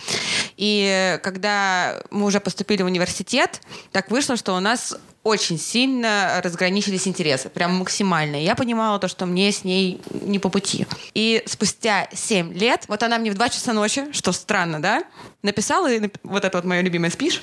И 0.57 1.19
когда 1.25 2.01
мы 2.11 2.27
уже 2.27 2.39
поступили 2.39 2.83
в 2.83 2.87
университет, 2.87 3.61
так 3.91 4.13
вышло, 4.13 4.37
что 4.37 4.55
у 4.55 4.61
нас 4.61 4.97
очень 5.25 5.59
сильно 5.59 6.41
разграничились 6.43 7.07
интересы, 7.07 7.49
прям 7.49 7.75
максимально. 7.75 8.37
Я 8.37 8.55
понимала 8.55 8.99
то, 8.99 9.09
что 9.09 9.27
мне 9.27 9.53
с 9.53 9.65
ней 9.65 10.01
не 10.11 10.39
по 10.39 10.49
пути. 10.49 10.87
И 11.15 11.43
спустя 11.47 12.09
7 12.13 12.53
лет, 12.53 12.85
вот 12.89 13.03
она 13.03 13.19
мне 13.19 13.31
в 13.31 13.35
2 13.35 13.49
часа 13.49 13.73
ночи, 13.73 14.07
что 14.13 14.33
странно, 14.33 14.81
да, 14.81 15.05
написала, 15.43 15.89
вот 16.25 16.45
это 16.45 16.59
вот 16.59 16.65
мое 16.65 16.81
любимое 16.81 17.11
«Спишь?» 17.11 17.43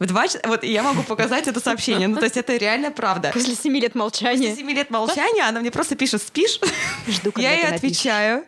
В 0.00 0.06
два 0.06 0.26
часа... 0.26 0.40
Вот 0.46 0.64
я 0.64 0.82
могу 0.82 1.02
показать 1.02 1.46
это 1.46 1.60
сообщение. 1.60 2.08
Ну, 2.08 2.16
то 2.16 2.24
есть 2.24 2.38
это 2.38 2.56
реально 2.56 2.90
правда. 2.90 3.30
После 3.32 3.54
семи 3.54 3.80
лет 3.80 3.94
молчания. 3.94 4.48
После 4.48 4.62
семи 4.62 4.74
лет 4.74 4.90
молчания 4.90 5.42
она 5.42 5.60
мне 5.60 5.70
просто 5.70 5.94
пишет 5.94 6.22
«спишь?». 6.22 6.58
Жду, 7.06 7.30
когда 7.30 7.50
Я 7.50 7.52
ей 7.52 7.66
отвечаю. 7.66 8.44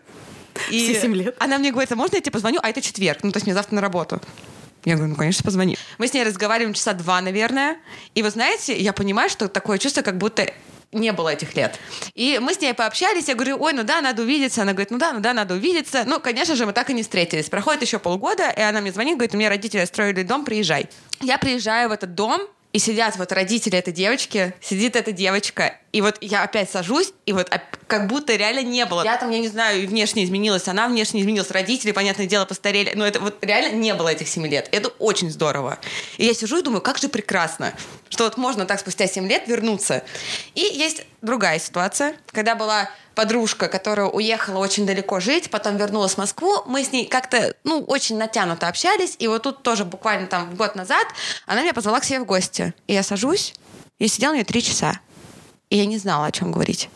И 0.70 0.82
Все 0.82 1.00
7 1.02 1.14
лет. 1.14 1.36
Она 1.38 1.58
мне 1.58 1.70
говорит, 1.70 1.92
а 1.92 1.96
можно 1.96 2.16
я 2.16 2.20
тебе 2.20 2.32
позвоню? 2.32 2.58
А 2.62 2.70
это 2.70 2.80
четверг. 2.80 3.20
Ну, 3.22 3.32
то 3.32 3.36
есть 3.36 3.46
мне 3.46 3.54
завтра 3.54 3.74
на 3.74 3.80
работу. 3.80 4.20
Я 4.84 4.96
говорю, 4.96 5.10
ну, 5.10 5.16
конечно, 5.16 5.44
позвони. 5.44 5.76
Мы 5.98 6.08
с 6.08 6.14
ней 6.14 6.24
разговариваем 6.24 6.74
часа 6.74 6.92
два, 6.94 7.20
наверное. 7.20 7.76
И 8.14 8.22
вы 8.22 8.30
знаете, 8.30 8.78
я 8.78 8.92
понимаю, 8.92 9.30
что 9.30 9.48
такое 9.48 9.78
чувство, 9.78 10.02
как 10.02 10.18
будто 10.18 10.50
не 10.92 11.12
было 11.12 11.30
этих 11.30 11.56
лет. 11.56 11.78
И 12.14 12.38
мы 12.40 12.54
с 12.54 12.60
ней 12.60 12.74
пообщались, 12.74 13.28
я 13.28 13.34
говорю, 13.34 13.56
ой, 13.60 13.72
ну 13.72 13.82
да, 13.82 14.00
надо 14.00 14.22
увидеться. 14.22 14.62
Она 14.62 14.72
говорит, 14.72 14.90
ну 14.90 14.98
да, 14.98 15.12
ну 15.12 15.20
да, 15.20 15.32
надо 15.32 15.54
увидеться. 15.54 16.04
Ну, 16.06 16.20
конечно 16.20 16.54
же, 16.54 16.66
мы 16.66 16.72
так 16.72 16.90
и 16.90 16.94
не 16.94 17.02
встретились. 17.02 17.48
Проходит 17.48 17.82
еще 17.82 17.98
полгода, 17.98 18.50
и 18.50 18.60
она 18.60 18.80
мне 18.80 18.92
звонит, 18.92 19.16
говорит, 19.16 19.34
у 19.34 19.38
меня 19.38 19.48
родители 19.48 19.84
строили 19.84 20.22
дом, 20.22 20.44
приезжай. 20.44 20.88
Я 21.20 21.38
приезжаю 21.38 21.88
в 21.88 21.92
этот 21.92 22.14
дом, 22.14 22.40
и 22.72 22.78
сидят 22.78 23.16
вот 23.16 23.32
родители 23.32 23.78
этой 23.78 23.92
девочки, 23.92 24.54
сидит 24.60 24.96
эта 24.96 25.12
девочка, 25.12 25.78
и 25.92 26.00
вот 26.00 26.16
я 26.20 26.42
опять 26.42 26.70
сажусь, 26.70 27.12
и 27.26 27.32
вот 27.32 27.48
как 27.92 28.06
будто 28.06 28.34
реально 28.34 28.62
не 28.62 28.86
было. 28.86 29.04
Я 29.04 29.18
там, 29.18 29.28
я 29.28 29.38
не 29.38 29.48
знаю, 29.48 29.86
внешне 29.86 30.24
изменилась, 30.24 30.66
она 30.66 30.88
внешне 30.88 31.20
изменилась, 31.20 31.50
родители, 31.50 31.92
понятное 31.92 32.24
дело, 32.24 32.46
постарели, 32.46 32.94
но 32.94 33.06
это 33.06 33.20
вот 33.20 33.36
реально 33.44 33.76
не 33.76 33.92
было 33.92 34.08
этих 34.08 34.28
семи 34.28 34.48
лет. 34.48 34.66
Это 34.72 34.88
очень 34.98 35.30
здорово. 35.30 35.78
И 36.16 36.24
я 36.24 36.32
сижу 36.32 36.60
и 36.60 36.62
думаю, 36.62 36.80
как 36.80 36.96
же 36.96 37.10
прекрасно, 37.10 37.74
что 38.08 38.24
вот 38.24 38.38
можно 38.38 38.64
так 38.64 38.80
спустя 38.80 39.06
семь 39.06 39.28
лет 39.28 39.46
вернуться. 39.46 40.04
И 40.54 40.62
есть 40.62 41.04
другая 41.20 41.58
ситуация, 41.58 42.16
когда 42.30 42.54
была 42.54 42.88
подружка, 43.14 43.68
которая 43.68 44.06
уехала 44.06 44.56
очень 44.56 44.86
далеко 44.86 45.20
жить, 45.20 45.50
потом 45.50 45.76
вернулась 45.76 46.14
в 46.14 46.16
Москву. 46.18 46.62
Мы 46.64 46.84
с 46.84 46.92
ней 46.92 47.04
как-то, 47.04 47.54
ну, 47.62 47.82
очень 47.82 48.16
натянуто 48.16 48.68
общались. 48.68 49.16
И 49.18 49.28
вот 49.28 49.42
тут 49.42 49.62
тоже 49.62 49.84
буквально 49.84 50.28
там 50.28 50.56
год 50.56 50.76
назад 50.76 51.06
она 51.44 51.60
меня 51.60 51.74
позвала 51.74 52.00
к 52.00 52.04
себе 52.04 52.20
в 52.20 52.24
гости. 52.24 52.72
И 52.86 52.94
я 52.94 53.02
сажусь, 53.02 53.52
и 53.98 54.08
сидела 54.08 54.30
у 54.30 54.34
нее 54.36 54.44
три 54.44 54.62
часа. 54.62 54.98
И 55.72 55.76
я 55.76 55.86
не 55.86 55.96
знала, 55.96 56.26
о 56.26 56.30
чем 56.30 56.52
говорить. 56.52 56.90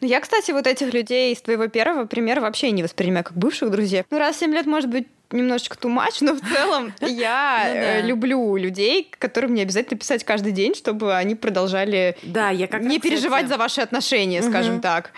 Ну, 0.00 0.08
я, 0.08 0.18
кстати, 0.18 0.50
вот 0.50 0.66
этих 0.66 0.92
людей 0.92 1.32
из 1.32 1.40
твоего 1.40 1.68
первого 1.68 2.06
примера 2.06 2.40
вообще 2.40 2.72
не 2.72 2.82
воспринимаю 2.82 3.22
как 3.22 3.36
бывших 3.36 3.70
друзей. 3.70 4.02
Ну, 4.10 4.18
раз 4.18 4.34
в 4.34 4.38
7 4.40 4.52
лет 4.52 4.66
может 4.66 4.90
быть 4.90 5.06
немножечко 5.30 5.76
too 5.76 5.94
much, 5.94 6.18
но 6.20 6.34
в 6.34 6.40
целом 6.40 6.94
я 7.00 7.64
Ну 7.66 7.74
э, 7.74 8.00
да. 8.00 8.06
люблю 8.06 8.56
людей, 8.56 9.10
которым 9.18 9.54
не 9.54 9.62
обязательно 9.62 9.98
писать 9.98 10.24
каждый 10.24 10.52
день, 10.52 10.74
чтобы 10.74 11.14
они 11.14 11.34
продолжали 11.34 12.16
Да, 12.22 12.50
я 12.50 12.66
как 12.66 12.82
не 12.82 12.98
переживать 12.98 13.48
за 13.48 13.56
ваши 13.56 13.80
отношения, 13.80 14.42
скажем 14.42 14.80
так. 14.80 15.12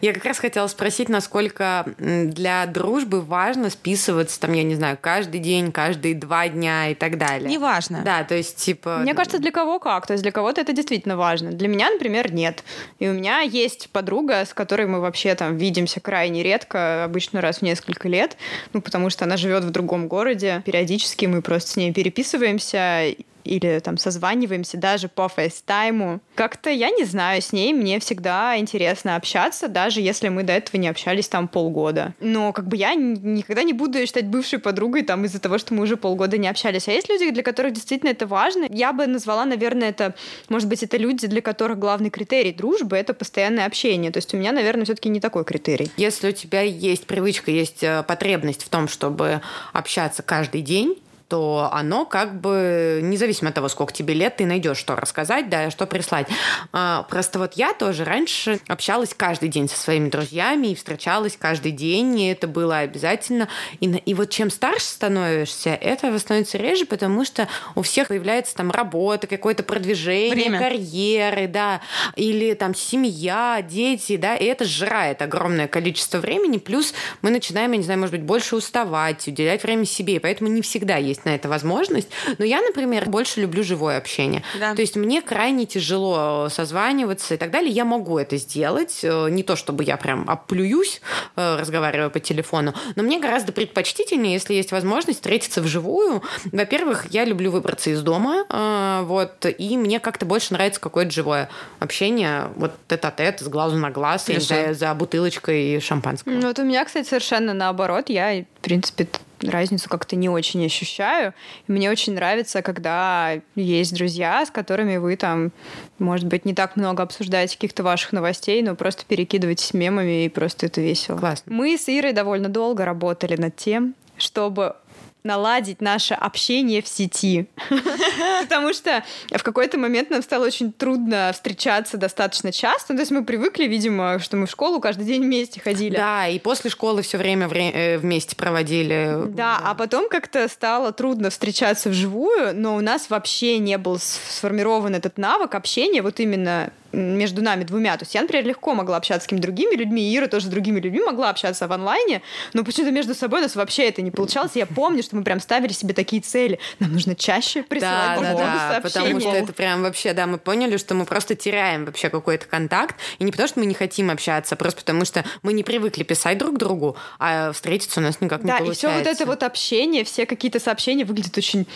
Я 0.00 0.12
как 0.12 0.24
раз 0.24 0.38
хотела 0.38 0.66
спросить, 0.66 1.08
насколько 1.08 1.86
для 1.98 2.66
дружбы 2.66 3.20
важно 3.20 3.70
списываться, 3.70 4.40
там, 4.40 4.52
я 4.52 4.62
не 4.62 4.74
знаю, 4.74 4.98
каждый 5.00 5.40
день, 5.40 5.72
каждые 5.72 6.14
два 6.14 6.48
дня 6.48 6.88
и 6.88 6.94
так 6.94 7.18
далее. 7.18 7.48
Неважно. 7.48 8.02
Да, 8.04 8.24
то 8.24 8.34
есть, 8.34 8.56
типа... 8.56 8.98
Мне 8.98 9.14
кажется, 9.14 9.38
для 9.38 9.50
кого 9.50 9.78
как. 9.78 10.06
То 10.06 10.14
есть 10.14 10.22
для 10.22 10.32
кого-то 10.32 10.60
это 10.60 10.72
действительно 10.72 11.16
важно. 11.16 11.50
Для 11.50 11.68
меня, 11.68 11.90
например, 11.90 12.32
нет. 12.32 12.64
И 12.98 13.08
у 13.08 13.12
меня 13.12 13.40
есть 13.40 13.90
подруга, 13.90 14.44
с 14.44 14.54
которой 14.54 14.86
мы 14.86 15.00
вообще 15.00 15.34
там 15.34 15.56
видимся 15.56 16.00
крайне 16.00 16.42
редко, 16.42 17.04
обычно 17.04 17.40
раз 17.40 17.58
в 17.58 17.62
несколько 17.62 18.08
лет, 18.08 18.36
ну, 18.72 18.80
потому 18.80 19.10
что 19.10 19.24
она 19.24 19.36
живет 19.36 19.49
в 19.64 19.70
другом 19.70 20.08
городе. 20.08 20.62
Периодически 20.64 21.26
мы 21.26 21.42
просто 21.42 21.70
с 21.70 21.76
ней 21.76 21.92
переписываемся 21.92 23.14
или 23.44 23.78
там 23.80 23.96
созваниваемся 23.96 24.76
даже 24.76 25.08
по 25.08 25.28
фейстайму. 25.28 26.20
Как-то, 26.34 26.70
я 26.70 26.90
не 26.90 27.04
знаю, 27.04 27.42
с 27.42 27.52
ней 27.52 27.72
мне 27.72 28.00
всегда 28.00 28.58
интересно 28.58 29.16
общаться, 29.16 29.68
даже 29.68 30.00
если 30.00 30.28
мы 30.28 30.42
до 30.42 30.52
этого 30.52 30.80
не 30.80 30.88
общались 30.88 31.28
там 31.28 31.48
полгода. 31.48 32.14
Но 32.20 32.52
как 32.52 32.68
бы 32.68 32.76
я 32.76 32.94
никогда 32.94 33.62
не 33.62 33.72
буду 33.72 33.98
ее 33.98 34.06
считать 34.06 34.26
бывшей 34.26 34.58
подругой 34.58 35.02
там 35.02 35.24
из-за 35.24 35.40
того, 35.40 35.58
что 35.58 35.74
мы 35.74 35.82
уже 35.82 35.96
полгода 35.96 36.38
не 36.38 36.48
общались. 36.48 36.88
А 36.88 36.92
есть 36.92 37.08
люди, 37.08 37.30
для 37.30 37.42
которых 37.42 37.72
действительно 37.72 38.10
это 38.10 38.26
важно. 38.26 38.66
Я 38.70 38.92
бы 38.92 39.06
назвала, 39.06 39.44
наверное, 39.44 39.90
это, 39.90 40.14
может 40.48 40.68
быть, 40.68 40.82
это 40.82 40.96
люди, 40.96 41.26
для 41.26 41.40
которых 41.40 41.78
главный 41.78 42.10
критерий 42.10 42.52
дружбы— 42.52 42.96
это 42.98 43.14
постоянное 43.14 43.66
общение. 43.66 44.10
То 44.10 44.18
есть 44.18 44.32
у 44.34 44.36
меня, 44.36 44.52
наверное, 44.52 44.84
все-таки 44.84 45.08
не 45.08 45.20
такой 45.20 45.44
критерий. 45.44 45.90
Если 45.96 46.28
у 46.28 46.32
тебя 46.32 46.62
есть 46.62 47.06
привычка, 47.06 47.50
есть 47.50 47.82
э, 47.82 48.02
потребность 48.06 48.64
в 48.64 48.68
том, 48.68 48.88
чтобы 48.88 49.40
общаться 49.72 50.22
каждый 50.22 50.62
день, 50.62 50.96
то 51.30 51.70
оно 51.72 52.06
как 52.06 52.40
бы, 52.40 52.98
независимо 53.02 53.50
от 53.50 53.54
того, 53.54 53.68
сколько 53.68 53.92
тебе 53.92 54.14
лет, 54.14 54.36
ты 54.36 54.46
найдешь, 54.46 54.78
что 54.78 54.96
рассказать, 54.96 55.48
да, 55.48 55.70
что 55.70 55.86
прислать. 55.86 56.26
А, 56.72 57.04
Просто 57.04 57.38
вот 57.38 57.54
я 57.54 57.72
тоже 57.72 58.04
раньше 58.04 58.58
общалась 58.66 59.14
каждый 59.16 59.48
день 59.48 59.68
со 59.68 59.78
своими 59.78 60.08
друзьями 60.08 60.68
и 60.68 60.74
встречалась 60.74 61.36
каждый 61.38 61.70
день, 61.70 62.18
и 62.18 62.26
это 62.32 62.48
было 62.48 62.78
обязательно. 62.78 63.48
И, 63.78 63.86
и 63.86 64.14
вот 64.14 64.30
чем 64.30 64.50
старше 64.50 64.86
становишься, 64.86 65.70
это 65.70 66.18
становится 66.18 66.58
реже, 66.58 66.84
потому 66.84 67.24
что 67.24 67.46
у 67.76 67.82
всех 67.82 68.08
появляется 68.08 68.56
там 68.56 68.72
работа, 68.72 69.28
какое-то 69.28 69.62
продвижение, 69.62 70.32
Время. 70.32 70.58
карьеры, 70.58 71.46
да, 71.46 71.80
или 72.16 72.54
там 72.54 72.74
семья, 72.74 73.64
дети, 73.66 74.16
да, 74.16 74.34
и 74.34 74.46
это 74.46 74.64
сжирает 74.64 75.22
огромное 75.22 75.68
количество 75.68 76.18
времени, 76.18 76.58
плюс 76.58 76.92
мы 77.22 77.30
начинаем, 77.30 77.70
я 77.70 77.78
не 77.78 77.84
знаю, 77.84 78.00
может 78.00 78.16
быть, 78.16 78.24
больше 78.24 78.56
уставать, 78.56 79.28
уделять 79.28 79.62
время 79.62 79.84
себе, 79.84 80.16
и 80.16 80.18
поэтому 80.18 80.50
не 80.50 80.62
всегда 80.62 80.96
есть 80.96 81.19
на 81.24 81.34
это 81.34 81.48
возможность. 81.48 82.08
Но 82.38 82.44
я, 82.44 82.60
например, 82.60 83.08
больше 83.08 83.40
люблю 83.40 83.62
живое 83.62 83.98
общение. 83.98 84.42
Да. 84.58 84.74
То 84.74 84.80
есть 84.80 84.96
мне 84.96 85.22
крайне 85.22 85.66
тяжело 85.66 86.48
созваниваться 86.50 87.34
и 87.34 87.36
так 87.36 87.50
далее. 87.50 87.70
Я 87.70 87.84
могу 87.84 88.18
это 88.18 88.36
сделать, 88.36 89.00
э, 89.02 89.28
не 89.30 89.42
то 89.42 89.56
чтобы 89.56 89.84
я 89.84 89.96
прям 89.96 90.28
оплююсь, 90.28 91.00
э, 91.36 91.56
разговаривая 91.58 92.10
по 92.10 92.20
телефону, 92.20 92.74
но 92.96 93.02
мне 93.02 93.18
гораздо 93.20 93.52
предпочтительнее, 93.52 94.34
если 94.34 94.54
есть 94.54 94.72
возможность 94.72 95.20
встретиться 95.20 95.60
вживую. 95.60 96.22
Во-первых, 96.52 97.06
я 97.10 97.24
люблю 97.24 97.50
выбраться 97.50 97.90
из 97.90 98.02
дома, 98.02 98.44
э, 98.48 99.02
вот, 99.04 99.46
и 99.46 99.76
мне 99.76 100.00
как-то 100.00 100.26
больше 100.26 100.54
нравится 100.54 100.80
какое-то 100.80 101.10
живое 101.10 101.48
общение, 101.78 102.48
вот 102.56 102.72
тет-а-тет, 102.88 103.40
с 103.40 103.48
глазу 103.48 103.76
на 103.76 103.90
глаз, 103.90 104.24
Хорошо. 104.26 104.46
знаю, 104.46 104.74
за 104.74 104.94
бутылочкой 104.94 105.80
шампанского. 105.80 106.32
Ну, 106.32 106.48
вот 106.48 106.58
у 106.58 106.64
меня, 106.64 106.84
кстати, 106.84 107.08
совершенно 107.08 107.54
наоборот. 107.54 108.08
Я, 108.08 108.44
в 108.58 108.60
принципе, 108.62 109.06
разницу 109.42 109.88
как-то 109.88 110.16
не 110.16 110.28
очень 110.28 110.64
ощущаю. 110.64 111.34
Мне 111.66 111.90
очень 111.90 112.14
нравится, 112.14 112.62
когда 112.62 113.40
есть 113.54 113.94
друзья, 113.94 114.44
с 114.44 114.50
которыми 114.50 114.96
вы 114.96 115.16
там, 115.16 115.52
может 115.98 116.26
быть, 116.26 116.44
не 116.44 116.54
так 116.54 116.76
много 116.76 117.02
обсуждаете 117.02 117.56
каких-то 117.56 117.82
ваших 117.82 118.12
новостей, 118.12 118.62
но 118.62 118.74
просто 118.74 119.04
перекидываетесь 119.06 119.74
мемами, 119.74 120.24
и 120.24 120.28
просто 120.28 120.66
это 120.66 120.80
весело. 120.80 121.18
Классно. 121.18 121.52
Мы 121.52 121.76
с 121.76 121.88
Ирой 121.88 122.12
довольно 122.12 122.48
долго 122.48 122.84
работали 122.84 123.36
над 123.36 123.56
тем, 123.56 123.94
чтобы 124.16 124.76
наладить 125.22 125.80
наше 125.80 126.14
общение 126.14 126.82
в 126.82 126.88
сети. 126.88 127.46
Потому 128.42 128.72
что 128.72 129.04
в 129.30 129.42
какой-то 129.42 129.78
момент 129.78 130.10
нам 130.10 130.22
стало 130.22 130.46
очень 130.46 130.72
трудно 130.72 131.30
встречаться 131.32 131.96
достаточно 131.96 132.52
часто. 132.52 132.92
Ну, 132.92 132.98
То 132.98 133.02
есть 133.02 133.10
мы 133.12 133.24
привыкли, 133.24 133.64
видимо, 133.64 134.18
что 134.18 134.36
мы 134.36 134.46
в 134.46 134.50
школу 134.50 134.80
каждый 134.80 135.04
день 135.04 135.22
вместе 135.22 135.60
ходили. 135.60 135.96
Да, 135.96 136.26
и 136.26 136.38
после 136.38 136.70
школы 136.70 137.02
все 137.02 137.18
время 137.18 137.48
вре- 137.48 137.70
э, 137.72 137.98
вместе 137.98 138.36
проводили. 138.36 139.22
Да, 139.28 139.60
а 139.62 139.74
потом 139.74 140.08
как-то 140.08 140.48
стало 140.48 140.92
трудно 140.92 141.30
встречаться 141.30 141.90
вживую, 141.90 142.54
но 142.54 142.76
у 142.76 142.80
нас 142.80 143.10
вообще 143.10 143.58
не 143.58 143.78
был 143.78 143.98
сформирован 143.98 144.94
этот 144.94 145.18
навык 145.18 145.54
общения 145.54 146.02
вот 146.02 146.20
именно 146.20 146.70
между 146.92 147.42
нами 147.42 147.64
двумя. 147.64 147.96
То 147.96 148.02
есть 148.02 148.14
я, 148.14 148.22
например, 148.22 148.46
легко 148.46 148.74
могла 148.74 148.96
общаться 148.96 149.24
с 149.24 149.26
какими-то 149.26 149.46
другими 149.48 149.74
людьми, 149.74 150.02
и 150.02 150.16
Ира 150.16 150.26
тоже 150.26 150.46
с 150.46 150.48
другими 150.48 150.80
людьми 150.80 151.00
могла 151.00 151.30
общаться 151.30 151.68
в 151.68 151.72
онлайне, 151.72 152.22
но 152.52 152.64
почему-то 152.64 152.92
между 152.92 153.14
собой 153.14 153.40
у 153.40 153.42
нас 153.42 153.56
вообще 153.56 153.88
это 153.88 154.02
не 154.02 154.10
получалось. 154.10 154.52
Я 154.54 154.66
помню, 154.66 155.02
что 155.02 155.16
мы 155.16 155.22
прям 155.22 155.40
ставили 155.40 155.72
себе 155.72 155.94
такие 155.94 156.22
цели. 156.22 156.58
Нам 156.78 156.92
нужно 156.92 157.14
чаще 157.14 157.62
присылать 157.62 158.20
Да, 158.20 158.34
да, 158.34 158.70
да, 158.72 158.80
потому 158.80 159.20
что 159.20 159.30
это 159.30 159.52
прям 159.52 159.82
вообще, 159.82 160.12
да, 160.12 160.26
мы 160.26 160.38
поняли, 160.38 160.76
что 160.76 160.94
мы 160.94 161.04
просто 161.04 161.34
теряем 161.34 161.84
вообще 161.84 162.08
какой-то 162.08 162.46
контакт. 162.46 162.96
И 163.18 163.24
не 163.24 163.32
потому, 163.32 163.48
что 163.48 163.60
мы 163.60 163.66
не 163.66 163.74
хотим 163.74 164.10
общаться, 164.10 164.54
а 164.54 164.58
просто 164.58 164.80
потому, 164.80 165.04
что 165.04 165.24
мы 165.42 165.52
не 165.52 165.62
привыкли 165.62 166.02
писать 166.02 166.38
друг 166.38 166.58
другу, 166.58 166.96
а 167.18 167.52
встретиться 167.52 168.00
у 168.00 168.02
нас 168.02 168.20
никак 168.20 168.42
Да, 168.44 168.60
не 168.60 168.68
и 168.68 168.72
все 168.72 168.88
получается. 168.88 168.98
вот 168.98 169.06
это 169.06 169.26
вот 169.26 169.42
общение, 169.42 170.04
все 170.04 170.26
какие-то 170.26 170.60
сообщения 170.60 171.04
выглядят 171.04 171.36
очень 171.38 171.66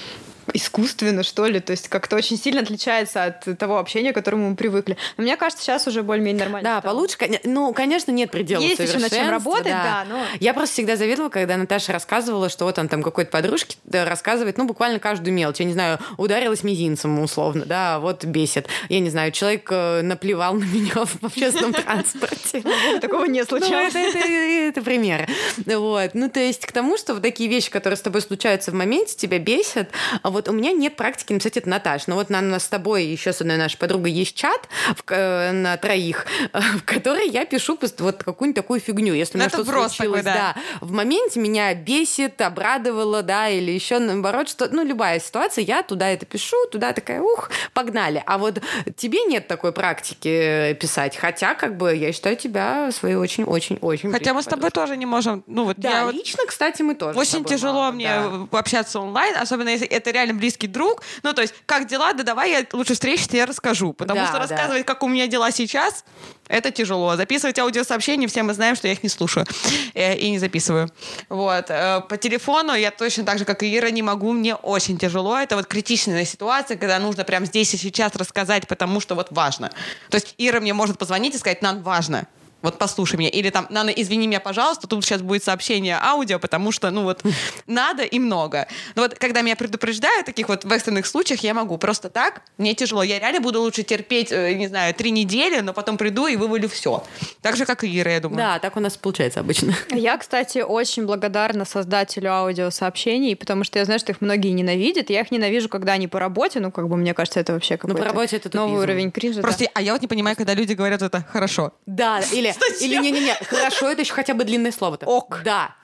искусственно, 0.53 1.23
что 1.23 1.47
ли, 1.47 1.61
то 1.61 1.71
есть 1.73 1.89
как-то 1.89 2.17
очень 2.17 2.37
сильно 2.39 2.61
отличается 2.61 3.25
от 3.25 3.59
того 3.59 3.79
общения, 3.79 4.13
к 4.13 4.15
которому 4.15 4.51
мы 4.51 4.57
привыкли. 4.57 4.97
Но 5.17 5.23
мне 5.23 5.37
кажется, 5.37 5.65
сейчас 5.65 5.87
уже 5.87 6.03
более-менее 6.03 6.45
нормально. 6.45 6.69
Да, 6.69 6.81
стало. 6.81 6.95
получше. 6.95 7.17
Ну, 7.45 7.73
конечно, 7.73 8.11
нет 8.13 8.31
предела 8.31 8.61
Есть 8.63 8.81
еще 8.81 8.99
над 8.99 9.13
чем 9.13 9.29
работать, 9.31 9.65
да, 9.67 10.05
но- 10.09 10.25
Я 10.41 10.55
просто 10.55 10.75
всегда 10.75 10.97
завидовала, 10.97 11.31
когда 11.31 11.57
Наташа 11.57 11.93
рассказывала, 11.93 12.49
что 12.49 12.65
вот 12.65 12.79
он 12.79 12.89
там 12.89 13.03
какой-то 13.03 13.31
подружке 13.31 13.77
да, 13.85 14.05
рассказывает, 14.05 14.59
ну, 14.59 14.65
буквально 14.67 14.99
каждую 14.99 15.33
мелочь. 15.35 15.61
Я 15.61 15.67
не 15.67 15.73
знаю, 15.73 15.99
ударилась 16.17 16.63
мизинцем 16.65 17.19
условно, 17.21 17.65
да, 17.67 17.99
вот 18.01 18.25
бесит. 18.25 18.67
Я 18.89 19.01
не 19.01 19.11
знаю, 19.11 19.33
человек 19.33 19.69
э, 19.71 20.03
наплевал 20.03 20.55
на 20.55 20.65
меня 20.73 21.05
в 21.05 21.25
общественном 21.25 21.73
транспорте. 21.75 22.63
Такого 23.01 23.25
не 23.27 23.41
Ну, 23.41 23.47
случалось. 23.47 23.95
это 23.95 24.83
примеры. 24.83 25.29
Вот. 25.67 26.11
Ну, 26.15 26.29
то 26.29 26.41
есть 26.41 26.67
к 26.67 26.73
тому, 26.73 26.97
что 26.97 27.15
вот 27.15 27.23
такие 27.23 27.49
вещи, 27.49 27.71
которые 27.71 27.97
с 27.97 28.01
тобой 28.03 28.21
случаются 28.21 28.71
в 28.71 28.75
моменте, 28.75 29.17
тебя 29.17 29.39
бесят. 29.39 29.89
Вот 30.35 30.49
у 30.49 30.53
меня 30.53 30.73
нет 30.73 30.97
практики 30.97 31.33
написать 31.33 31.57
это 31.57 31.69
Наташ. 31.69 32.07
Но 32.09 32.17
вот 32.17 32.29
на 32.29 32.41
нас 32.41 32.65
с 32.65 32.69
тобой 32.69 33.05
еще 33.05 33.33
с 33.33 33.41
одной 33.41 33.57
нашей 33.57 33.79
подругой 33.79 34.11
есть 34.11 34.35
чат 34.35 34.69
в 34.97 35.05
э, 35.11 35.53
на 35.53 35.77
троих, 35.77 36.27
э, 36.53 36.61
в 36.79 36.85
который 36.85 37.29
я 37.29 37.47
пишу 37.47 37.79
вот 37.99 38.23
какую-нибудь 38.23 38.57
такую 38.57 38.81
фигню. 38.81 39.15
Если 39.15 39.37
у 39.37 39.41
меня 39.41 39.49
Ну, 39.53 39.61
это 39.61 39.71
что-то 39.71 39.89
случилось, 39.89 40.25
такой, 40.25 40.35
да. 40.35 40.55
да, 40.55 40.87
в 40.87 40.93
моменте 40.93 41.39
меня 41.39 41.73
бесит, 41.75 42.41
обрадовало, 42.41 43.23
да, 43.23 43.49
или 43.49 43.71
еще 43.71 43.99
наоборот, 43.99 44.49
что, 44.49 44.69
ну, 44.71 44.85
любая 44.85 45.21
ситуация, 45.21 45.65
я 45.65 45.83
туда 45.83 46.09
это 46.09 46.27
пишу, 46.27 46.57
туда 46.73 46.93
такая, 46.93 47.21
ух, 47.21 47.51
погнали. 47.73 48.23
А 48.27 48.39
вот 48.39 48.61
тебе 48.97 49.25
нет 49.25 49.47
такой 49.47 49.73
практики 49.73 50.29
э, 50.29 50.75
писать, 50.75 51.17
хотя, 51.17 51.55
как 51.55 51.77
бы, 51.77 51.95
я 51.95 52.13
считаю 52.13 52.37
тебя 52.37 52.91
своей 52.91 53.15
очень-очень-очень 53.15 54.11
Хотя 54.11 54.35
мы 54.35 54.43
с 54.43 54.47
тобой 54.47 54.71
тоже 54.71 54.97
не 54.97 55.07
можем. 55.07 55.45
Ну 55.47 55.65
вот 55.65 55.77
Да, 55.79 55.91
я 55.91 56.05
вот 56.07 56.15
лично, 56.15 56.45
кстати, 56.47 56.83
мы 56.83 56.95
тоже. 56.95 57.19
Очень 57.19 57.45
тяжело 57.45 57.85
мало, 57.85 57.93
мне 57.93 58.09
да. 58.09 58.59
общаться 58.59 58.99
онлайн, 58.99 59.37
особенно 59.37 59.69
если 59.69 59.87
это 59.87 60.11
реально 60.11 60.24
близкий 60.33 60.67
друг. 60.67 61.03
Ну, 61.23 61.33
то 61.33 61.43
есть, 61.43 61.55
как 61.67 61.87
дела? 61.87 62.13
Да 62.13 62.23
давай 62.23 62.51
я 62.51 62.67
лучше 62.73 62.95
встречусь, 62.95 63.29
я 63.33 63.47
расскажу. 63.47 63.93
Потому 63.93 64.21
Да, 64.21 64.27
что 64.27 64.35
да. 64.35 64.41
рассказывать, 64.41 64.87
как 64.87 65.03
у 65.03 65.09
меня 65.09 65.27
дела 65.27 65.51
сейчас, 65.51 66.05
это 66.49 66.71
тяжело. 66.71 67.17
Записывать 67.17 67.59
аудиосообщения, 67.59 68.29
все 68.29 68.43
мы 68.43 68.55
знаем, 68.55 68.77
что 68.77 68.87
я 68.89 68.93
их 68.95 69.03
не 69.03 69.09
слушаю 69.09 69.47
э, 69.95 70.17
и 70.17 70.31
не 70.31 70.39
записываю. 70.39 70.89
Вот. 71.29 71.67
Э, 71.69 72.01
По 72.09 72.17
телефону 72.17 72.75
я 72.75 72.91
точно 72.91 73.25
так 73.25 73.39
же, 73.39 73.45
как 73.45 73.63
и 73.63 73.77
Ира, 73.77 73.91
не 73.91 74.03
могу. 74.03 74.33
Мне 74.33 74.55
очень 74.55 74.99
тяжело. 74.99 75.39
Это 75.39 75.57
вот 75.57 75.67
критичная 75.67 76.25
ситуация, 76.25 76.77
когда 76.77 76.99
нужно 76.99 77.25
прямо 77.25 77.47
здесь 77.47 77.73
и 77.75 77.77
сейчас 77.77 78.15
рассказать, 78.15 78.67
потому 78.69 79.01
что 79.01 79.15
вот 79.15 79.29
важно. 79.31 79.71
То 80.11 80.17
есть 80.17 80.35
Ира 80.39 80.61
мне 80.61 80.75
может 80.75 80.99
позвонить 80.99 81.35
и 81.35 81.39
сказать, 81.39 81.63
нам 81.63 81.83
важно. 81.83 82.27
Вот 82.65 82.79
послушай 82.79 83.17
меня. 83.17 83.29
Или 83.29 83.51
там, 83.51 83.67
Нана, 83.69 83.91
извини 83.91 84.27
меня, 84.27 84.41
пожалуйста, 84.41 84.87
тут 84.87 85.05
сейчас 85.05 85.21
будет 85.21 85.45
сообщение 85.45 85.99
аудио, 86.01 86.39
потому 86.39 86.73
что, 86.73 86.91
ну 86.91 87.03
вот, 87.03 87.23
надо 87.67 88.05
и 88.05 88.19
много. 88.19 88.67
Но 88.95 89.03
вот 89.03 89.17
когда 89.17 89.43
меня 89.43 89.55
предупреждают 89.55 90.23
в 90.23 90.27
таких 90.27 90.49
вот 90.49 90.65
в 90.65 90.73
экстренных 90.73 91.07
случаях, 91.07 91.41
я 91.41 91.53
могу. 91.53 91.77
Просто 91.77 92.09
так 92.09 92.41
мне 92.57 92.75
тяжело. 92.75 93.03
Я 93.03 93.19
реально 93.19 93.41
буду 93.41 93.61
лучше 93.61 93.83
терпеть, 93.83 94.33
э, 94.33 94.55
не 94.55 94.67
знаю, 94.67 94.95
три 94.95 95.11
недели, 95.11 95.61
но 95.61 95.75
потом 95.75 95.99
приду 95.99 96.27
и 96.27 96.37
вывалю 96.37 96.71
все. 96.71 97.05
Так 97.43 97.57
же, 97.57 97.67
как 97.67 97.85
и 97.85 98.01
Ира, 98.01 98.13
я 98.13 98.21
думаю. 98.21 98.39
Да, 98.39 98.59
так 98.59 98.79
у 98.79 98.81
нас 98.81 98.97
получается 98.97 99.41
обычно. 99.41 99.75
Я, 99.91 100.17
кстати, 100.17 100.61
очень 100.61 101.05
благодарна 101.05 101.67
создателю 101.67 102.33
аудиосообщений, 102.33 103.37
потому 103.37 103.65
что 103.65 103.79
я 103.79 103.85
знаю, 103.85 104.01
что 104.01 104.13
их 104.13 104.23
многие 104.23 104.49
ненавидят. 104.53 105.11
Я 105.11 105.21
их 105.21 105.31
ненавижу, 105.31 105.69
когда 105.69 105.93
они 105.93 106.09
по 106.09 106.19
работе. 106.19 106.61
Ну, 106.61 106.71
как 106.71 106.89
бы, 106.89 106.97
мне 106.97 107.13
кажется, 107.13 107.41
это 107.41 107.53
вообще 107.53 107.77
какой-то 107.77 108.03
по 108.03 108.09
работе 108.09 108.37
это 108.37 108.57
новый 108.57 108.81
уровень 108.83 109.11
кринжа. 109.11 109.37
да. 109.37 109.43
Просто, 109.43 109.67
а 109.75 109.83
я 109.83 109.93
вот 109.93 110.01
не 110.01 110.09
понимаю, 110.09 110.37
когда 110.37 110.55
люди 110.55 110.73
говорят 110.73 111.03
это 111.03 111.25
хорошо. 111.31 111.73
Да, 111.87 112.21
или, 112.33 112.54
или 112.81 112.97
не-не-не, 112.97 113.35
хорошо, 113.49 113.91
это 113.91 114.03
еще 114.03 114.13
хотя 114.15 114.35
бы 114.35 114.45
длинное 114.45 114.73
слово-то. 114.73 115.07
Ок. 115.07 115.41
Да. 115.45 115.75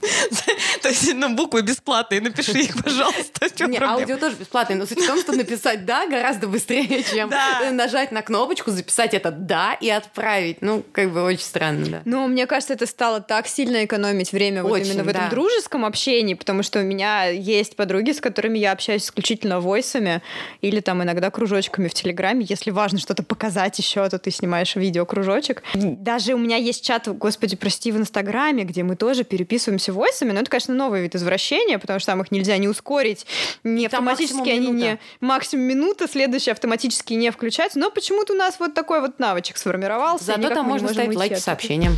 То 0.82 0.88
есть, 0.88 1.14
ну, 1.14 1.34
буквы 1.34 1.62
бесплатные, 1.62 2.20
напиши 2.20 2.58
их, 2.58 2.82
пожалуйста. 2.82 3.48
Не, 3.66 3.78
аудио 3.78 4.16
тоже 4.16 4.36
бесплатное, 4.36 4.76
но 4.76 4.86
суть 4.86 5.02
в 5.02 5.06
том, 5.06 5.18
что 5.20 5.32
написать 5.32 5.84
«да» 5.84 6.06
гораздо 6.06 6.46
быстрее, 6.46 7.02
чем 7.02 7.30
нажать 7.72 8.12
на 8.12 8.22
кнопочку, 8.22 8.70
записать 8.70 9.14
это 9.14 9.30
«да» 9.30 9.74
и 9.74 9.88
отправить. 9.90 10.62
Ну, 10.62 10.84
как 10.92 11.12
бы 11.12 11.22
очень 11.22 11.42
странно, 11.42 11.86
да. 11.86 12.02
Но 12.04 12.26
мне 12.26 12.46
кажется, 12.46 12.74
это 12.74 12.86
стало 12.86 13.20
так 13.20 13.46
сильно 13.46 13.84
экономить 13.84 14.32
время 14.32 14.62
вот 14.62 14.78
именно 14.78 15.04
в 15.04 15.08
этом 15.08 15.28
дружеском 15.28 15.84
общении, 15.84 16.34
потому 16.34 16.62
что 16.62 16.80
у 16.80 16.82
меня 16.82 17.24
есть 17.26 17.76
подруги, 17.76 18.12
с 18.12 18.20
которыми 18.20 18.58
я 18.58 18.72
общаюсь 18.72 19.04
исключительно 19.04 19.60
войсами 19.60 20.22
или 20.60 20.80
там 20.80 21.02
иногда 21.02 21.30
кружочками 21.30 21.88
в 21.88 21.94
Телеграме. 21.94 22.46
Если 22.48 22.70
важно 22.70 22.98
что-то 22.98 23.22
показать 23.22 23.78
еще, 23.78 24.08
то 24.08 24.18
ты 24.18 24.30
снимаешь 24.30 24.76
видео-кружочек. 24.76 25.62
Даже 25.74 26.34
у 26.34 26.38
меня 26.38 26.56
есть 26.56 26.84
чат, 26.84 27.08
господи, 27.08 27.56
прости, 27.56 27.92
в 27.92 27.96
Инстаграме, 27.96 28.64
где 28.64 28.82
мы 28.82 28.96
тоже 28.96 29.24
переписываемся 29.24 29.87
войсами, 29.92 30.32
но 30.32 30.40
это, 30.40 30.50
конечно, 30.50 30.74
новый 30.74 31.02
вид 31.02 31.14
извращения, 31.14 31.78
потому 31.78 32.00
что 32.00 32.12
там 32.12 32.22
их 32.22 32.30
нельзя 32.30 32.56
не 32.58 32.68
ускорить, 32.68 33.26
не 33.64 33.86
автоматически 33.86 34.48
они 34.48 34.68
не... 34.68 34.72
минута. 34.72 34.98
Максимум 35.20 35.66
минута, 35.66 36.08
следующий 36.08 36.50
автоматически 36.50 37.14
не 37.14 37.30
включается, 37.30 37.78
но 37.78 37.90
почему-то 37.90 38.32
у 38.32 38.36
нас 38.36 38.56
вот 38.58 38.74
такой 38.74 39.00
вот 39.00 39.18
навычек 39.18 39.56
сформировался. 39.56 40.24
Зато 40.24 40.48
там 40.48 40.66
не 40.66 40.72
можно 40.72 40.88
ставить 40.88 41.16
лайки 41.16 41.36
сообщениям. 41.36 41.96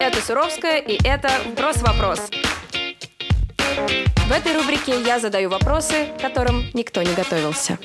Это 0.00 0.20
Суровская, 0.24 0.78
и 0.78 0.98
это 1.04 1.30
«Вброс-вопрос». 1.46 2.20
В 4.28 4.32
этой 4.32 4.54
рубрике 4.54 5.00
я 5.00 5.18
задаю 5.18 5.48
вопросы, 5.48 6.08
к 6.18 6.20
которым 6.20 6.64
никто 6.74 7.02
не 7.02 7.14
готовился. 7.14 7.78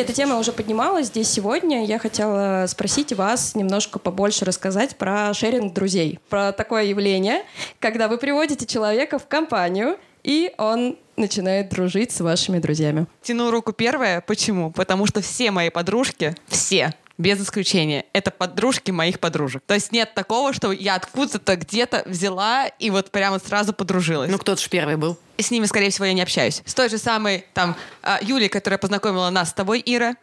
Эта 0.00 0.14
тема 0.14 0.38
уже 0.38 0.52
поднималась 0.52 1.08
здесь 1.08 1.28
сегодня. 1.28 1.84
Я 1.84 1.98
хотела 1.98 2.64
спросить 2.68 3.12
вас 3.12 3.54
немножко 3.54 3.98
побольше 3.98 4.46
рассказать 4.46 4.96
про 4.96 5.34
шеринг 5.34 5.74
друзей. 5.74 6.18
Про 6.30 6.52
такое 6.52 6.84
явление, 6.84 7.42
когда 7.80 8.08
вы 8.08 8.16
приводите 8.16 8.64
человека 8.64 9.18
в 9.18 9.28
компанию, 9.28 9.98
и 10.24 10.54
он 10.56 10.96
начинает 11.18 11.68
дружить 11.68 12.12
с 12.12 12.20
вашими 12.22 12.58
друзьями. 12.60 13.08
Тяну 13.20 13.50
руку 13.50 13.74
первая. 13.74 14.22
Почему? 14.22 14.70
Потому 14.70 15.04
что 15.04 15.20
все 15.20 15.50
мои 15.50 15.68
подружки, 15.68 16.34
все, 16.48 16.94
без 17.20 17.40
исключения, 17.40 18.06
это 18.12 18.30
подружки 18.30 18.90
моих 18.90 19.20
подружек. 19.20 19.62
То 19.66 19.74
есть 19.74 19.92
нет 19.92 20.14
такого, 20.14 20.52
что 20.52 20.72
я 20.72 20.94
откуда-то 20.94 21.56
где-то 21.56 22.02
взяла 22.06 22.66
и 22.66 22.90
вот 22.90 23.10
прямо 23.10 23.38
сразу 23.38 23.72
подружилась. 23.72 24.30
Ну, 24.30 24.38
кто-то 24.38 24.60
же 24.60 24.68
первый 24.70 24.96
был. 24.96 25.18
С 25.36 25.50
ними, 25.50 25.66
скорее 25.66 25.90
всего, 25.90 26.06
я 26.06 26.14
не 26.14 26.22
общаюсь. 26.22 26.62
С 26.64 26.74
той 26.74 26.88
же 26.88 26.98
самой 26.98 27.44
там 27.52 27.76
а, 28.02 28.18
Юлей, 28.22 28.48
которая 28.48 28.78
познакомила 28.78 29.28
нас 29.30 29.50
с 29.50 29.52
тобой, 29.52 29.82
Ира. 29.84 30.16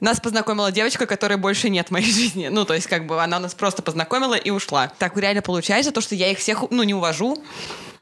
Нас 0.00 0.20
познакомила 0.20 0.72
девочка, 0.72 1.04
которой 1.04 1.36
больше 1.36 1.68
нет 1.68 1.88
в 1.88 1.90
моей 1.90 2.10
жизни. 2.12 2.48
Ну, 2.48 2.64
то 2.64 2.72
есть, 2.72 2.86
как 2.86 3.06
бы 3.06 3.22
она 3.22 3.38
нас 3.38 3.54
просто 3.54 3.82
познакомила 3.82 4.34
и 4.34 4.48
ушла. 4.48 4.90
Так 4.98 5.18
реально 5.18 5.42
получается, 5.42 5.92
то, 5.92 6.00
что 6.00 6.14
я 6.14 6.30
их 6.30 6.38
всех, 6.38 6.64
ну, 6.70 6.82
не 6.82 6.94
увожу. 6.94 7.36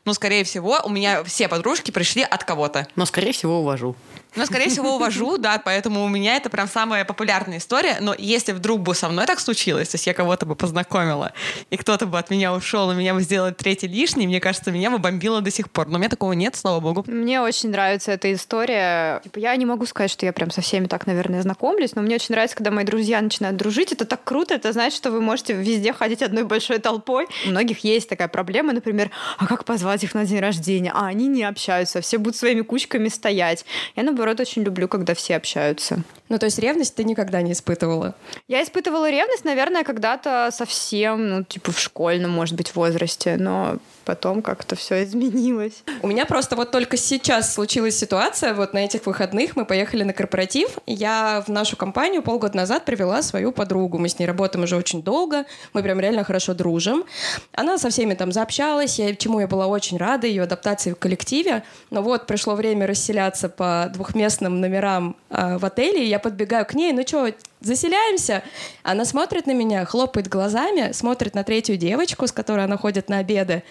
Ну, 0.05 0.15
скорее 0.15 0.45
всего, 0.45 0.81
у 0.85 0.89
меня 0.89 1.25
все 1.25 1.49
подружки 1.49 1.91
пришли 1.91 2.23
от 2.23 2.45
кого-то. 2.45 2.87
Но, 2.95 3.05
скорее 3.05 3.33
всего, 3.33 3.61
увожу. 3.61 3.97
Но, 4.37 4.47
скорее 4.47 4.69
всего, 4.69 4.97
увожу, 4.97 5.39
да, 5.39 5.61
поэтому 5.65 6.05
у 6.05 6.09
меня 6.09 6.37
это 6.37 6.51
прям 6.51 6.69
самая 6.69 7.05
популярная 7.05 7.59
история. 7.59 7.99
Но 8.01 8.15
если 8.17 8.53
вдруг 8.53 8.81
бы 8.81 8.95
со 8.95 9.09
мной 9.09 9.27
так 9.27 9.41
случилось, 9.41 9.89
то 9.89 9.95
есть 9.97 10.07
я 10.07 10.15
кого-то 10.15 10.47
бы 10.47 10.55
познакомила, 10.55 11.33
и 11.71 11.77
кто-то 11.77 12.07
бы 12.07 12.19
от 12.19 12.31
меня 12.31 12.55
ушел, 12.55 12.91
и 12.91 12.95
меня 12.95 13.15
бы 13.15 13.23
сделали 13.23 13.53
третий 13.53 13.89
лишний, 13.89 14.27
мне 14.27 14.41
кажется, 14.41 14.71
меня 14.71 14.91
бы 14.91 14.99
бомбило 14.99 15.41
до 15.41 15.51
сих 15.51 15.71
пор. 15.71 15.89
Но 15.89 15.97
у 15.97 15.99
меня 15.99 16.09
такого 16.09 16.33
нет, 16.33 16.57
слава 16.57 16.81
богу. 16.81 17.05
Мне 17.07 17.41
очень 17.41 17.71
нравится 17.71 18.13
эта 18.13 18.33
история. 18.33 19.21
Типа, 19.25 19.39
я 19.39 19.57
не 19.57 19.67
могу 19.67 19.87
сказать, 19.87 20.11
что 20.11 20.27
я 20.27 20.33
прям 20.33 20.51
со 20.51 20.61
всеми 20.61 20.87
так, 20.87 21.07
наверное, 21.07 21.43
знакомлюсь, 21.43 21.95
но 21.95 22.03
мне 22.03 22.17
очень 22.17 22.35
нравится, 22.35 22.57
когда 22.57 22.71
мои 22.71 22.85
друзья 22.85 23.21
начинают 23.21 23.57
дружить. 23.57 23.93
Это 23.93 24.05
так 24.05 24.23
круто, 24.25 24.55
это 24.55 24.73
значит, 24.73 24.97
что 24.97 25.11
вы 25.11 25.21
можете 25.21 25.55
везде 25.55 25.93
ходить 25.93 26.23
одной 26.23 26.45
большой 26.45 26.79
толпой. 26.79 27.27
У 27.47 27.51
многих 27.51 27.81
есть 27.85 28.09
такая 28.09 28.29
проблема, 28.29 28.73
например, 28.73 29.11
а 29.39 29.47
как 29.47 29.65
позвать 29.65 30.05
их 30.05 30.15
на 30.15 30.25
день 30.25 30.41
рождения? 30.41 30.93
А 30.95 31.07
они 31.07 31.27
не 31.27 31.45
общаются, 31.45 32.01
все 32.01 32.19
будут 32.19 32.37
своими 32.37 32.63
кучками 32.63 33.09
стоять. 33.09 33.65
Я, 33.97 34.03
наоборот, 34.19 34.41
очень 34.41 34.63
люблю, 34.63 34.89
когда 34.89 35.15
все 35.15 35.37
общаются. 35.37 36.03
Ну, 36.29 36.39
то 36.39 36.47
есть 36.47 36.59
ревность 36.59 36.95
ты 36.97 37.05
никогда 37.05 37.41
не 37.41 37.53
испытывала? 37.53 38.15
Я 38.49 38.63
испытывала 38.63 39.09
ревность, 39.09 39.45
наверное, 39.45 39.85
когда-то 39.85 40.51
совсем, 40.53 41.29
ну, 41.29 41.45
типа 41.45 41.71
в 41.73 41.79
школьном, 41.79 42.33
может 42.33 42.57
быть, 42.57 42.75
возрасте, 42.75 43.37
но 43.39 43.77
потом 44.09 44.41
как-то 44.41 44.75
все 44.75 45.05
изменилось. 45.05 45.85
У 46.01 46.07
меня 46.07 46.25
просто 46.25 46.57
вот 46.57 46.71
только 46.71 46.97
сейчас 46.97 47.53
случилась 47.53 47.99
ситуация, 47.99 48.55
вот 48.55 48.73
на 48.73 48.79
этих 48.79 49.05
выходных 49.05 49.55
мы 49.55 49.67
поехали 49.67 50.03
на 50.03 50.15
корпоратив, 50.15 50.79
я 50.87 51.45
в 51.47 51.51
нашу 51.51 51.77
компанию 51.77 52.23
полгода 52.23 52.57
назад 52.57 52.87
привела 52.87 53.21
свою 53.21 53.53
подругу, 53.53 53.99
мы 53.99 54.09
с 54.09 54.19
ней 54.19 54.25
работаем 54.25 54.65
уже 54.65 54.77
очень 54.77 55.03
долго, 55.03 55.45
мы 55.75 55.83
прям 55.83 56.01
реально 56.01 56.25
хорошо 56.25 56.55
дружим. 56.55 57.05
Она 57.53 57.77
со 57.77 57.91
всеми 57.91 58.15
там 58.15 58.33
заобщалась, 58.33 58.99
я, 58.99 59.15
чему 59.15 59.41
я 59.41 59.47
была 59.47 59.67
очень 59.67 59.99
рада, 59.99 60.27
ее 60.27 60.45
адаптации 60.45 60.93
в 60.93 60.97
коллективе, 60.97 61.63
но 61.91 62.01
вот 62.01 62.27
пришло 62.27 62.55
время 62.55 62.87
расселяться 62.87 63.51
по 63.51 63.91
двухместным 63.93 64.59
номерам 64.59 65.17
э, 65.29 65.59
в 65.59 65.67
отеле, 65.67 66.07
и 66.07 66.09
я 66.09 66.19
подбегаю 66.19 66.65
к 66.65 66.73
ней, 66.73 66.95
ну 66.95 67.03
что, 67.07 67.29
заселяемся? 67.61 68.43
Она 68.83 69.05
смотрит 69.05 69.47
на 69.47 69.53
меня, 69.53 69.85
хлопает 69.85 70.29
глазами, 70.29 70.93
смотрит 70.93 71.35
на 71.35 71.45
третью 71.45 71.77
девочку, 71.77 72.27
с 72.27 72.33
которой 72.33 72.65
она 72.65 72.77
ходит 72.77 73.09
на 73.09 73.19
обеды, 73.19 73.63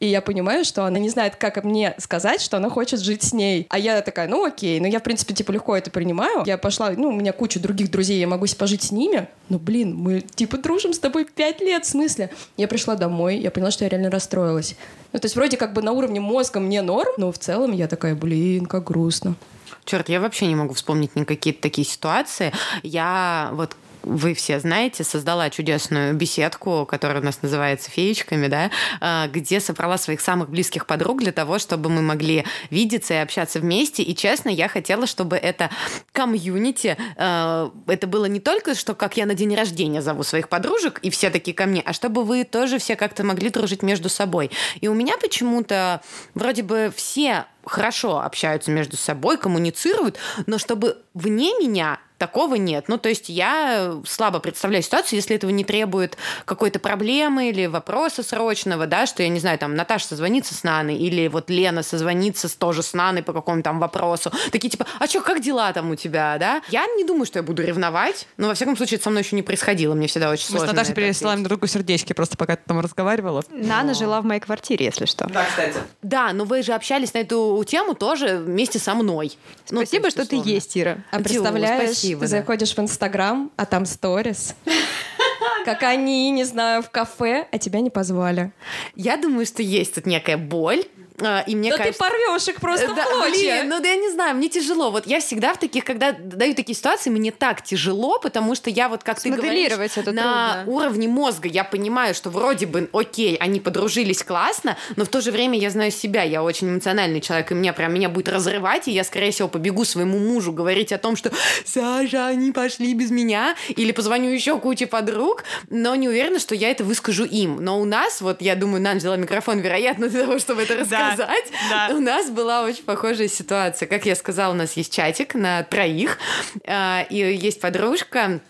и 0.00 0.06
я 0.06 0.20
понимаю, 0.20 0.64
что 0.64 0.84
она 0.84 0.98
не 0.98 1.08
знает, 1.08 1.36
как 1.36 1.62
мне 1.64 1.94
сказать, 1.98 2.40
что 2.40 2.56
она 2.56 2.68
хочет 2.68 3.00
жить 3.00 3.22
с 3.22 3.32
ней. 3.32 3.66
А 3.70 3.78
я 3.78 4.00
такая, 4.02 4.28
ну 4.28 4.44
окей, 4.44 4.80
ну 4.80 4.86
я, 4.86 4.98
в 4.98 5.02
принципе, 5.02 5.34
типа 5.34 5.52
легко 5.52 5.76
это 5.76 5.90
принимаю. 5.90 6.42
Я 6.46 6.58
пошла, 6.58 6.90
ну, 6.90 7.08
у 7.08 7.12
меня 7.12 7.32
куча 7.32 7.60
других 7.60 7.90
друзей, 7.90 8.18
я 8.18 8.26
могу 8.26 8.46
пожить 8.58 8.82
с 8.82 8.90
ними. 8.90 9.28
Ну, 9.48 9.58
блин, 9.58 9.94
мы, 9.94 10.20
типа, 10.20 10.58
дружим 10.58 10.92
с 10.92 10.98
тобой 10.98 11.24
пять 11.24 11.60
лет, 11.60 11.84
в 11.84 11.88
смысле? 11.88 12.30
Я 12.56 12.68
пришла 12.68 12.96
домой, 12.96 13.38
я 13.38 13.50
поняла, 13.50 13.70
что 13.70 13.84
я 13.84 13.90
реально 13.90 14.10
расстроилась. 14.10 14.76
Ну, 15.12 15.18
то 15.18 15.26
есть 15.26 15.36
вроде 15.36 15.56
как 15.56 15.72
бы 15.72 15.82
на 15.82 15.92
уровне 15.92 16.20
мозга 16.20 16.58
мне 16.58 16.82
норм, 16.82 17.12
но 17.18 17.30
в 17.30 17.38
целом 17.38 17.72
я 17.72 17.86
такая, 17.86 18.14
блин, 18.14 18.66
как 18.66 18.84
грустно. 18.84 19.36
Черт, 19.84 20.08
я 20.08 20.20
вообще 20.20 20.46
не 20.46 20.54
могу 20.54 20.74
вспомнить 20.74 21.16
никакие 21.16 21.54
такие 21.54 21.86
ситуации. 21.86 22.52
Я 22.82 23.50
вот 23.52 23.76
вы 24.02 24.34
все 24.34 24.58
знаете, 24.60 25.04
создала 25.04 25.50
чудесную 25.50 26.14
беседку, 26.14 26.86
которая 26.86 27.20
у 27.20 27.24
нас 27.24 27.42
называется 27.42 27.90
«Феечками», 27.90 28.48
да, 28.48 28.70
а, 29.00 29.28
где 29.28 29.60
собрала 29.60 29.98
своих 29.98 30.20
самых 30.20 30.50
близких 30.50 30.86
подруг 30.86 31.20
для 31.20 31.32
того, 31.32 31.58
чтобы 31.58 31.88
мы 31.88 32.02
могли 32.02 32.44
видеться 32.70 33.14
и 33.14 33.18
общаться 33.18 33.60
вместе. 33.60 34.02
И, 34.02 34.14
честно, 34.14 34.48
я 34.48 34.68
хотела, 34.68 35.06
чтобы 35.06 35.36
это 35.36 35.70
комьюнити, 36.12 36.96
э, 37.16 37.70
это 37.86 38.06
было 38.06 38.24
не 38.26 38.40
только, 38.40 38.74
что 38.74 38.94
как 38.94 39.16
я 39.16 39.26
на 39.26 39.34
день 39.34 39.54
рождения 39.54 40.02
зову 40.02 40.22
своих 40.22 40.48
подружек, 40.48 40.98
и 41.02 41.10
все 41.10 41.30
такие 41.30 41.54
ко 41.54 41.66
мне, 41.66 41.82
а 41.84 41.92
чтобы 41.92 42.24
вы 42.24 42.44
тоже 42.44 42.78
все 42.78 42.96
как-то 42.96 43.24
могли 43.24 43.50
дружить 43.50 43.82
между 43.82 44.08
собой. 44.08 44.50
И 44.80 44.88
у 44.88 44.94
меня 44.94 45.16
почему-то 45.18 46.02
вроде 46.34 46.62
бы 46.62 46.92
все 46.94 47.46
хорошо 47.64 48.20
общаются 48.20 48.70
между 48.70 48.96
собой, 48.96 49.36
коммуницируют, 49.38 50.16
но 50.46 50.58
чтобы 50.58 50.98
вне 51.14 51.52
меня 51.58 51.98
такого 52.18 52.54
нет. 52.54 52.84
Ну, 52.86 52.98
то 52.98 53.08
есть 53.08 53.28
я 53.28 53.94
слабо 54.06 54.38
представляю 54.38 54.84
ситуацию, 54.84 55.16
если 55.16 55.34
этого 55.34 55.50
не 55.50 55.64
требует 55.64 56.16
какой-то 56.44 56.78
проблемы 56.78 57.48
или 57.48 57.66
вопроса 57.66 58.22
срочного, 58.22 58.86
да, 58.86 59.06
что, 59.06 59.24
я 59.24 59.28
не 59.28 59.40
знаю, 59.40 59.58
там, 59.58 59.74
Наташа 59.74 60.06
созвонится 60.06 60.54
с 60.54 60.62
Наной, 60.62 60.94
или 60.98 61.26
вот 61.26 61.50
Лена 61.50 61.82
созвонится 61.82 62.46
с- 62.48 62.54
тоже 62.54 62.84
с 62.84 62.92
Наной 62.94 63.24
по 63.24 63.32
какому-то 63.32 63.64
там 63.64 63.80
вопросу. 63.80 64.30
Такие 64.52 64.70
типа, 64.70 64.86
а 65.00 65.08
что, 65.08 65.20
как 65.20 65.40
дела 65.40 65.72
там 65.72 65.90
у 65.90 65.96
тебя, 65.96 66.36
да? 66.38 66.62
Я 66.68 66.86
не 66.96 67.02
думаю, 67.02 67.26
что 67.26 67.40
я 67.40 67.42
буду 67.42 67.60
ревновать, 67.60 68.28
но, 68.36 68.46
во 68.46 68.54
всяком 68.54 68.76
случае, 68.76 68.96
это 68.98 69.04
со 69.04 69.10
мной 69.10 69.24
еще 69.24 69.34
не 69.34 69.42
происходило, 69.42 69.94
мне 69.94 70.06
всегда 70.06 70.30
очень 70.30 70.44
Мы 70.50 70.58
с 70.58 70.62
сложно. 70.62 70.66
Наташей 70.68 70.90
на 70.90 70.92
это 70.92 71.00
пересылаем 71.02 71.34
ответить. 71.40 71.48
друг 71.48 71.58
другу 71.58 71.66
сердечки, 71.72 72.12
просто 72.12 72.36
пока 72.36 72.54
ты 72.54 72.62
там 72.68 72.78
разговаривала. 72.78 73.42
Нана 73.50 73.94
жила 73.94 74.20
в 74.20 74.24
моей 74.24 74.40
квартире, 74.40 74.86
если 74.86 75.06
что. 75.06 75.26
Да, 75.26 75.44
кстати. 75.44 75.74
Да, 76.02 76.32
но 76.32 76.44
вы 76.44 76.62
же 76.62 76.72
общались 76.72 77.12
на 77.14 77.18
эту 77.18 77.36
тему 77.64 77.94
тоже 77.94 78.38
вместе 78.38 78.78
со 78.78 78.94
мной. 78.94 79.32
Ну, 79.70 79.80
Спасибо, 79.82 80.06
есть, 80.06 80.16
что 80.16 80.26
ты 80.26 80.36
условно. 80.36 80.50
есть, 80.50 80.78
Ира. 80.78 80.98
А 81.10 81.18
представляешь, 81.18 81.90
спасибо, 81.90 82.20
ты 82.20 82.30
да. 82.30 82.38
заходишь 82.38 82.74
в 82.74 82.78
Инстаграм, 82.78 83.50
а 83.56 83.66
там 83.66 83.86
сторис. 83.86 84.54
Как 85.64 85.82
они, 85.82 86.30
не 86.30 86.44
знаю, 86.44 86.82
в 86.82 86.90
кафе, 86.90 87.46
а 87.50 87.58
тебя 87.58 87.80
не 87.80 87.90
позвали. 87.90 88.52
Я 88.96 89.16
думаю, 89.16 89.46
что 89.46 89.62
есть 89.62 89.94
тут 89.94 90.06
некая 90.06 90.36
боль. 90.36 90.84
А, 91.24 91.40
И 91.46 91.54
мне 91.54 91.70
да 91.70 91.78
кажется... 91.78 91.98
ты 91.98 92.10
порвешь 92.10 92.48
их 92.48 92.60
просто 92.60 92.88
в 92.88 92.94
Да, 92.94 93.04
клочья. 93.04 93.30
блин, 93.60 93.68
ну 93.68 93.80
да 93.80 93.88
я 93.88 93.96
не 93.96 94.10
знаю, 94.10 94.36
мне 94.36 94.48
тяжело. 94.48 94.90
Вот 94.90 95.06
я 95.06 95.20
всегда 95.20 95.54
в 95.54 95.58
таких, 95.58 95.84
когда 95.84 96.12
даю 96.12 96.54
такие 96.54 96.76
ситуации, 96.76 97.10
мне 97.10 97.32
так 97.32 97.62
тяжело, 97.62 98.18
потому 98.18 98.54
что 98.54 98.70
я 98.70 98.88
вот, 98.88 99.02
как 99.02 99.20
ты 99.20 99.30
говоришь, 99.30 99.72
это 99.72 100.12
на 100.12 100.62
трудно. 100.64 100.72
уровне 100.72 101.08
мозга 101.08 101.48
я 101.48 101.64
понимаю, 101.64 102.14
что 102.14 102.30
вроде 102.30 102.66
бы, 102.66 102.88
окей, 102.92 103.36
они 103.36 103.60
подружились 103.60 104.22
классно, 104.22 104.76
но 104.96 105.04
в 105.04 105.08
то 105.08 105.20
же 105.20 105.30
время 105.30 105.58
я 105.58 105.70
знаю 105.70 105.90
себя, 105.90 106.22
я 106.22 106.42
очень 106.42 106.68
эмоциональный 106.68 107.20
человек, 107.20 107.52
и 107.52 107.54
меня 107.54 107.72
прям 107.72 107.94
меня 107.94 108.08
будет 108.08 108.28
разрывать, 108.28 108.88
и 108.88 108.90
я, 108.92 109.04
скорее 109.04 109.30
всего, 109.30 109.48
побегу 109.48 109.84
своему 109.84 110.18
мужу 110.18 110.52
говорить 110.52 110.92
о 110.92 110.98
том, 110.98 111.16
что 111.16 111.30
Саша, 111.64 112.26
они 112.26 112.52
пошли 112.52 112.94
без 112.94 113.10
меня, 113.10 113.54
или 113.68 113.92
позвоню 113.92 114.30
еще 114.30 114.58
куче 114.58 114.86
подруг, 114.86 115.44
но 115.70 115.94
не 115.94 116.08
уверена, 116.08 116.38
что 116.38 116.54
я 116.54 116.70
это 116.70 116.84
выскажу 116.84 117.24
им. 117.24 117.56
Но 117.62 117.80
у 117.80 117.84
нас, 117.84 118.20
вот 118.20 118.42
я 118.42 118.56
думаю, 118.56 118.82
нам 118.82 118.98
взяла 118.98 119.16
микрофон, 119.16 119.58
вероятно, 119.60 120.08
для 120.08 120.22
того, 120.22 120.38
чтобы 120.38 120.62
это 120.62 120.84
Да, 120.84 121.11
рассказать. 121.12 121.44
да. 121.70 121.88
У 121.94 122.00
нас 122.00 122.30
была 122.30 122.62
очень 122.62 122.84
похожая 122.84 123.28
ситуация. 123.28 123.86
Как 123.86 124.06
я 124.06 124.14
сказала, 124.14 124.52
у 124.52 124.56
нас 124.56 124.72
есть 124.74 124.92
чатик 124.92 125.34
на 125.34 125.62
троих, 125.64 126.18
а, 126.66 127.06
и 127.08 127.16
есть 127.16 127.60
подружка, 127.60 128.40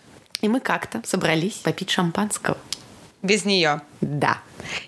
И 0.41 0.47
мы 0.49 0.59
как-то 0.59 1.01
собрались 1.05 1.53
попить 1.53 1.89
шампанского. 1.89 2.57
Без 3.21 3.45
нее. 3.45 3.81
Да. 4.01 4.39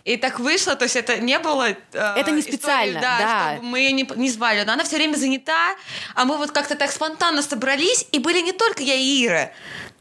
И 0.03 0.17
так 0.17 0.39
вышло, 0.41 0.75
то 0.75 0.83
есть 0.83 0.97
это 0.97 1.17
не 1.19 1.39
было... 1.39 1.69
э, 1.69 1.75
Это 1.93 2.31
не 2.31 2.41
истории, 2.41 2.57
специально, 2.57 2.99
да. 2.99 3.51
чтобы 3.53 3.67
мы 3.69 3.79
ее 3.79 3.91
не, 3.93 4.05
не 4.17 4.29
звали, 4.29 4.63
но 4.65 4.73
она 4.73 4.83
все 4.83 4.97
время 4.97 5.15
занята, 5.15 5.75
а 6.15 6.25
мы 6.25 6.37
вот 6.37 6.51
как-то 6.51 6.75
так 6.75 6.91
спонтанно 6.91 7.41
собрались, 7.41 8.05
и 8.11 8.19
были 8.19 8.41
не 8.41 8.51
только 8.51 8.83
я 8.83 8.95
и 8.95 9.25
Ира. 9.25 9.51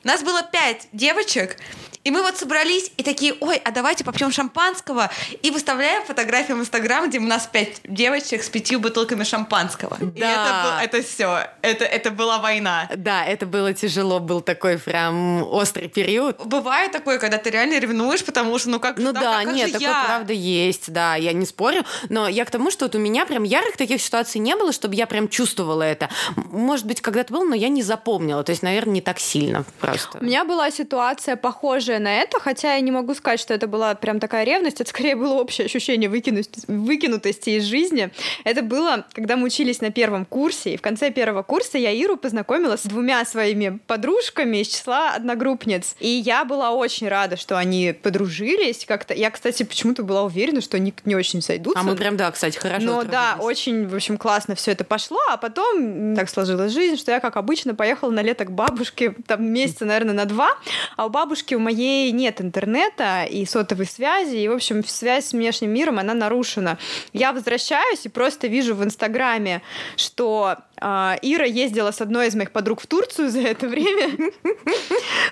Нас 0.02 0.22
было 0.24 0.42
пять 0.42 0.88
девочек, 0.92 1.56
и 2.05 2.11
мы 2.11 2.22
вот 2.22 2.36
собрались 2.36 2.90
и 2.96 3.02
такие, 3.02 3.34
ой, 3.40 3.57
а 3.64 3.70
давайте 3.70 4.05
попьем 4.05 4.30
шампанского, 4.30 5.11
и 5.42 5.50
выставляем 5.50 6.05
фотографии 6.05 6.52
в 6.52 6.61
Инстаграм, 6.61 7.09
где 7.09 7.18
у 7.18 7.22
нас 7.22 7.46
пять 7.50 7.80
девочек 7.84 8.42
с 8.42 8.48
пятью 8.48 8.78
бутылками 8.80 9.24
шампанского. 9.24 9.96
И 10.00 10.20
Да. 10.20 10.32
это, 10.32 10.62
был- 10.64 10.98
это 11.00 11.09
все, 11.09 11.48
это, 11.62 11.84
это 11.84 12.11
была 12.11 12.38
война. 12.38 12.88
Да, 12.96 13.24
это 13.24 13.46
было 13.46 13.72
тяжело, 13.72 14.20
был 14.20 14.40
такой 14.40 14.78
прям 14.78 15.42
острый 15.42 15.88
период. 15.88 16.44
Бывает 16.44 16.92
такое, 16.92 17.18
когда 17.18 17.38
ты 17.38 17.50
реально 17.50 17.78
ревнуешь, 17.78 18.24
потому 18.24 18.59
что, 18.59 18.68
ну 18.70 18.80
как 18.80 18.98
Ну 18.98 19.12
да, 19.12 19.20
да, 19.20 19.44
как 19.44 19.55
нет, 19.55 19.72
такое 19.72 19.88
я? 19.88 20.05
правда 20.05 20.32
есть, 20.32 20.92
да, 20.92 21.14
я 21.16 21.32
не 21.32 21.46
спорю, 21.46 21.84
но 22.11 22.28
я 22.28 22.44
к 22.44 22.50
тому, 22.50 22.70
что 22.70 22.84
вот 22.84 22.94
у 22.94 22.98
меня 22.98 23.24
прям 23.26 23.42
ярых 23.44 23.76
таких 23.76 24.00
ситуаций 24.02 24.40
не 24.40 24.55
было, 24.57 24.72
чтобы 24.72 24.94
я 24.94 25.07
прям 25.07 25.28
чувствовала 25.28 25.82
это. 25.82 26.11
Может 26.36 26.86
быть, 26.86 27.00
когда-то 27.00 27.32
было, 27.32 27.44
но 27.44 27.55
я 27.55 27.68
не 27.68 27.82
запомнила, 27.82 28.44
то 28.44 28.50
есть, 28.50 28.62
наверное, 28.62 28.94
не 28.94 29.00
так 29.00 29.18
сильно 29.18 29.64
просто. 29.80 30.18
У 30.20 30.24
меня 30.24 30.44
была 30.44 30.70
ситуация 30.70 31.36
похожая 31.36 31.93
на 31.99 32.20
это, 32.20 32.40
хотя 32.40 32.74
я 32.74 32.80
не 32.80 32.90
могу 32.90 33.14
сказать, 33.14 33.40
что 33.40 33.55
это 33.55 33.66
была 33.66 33.95
прям 33.95 34.20
такая 34.20 34.45
ревность, 34.45 34.80
это 34.80 34.90
скорее 34.90 35.16
было 35.16 35.34
общее 35.34 35.66
ощущение 35.66 36.09
выкинуть- 36.11 36.64
выкинутости 36.66 37.51
из 37.51 37.64
жизни. 37.64 38.11
Это 38.45 38.62
было, 38.62 39.07
когда 39.12 39.36
мы 39.36 39.47
учились 39.47 39.80
на 39.80 39.90
первом 39.90 40.24
курсе, 40.24 40.74
и 40.74 40.76
в 40.76 40.82
конце 40.82 41.11
первого 41.11 41.42
курса 41.42 41.78
я 41.78 41.90
Иру 41.90 42.16
познакомила 42.16 42.76
с 42.76 42.82
двумя 42.82 43.24
своими 43.24 43.78
подружками 43.86 44.59
из 44.59 44.68
числа 44.68 45.14
одногруппниц. 45.14 45.97
И 46.01 46.09
я 46.09 46.45
была 46.45 46.70
очень 46.70 47.09
рада, 47.09 47.36
что 47.36 47.59
они 47.59 47.92
подружились 47.92 48.84
как-то. 48.86 49.14
Я, 49.14 49.30
кстати, 49.30 49.62
почему-то 49.62 50.03
была 50.03 50.22
уверена, 50.22 50.61
что 50.61 50.76
они 50.76 50.95
не 51.05 51.16
очень 51.16 51.42
сойдутся. 51.42 51.80
А 51.80 51.82
мы 51.82 51.97
прям, 51.97 52.16
да, 52.16 52.30
кстати, 52.30 52.57
хорошо 52.57 52.86
Но 52.86 53.05
да, 53.05 53.36
очень, 53.40 53.86
в 53.86 53.95
общем, 53.95 54.16
классно 54.16 54.55
все 54.55 54.72
это 54.72 54.84
пошло, 54.84 55.18
а 55.30 55.36
потом 55.36 56.14
так 56.16 56.28
сложилась 56.28 56.72
жизнь, 56.72 56.97
что 56.97 57.12
я, 57.12 57.20
как 57.20 57.36
обычно, 57.36 57.74
поехала 57.74 58.11
на 58.11 58.22
лето 58.22 58.45
к 58.45 58.51
бабушке, 58.51 59.14
там 59.26 59.45
месяца, 59.45 59.84
наверное, 59.84 60.14
на 60.14 60.24
два, 60.24 60.57
а 60.97 61.07
у 61.07 61.11
бабушки 61.11 61.55
у 61.55 61.59
моей 61.59 61.84
нет 62.12 62.41
интернета 62.41 63.24
и 63.24 63.45
сотовой 63.47 63.87
связи, 63.87 64.37
и, 64.37 64.49
в 64.49 64.53
общем, 64.53 64.85
связь 64.85 65.26
с 65.26 65.32
внешним 65.32 65.70
миром, 65.70 65.99
она 65.99 66.14
нарушена. 66.14 66.78
Я 67.12 67.32
возвращаюсь 67.32 68.07
и 68.07 68.09
просто 68.09 68.47
вижу 68.47 68.74
в 68.74 68.85
Инстаграме, 68.85 69.62
что 69.97 70.57
Ира 70.76 71.44
ездила 71.44 71.90
с 71.90 72.00
одной 72.00 72.28
из 72.28 72.34
моих 72.34 72.50
подруг 72.50 72.80
в 72.80 72.86
Турцию 72.86 73.30
за 73.30 73.40
это 73.40 73.68
время. 73.68 74.32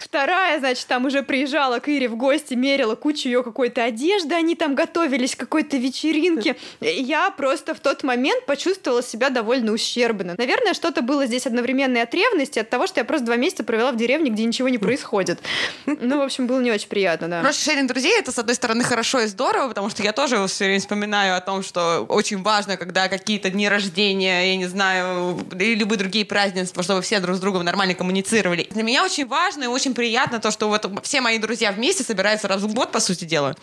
Вторая, 0.00 0.58
значит, 0.58 0.86
там 0.86 1.04
уже 1.06 1.22
приезжала 1.22 1.78
к 1.78 1.88
Ире 1.88 2.08
в 2.08 2.16
гости, 2.16 2.54
мерила 2.54 2.94
кучу 2.94 3.28
ее 3.28 3.42
какой-то 3.42 3.84
одежды, 3.84 4.34
они 4.34 4.54
там 4.54 4.74
готовились 4.74 5.34
к 5.34 5.40
какой-то 5.40 5.76
вечеринке. 5.76 6.56
Я 6.80 7.30
просто 7.30 7.74
в 7.74 7.80
тот 7.80 8.02
момент 8.02 8.46
почувствовала 8.46 9.02
себя 9.02 9.30
довольно 9.30 9.72
ущербно. 9.72 10.34
Наверное, 10.38 10.74
что-то 10.74 11.02
было 11.02 11.26
здесь 11.26 11.46
одновременно 11.46 11.98
и 11.98 12.00
от 12.00 12.14
ревности, 12.14 12.58
от 12.58 12.70
того, 12.70 12.86
что 12.86 13.00
я 13.00 13.04
просто 13.04 13.26
два 13.26 13.36
месяца 13.36 13.64
провела 13.64 13.92
в 13.92 13.96
деревне, 13.96 14.30
где 14.30 14.44
ничего 14.44 14.68
не 14.68 14.78
происходит. 14.78 15.40
Ну, 15.86 16.18
в 16.18 16.22
общем, 16.22 16.46
было 16.46 16.60
не 16.60 16.70
очень 16.70 16.88
приятно, 16.88 17.28
да. 17.28 17.40
Просто 17.40 17.64
шеринг 17.64 17.88
друзей 17.88 18.18
это, 18.18 18.32
с 18.32 18.38
одной 18.38 18.54
стороны, 18.54 18.84
хорошо 18.84 19.20
и 19.20 19.26
здорово, 19.26 19.68
потому 19.68 19.90
что 19.90 20.02
я 20.02 20.12
тоже 20.12 20.46
все 20.46 20.64
время 20.64 20.80
вспоминаю 20.80 21.36
о 21.36 21.40
том, 21.40 21.62
что 21.62 22.06
очень 22.08 22.42
важно, 22.42 22.76
когда 22.76 23.08
какие-то 23.08 23.50
дни 23.50 23.68
рождения, 23.68 24.50
я 24.50 24.56
не 24.56 24.66
знаю, 24.66 25.31
или 25.52 25.74
любые 25.74 25.98
другие 25.98 26.24
празднества, 26.24 26.82
чтобы 26.82 27.02
все 27.02 27.20
друг 27.20 27.36
с 27.36 27.40
другом 27.40 27.64
нормально 27.64 27.94
коммуницировали. 27.94 28.66
Для 28.70 28.82
меня 28.82 29.04
очень 29.04 29.26
важно 29.26 29.64
и 29.64 29.66
очень 29.66 29.94
приятно 29.94 30.38
то, 30.40 30.50
что 30.50 30.68
вот 30.68 30.90
все 31.02 31.20
мои 31.20 31.38
друзья 31.38 31.72
вместе 31.72 32.04
собираются 32.04 32.48
раз 32.48 32.62
в 32.62 32.72
год, 32.74 32.92
по 32.92 33.00
сути 33.00 33.24
дела. 33.24 33.56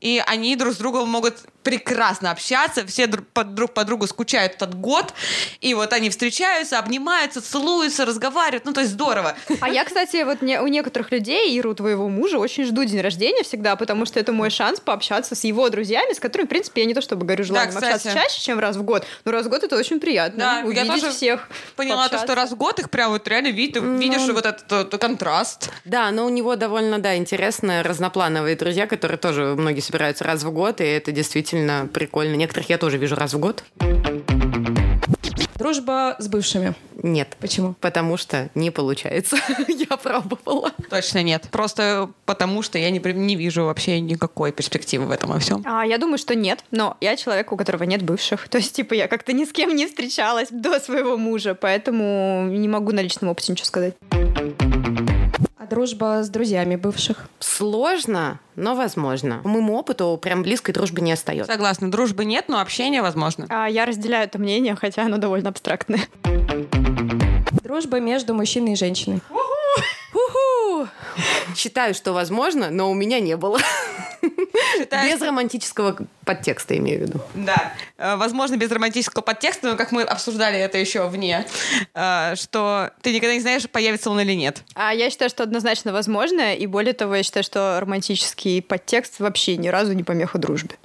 И 0.00 0.22
они 0.26 0.56
друг 0.56 0.74
с 0.74 0.76
другом 0.76 1.08
могут 1.08 1.36
прекрасно 1.62 2.30
общаться, 2.30 2.86
все 2.86 3.06
друг 3.06 3.26
по, 3.28 3.44
друг 3.44 3.74
по 3.74 3.84
другу 3.84 4.06
скучают 4.06 4.54
этот 4.54 4.74
год, 4.74 5.12
и 5.60 5.74
вот 5.74 5.92
они 5.92 6.08
встречаются, 6.08 6.78
обнимаются, 6.78 7.42
целуются, 7.42 8.06
разговаривают, 8.06 8.64
ну 8.64 8.72
то 8.72 8.80
есть 8.80 8.92
здорово. 8.92 9.36
А 9.60 9.68
я, 9.68 9.84
кстати, 9.84 10.22
вот 10.24 10.40
не- 10.40 10.60
у 10.62 10.66
некоторых 10.66 11.10
людей, 11.12 11.54
Иру, 11.58 11.74
твоего 11.74 12.08
мужа, 12.08 12.38
очень 12.38 12.64
жду 12.64 12.84
день 12.84 13.00
рождения 13.02 13.42
всегда, 13.42 13.76
потому 13.76 14.06
что 14.06 14.18
это 14.18 14.32
мой 14.32 14.48
шанс 14.48 14.80
пообщаться 14.80 15.34
с 15.34 15.44
его 15.44 15.68
друзьями, 15.68 16.14
с 16.14 16.20
которыми, 16.20 16.46
в 16.46 16.48
принципе, 16.48 16.80
я 16.82 16.86
не 16.86 16.94
то 16.94 17.02
чтобы 17.02 17.26
говорю 17.26 17.44
желанием 17.44 17.74
кстати. 17.74 17.96
общаться 18.06 18.12
чаще, 18.14 18.40
чем 18.40 18.58
раз 18.58 18.76
в 18.76 18.82
год, 18.82 19.04
но 19.26 19.32
раз 19.32 19.44
в 19.44 19.50
год 19.50 19.62
это 19.62 19.76
очень 19.76 20.00
приятно. 20.00 20.38
Да, 20.38 20.58
я 20.60 20.64
увидеть 20.64 20.97
тоже 21.00 21.12
всех. 21.12 21.48
Поняла 21.76 22.08
то, 22.08 22.18
что 22.18 22.34
раз 22.34 22.52
в 22.52 22.56
год 22.56 22.78
их 22.78 22.90
прям 22.90 23.10
вот 23.10 23.26
реально 23.28 23.48
видишь, 23.48 23.82
видишь 23.82 24.28
вот 24.28 24.46
этот, 24.46 24.70
этот 24.70 25.00
контраст. 25.00 25.70
Да, 25.84 26.10
но 26.10 26.26
у 26.26 26.28
него 26.28 26.56
довольно, 26.56 26.98
да, 26.98 27.16
интересные 27.16 27.82
разноплановые 27.82 28.56
друзья, 28.56 28.86
которые 28.86 29.18
тоже 29.18 29.54
многие 29.56 29.80
собираются 29.80 30.24
раз 30.24 30.42
в 30.42 30.50
год, 30.50 30.80
и 30.80 30.84
это 30.84 31.12
действительно 31.12 31.88
прикольно. 31.92 32.34
Некоторых 32.36 32.68
я 32.68 32.78
тоже 32.78 32.98
вижу 32.98 33.14
раз 33.14 33.34
в 33.34 33.38
год. 33.38 33.64
Дружба 35.58 36.14
с 36.20 36.28
бывшими. 36.28 36.74
Нет. 37.02 37.36
Почему? 37.40 37.74
Потому 37.80 38.16
что 38.16 38.48
не 38.54 38.70
получается. 38.70 39.36
Я 39.68 39.96
пробовала. 39.96 40.70
Точно 40.88 41.22
нет. 41.22 41.48
Просто 41.50 42.10
потому, 42.26 42.62
что 42.62 42.78
я 42.78 42.90
не, 42.90 43.00
не 43.00 43.34
вижу 43.34 43.64
вообще 43.64 44.00
никакой 44.00 44.52
перспективы 44.52 45.06
в 45.06 45.10
этом 45.10 45.30
во 45.30 45.40
всем. 45.40 45.62
А, 45.66 45.84
я 45.84 45.98
думаю, 45.98 46.18
что 46.18 46.36
нет, 46.36 46.64
но 46.70 46.96
я 47.00 47.16
человек, 47.16 47.52
у 47.52 47.56
которого 47.56 47.82
нет 47.82 48.02
бывших. 48.02 48.48
То 48.48 48.58
есть, 48.58 48.74
типа, 48.74 48.94
я 48.94 49.08
как-то 49.08 49.32
ни 49.32 49.44
с 49.44 49.52
кем 49.52 49.74
не 49.74 49.86
встречалась 49.86 50.48
до 50.50 50.78
своего 50.78 51.16
мужа, 51.16 51.54
поэтому 51.54 52.46
не 52.50 52.68
могу 52.68 52.92
на 52.92 53.00
личном 53.00 53.30
опыте 53.30 53.52
ничего 53.52 53.66
сказать. 53.66 53.94
Дружба 55.68 56.22
с 56.22 56.30
друзьями 56.30 56.76
бывших. 56.76 57.28
Сложно, 57.40 58.40
но 58.56 58.74
возможно. 58.74 59.40
По 59.42 59.48
моему 59.48 59.76
опыту 59.76 60.18
прям 60.20 60.42
близкой 60.42 60.72
дружбы 60.72 61.00
не 61.00 61.12
остается. 61.12 61.52
Согласна, 61.52 61.90
дружбы 61.90 62.24
нет, 62.24 62.46
но 62.48 62.60
общение 62.60 63.02
возможно. 63.02 63.46
А 63.50 63.66
я 63.66 63.84
разделяю 63.84 64.24
это 64.24 64.38
мнение, 64.38 64.74
хотя 64.76 65.02
оно 65.02 65.18
довольно 65.18 65.50
абстрактное. 65.50 66.00
Дружба 67.62 68.00
между 68.00 68.34
мужчиной 68.34 68.72
и 68.72 68.76
женщиной. 68.76 69.20
Уху! 69.30 70.88
Считаю, 71.54 71.94
что 71.94 72.12
возможно, 72.12 72.70
но 72.70 72.90
у 72.90 72.94
меня 72.94 73.20
не 73.20 73.36
было. 73.36 73.58
Считаешь, 74.78 75.14
Без 75.14 75.20
романтического 75.20 75.96
подтекста, 76.24 76.76
имею 76.76 76.98
в 76.98 77.02
виду. 77.02 77.20
Да, 77.34 77.72
Э, 77.98 78.16
возможно, 78.16 78.56
без 78.56 78.70
романтического 78.70 79.22
подтекста, 79.22 79.68
но 79.70 79.76
как 79.76 79.92
мы 79.92 80.02
обсуждали 80.02 80.58
это 80.58 80.78
еще 80.78 81.08
вне, 81.08 81.46
э, 81.94 82.34
что 82.36 82.90
ты 83.02 83.12
никогда 83.12 83.34
не 83.34 83.40
знаешь, 83.40 83.68
появится 83.68 84.10
он 84.10 84.20
или 84.20 84.34
нет. 84.34 84.62
А 84.74 84.94
я 84.94 85.10
считаю, 85.10 85.30
что 85.30 85.42
однозначно 85.42 85.92
возможно, 85.92 86.54
и 86.54 86.66
более 86.66 86.92
того, 86.92 87.16
я 87.16 87.22
считаю, 87.22 87.44
что 87.44 87.78
романтический 87.80 88.62
подтекст 88.62 89.18
вообще 89.18 89.56
ни 89.56 89.68
разу 89.68 89.92
не 89.94 90.04
помеха 90.04 90.38
дружбе. 90.38 90.76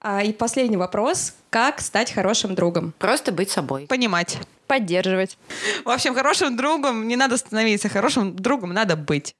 А, 0.00 0.22
и 0.22 0.32
последний 0.32 0.76
вопрос. 0.76 1.32
Как 1.50 1.80
стать 1.80 2.12
хорошим 2.12 2.54
другом? 2.54 2.92
Просто 2.98 3.32
быть 3.32 3.50
собой. 3.50 3.86
Понимать. 3.86 4.38
Поддерживать. 4.66 5.38
В 5.84 5.90
общем, 5.90 6.14
хорошим 6.14 6.56
другом 6.56 7.08
не 7.08 7.16
надо 7.16 7.36
становиться, 7.36 7.88
хорошим 7.88 8.36
другом 8.36 8.72
надо 8.72 8.96
быть. 8.96 9.34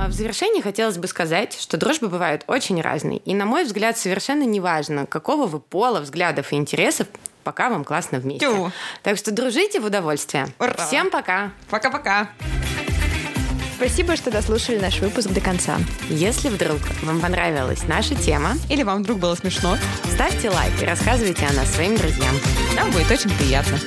А 0.00 0.06
В 0.06 0.12
завершении 0.12 0.60
хотелось 0.60 0.96
бы 0.96 1.08
сказать, 1.08 1.58
что 1.60 1.76
дружбы 1.76 2.08
бывают 2.08 2.44
очень 2.46 2.80
разные. 2.80 3.18
И, 3.18 3.34
на 3.34 3.46
мой 3.46 3.64
взгляд, 3.64 3.98
совершенно 3.98 4.44
неважно, 4.44 5.06
какого 5.06 5.46
вы 5.46 5.58
пола, 5.58 5.98
взглядов 5.98 6.52
и 6.52 6.56
интересов, 6.56 7.08
пока 7.42 7.68
вам 7.68 7.84
классно 7.84 8.20
вместе. 8.20 8.46
Тю. 8.46 8.70
Так 9.02 9.18
что 9.18 9.32
дружите 9.32 9.80
в 9.80 9.86
удовольствие. 9.86 10.46
Ура. 10.60 10.74
Всем 10.86 11.10
пока! 11.10 11.50
Пока-пока. 11.68 12.30
Спасибо, 13.76 14.14
что 14.14 14.30
дослушали 14.30 14.78
наш 14.78 15.00
выпуск 15.00 15.30
до 15.30 15.40
конца. 15.40 15.78
Если 16.08 16.48
вдруг 16.48 16.78
вам 17.02 17.20
понравилась 17.20 17.82
наша 17.88 18.14
тема, 18.14 18.52
Или 18.68 18.84
вам 18.84 19.02
вдруг 19.02 19.18
было 19.18 19.34
смешно, 19.34 19.76
ставьте 20.12 20.48
лайк 20.50 20.80
и 20.80 20.84
рассказывайте 20.84 21.44
о 21.44 21.52
нас 21.54 21.72
своим 21.74 21.96
друзьям. 21.96 22.34
нам 22.76 22.90
будет 22.92 23.10
очень 23.10 23.30
приятно. 23.36 23.78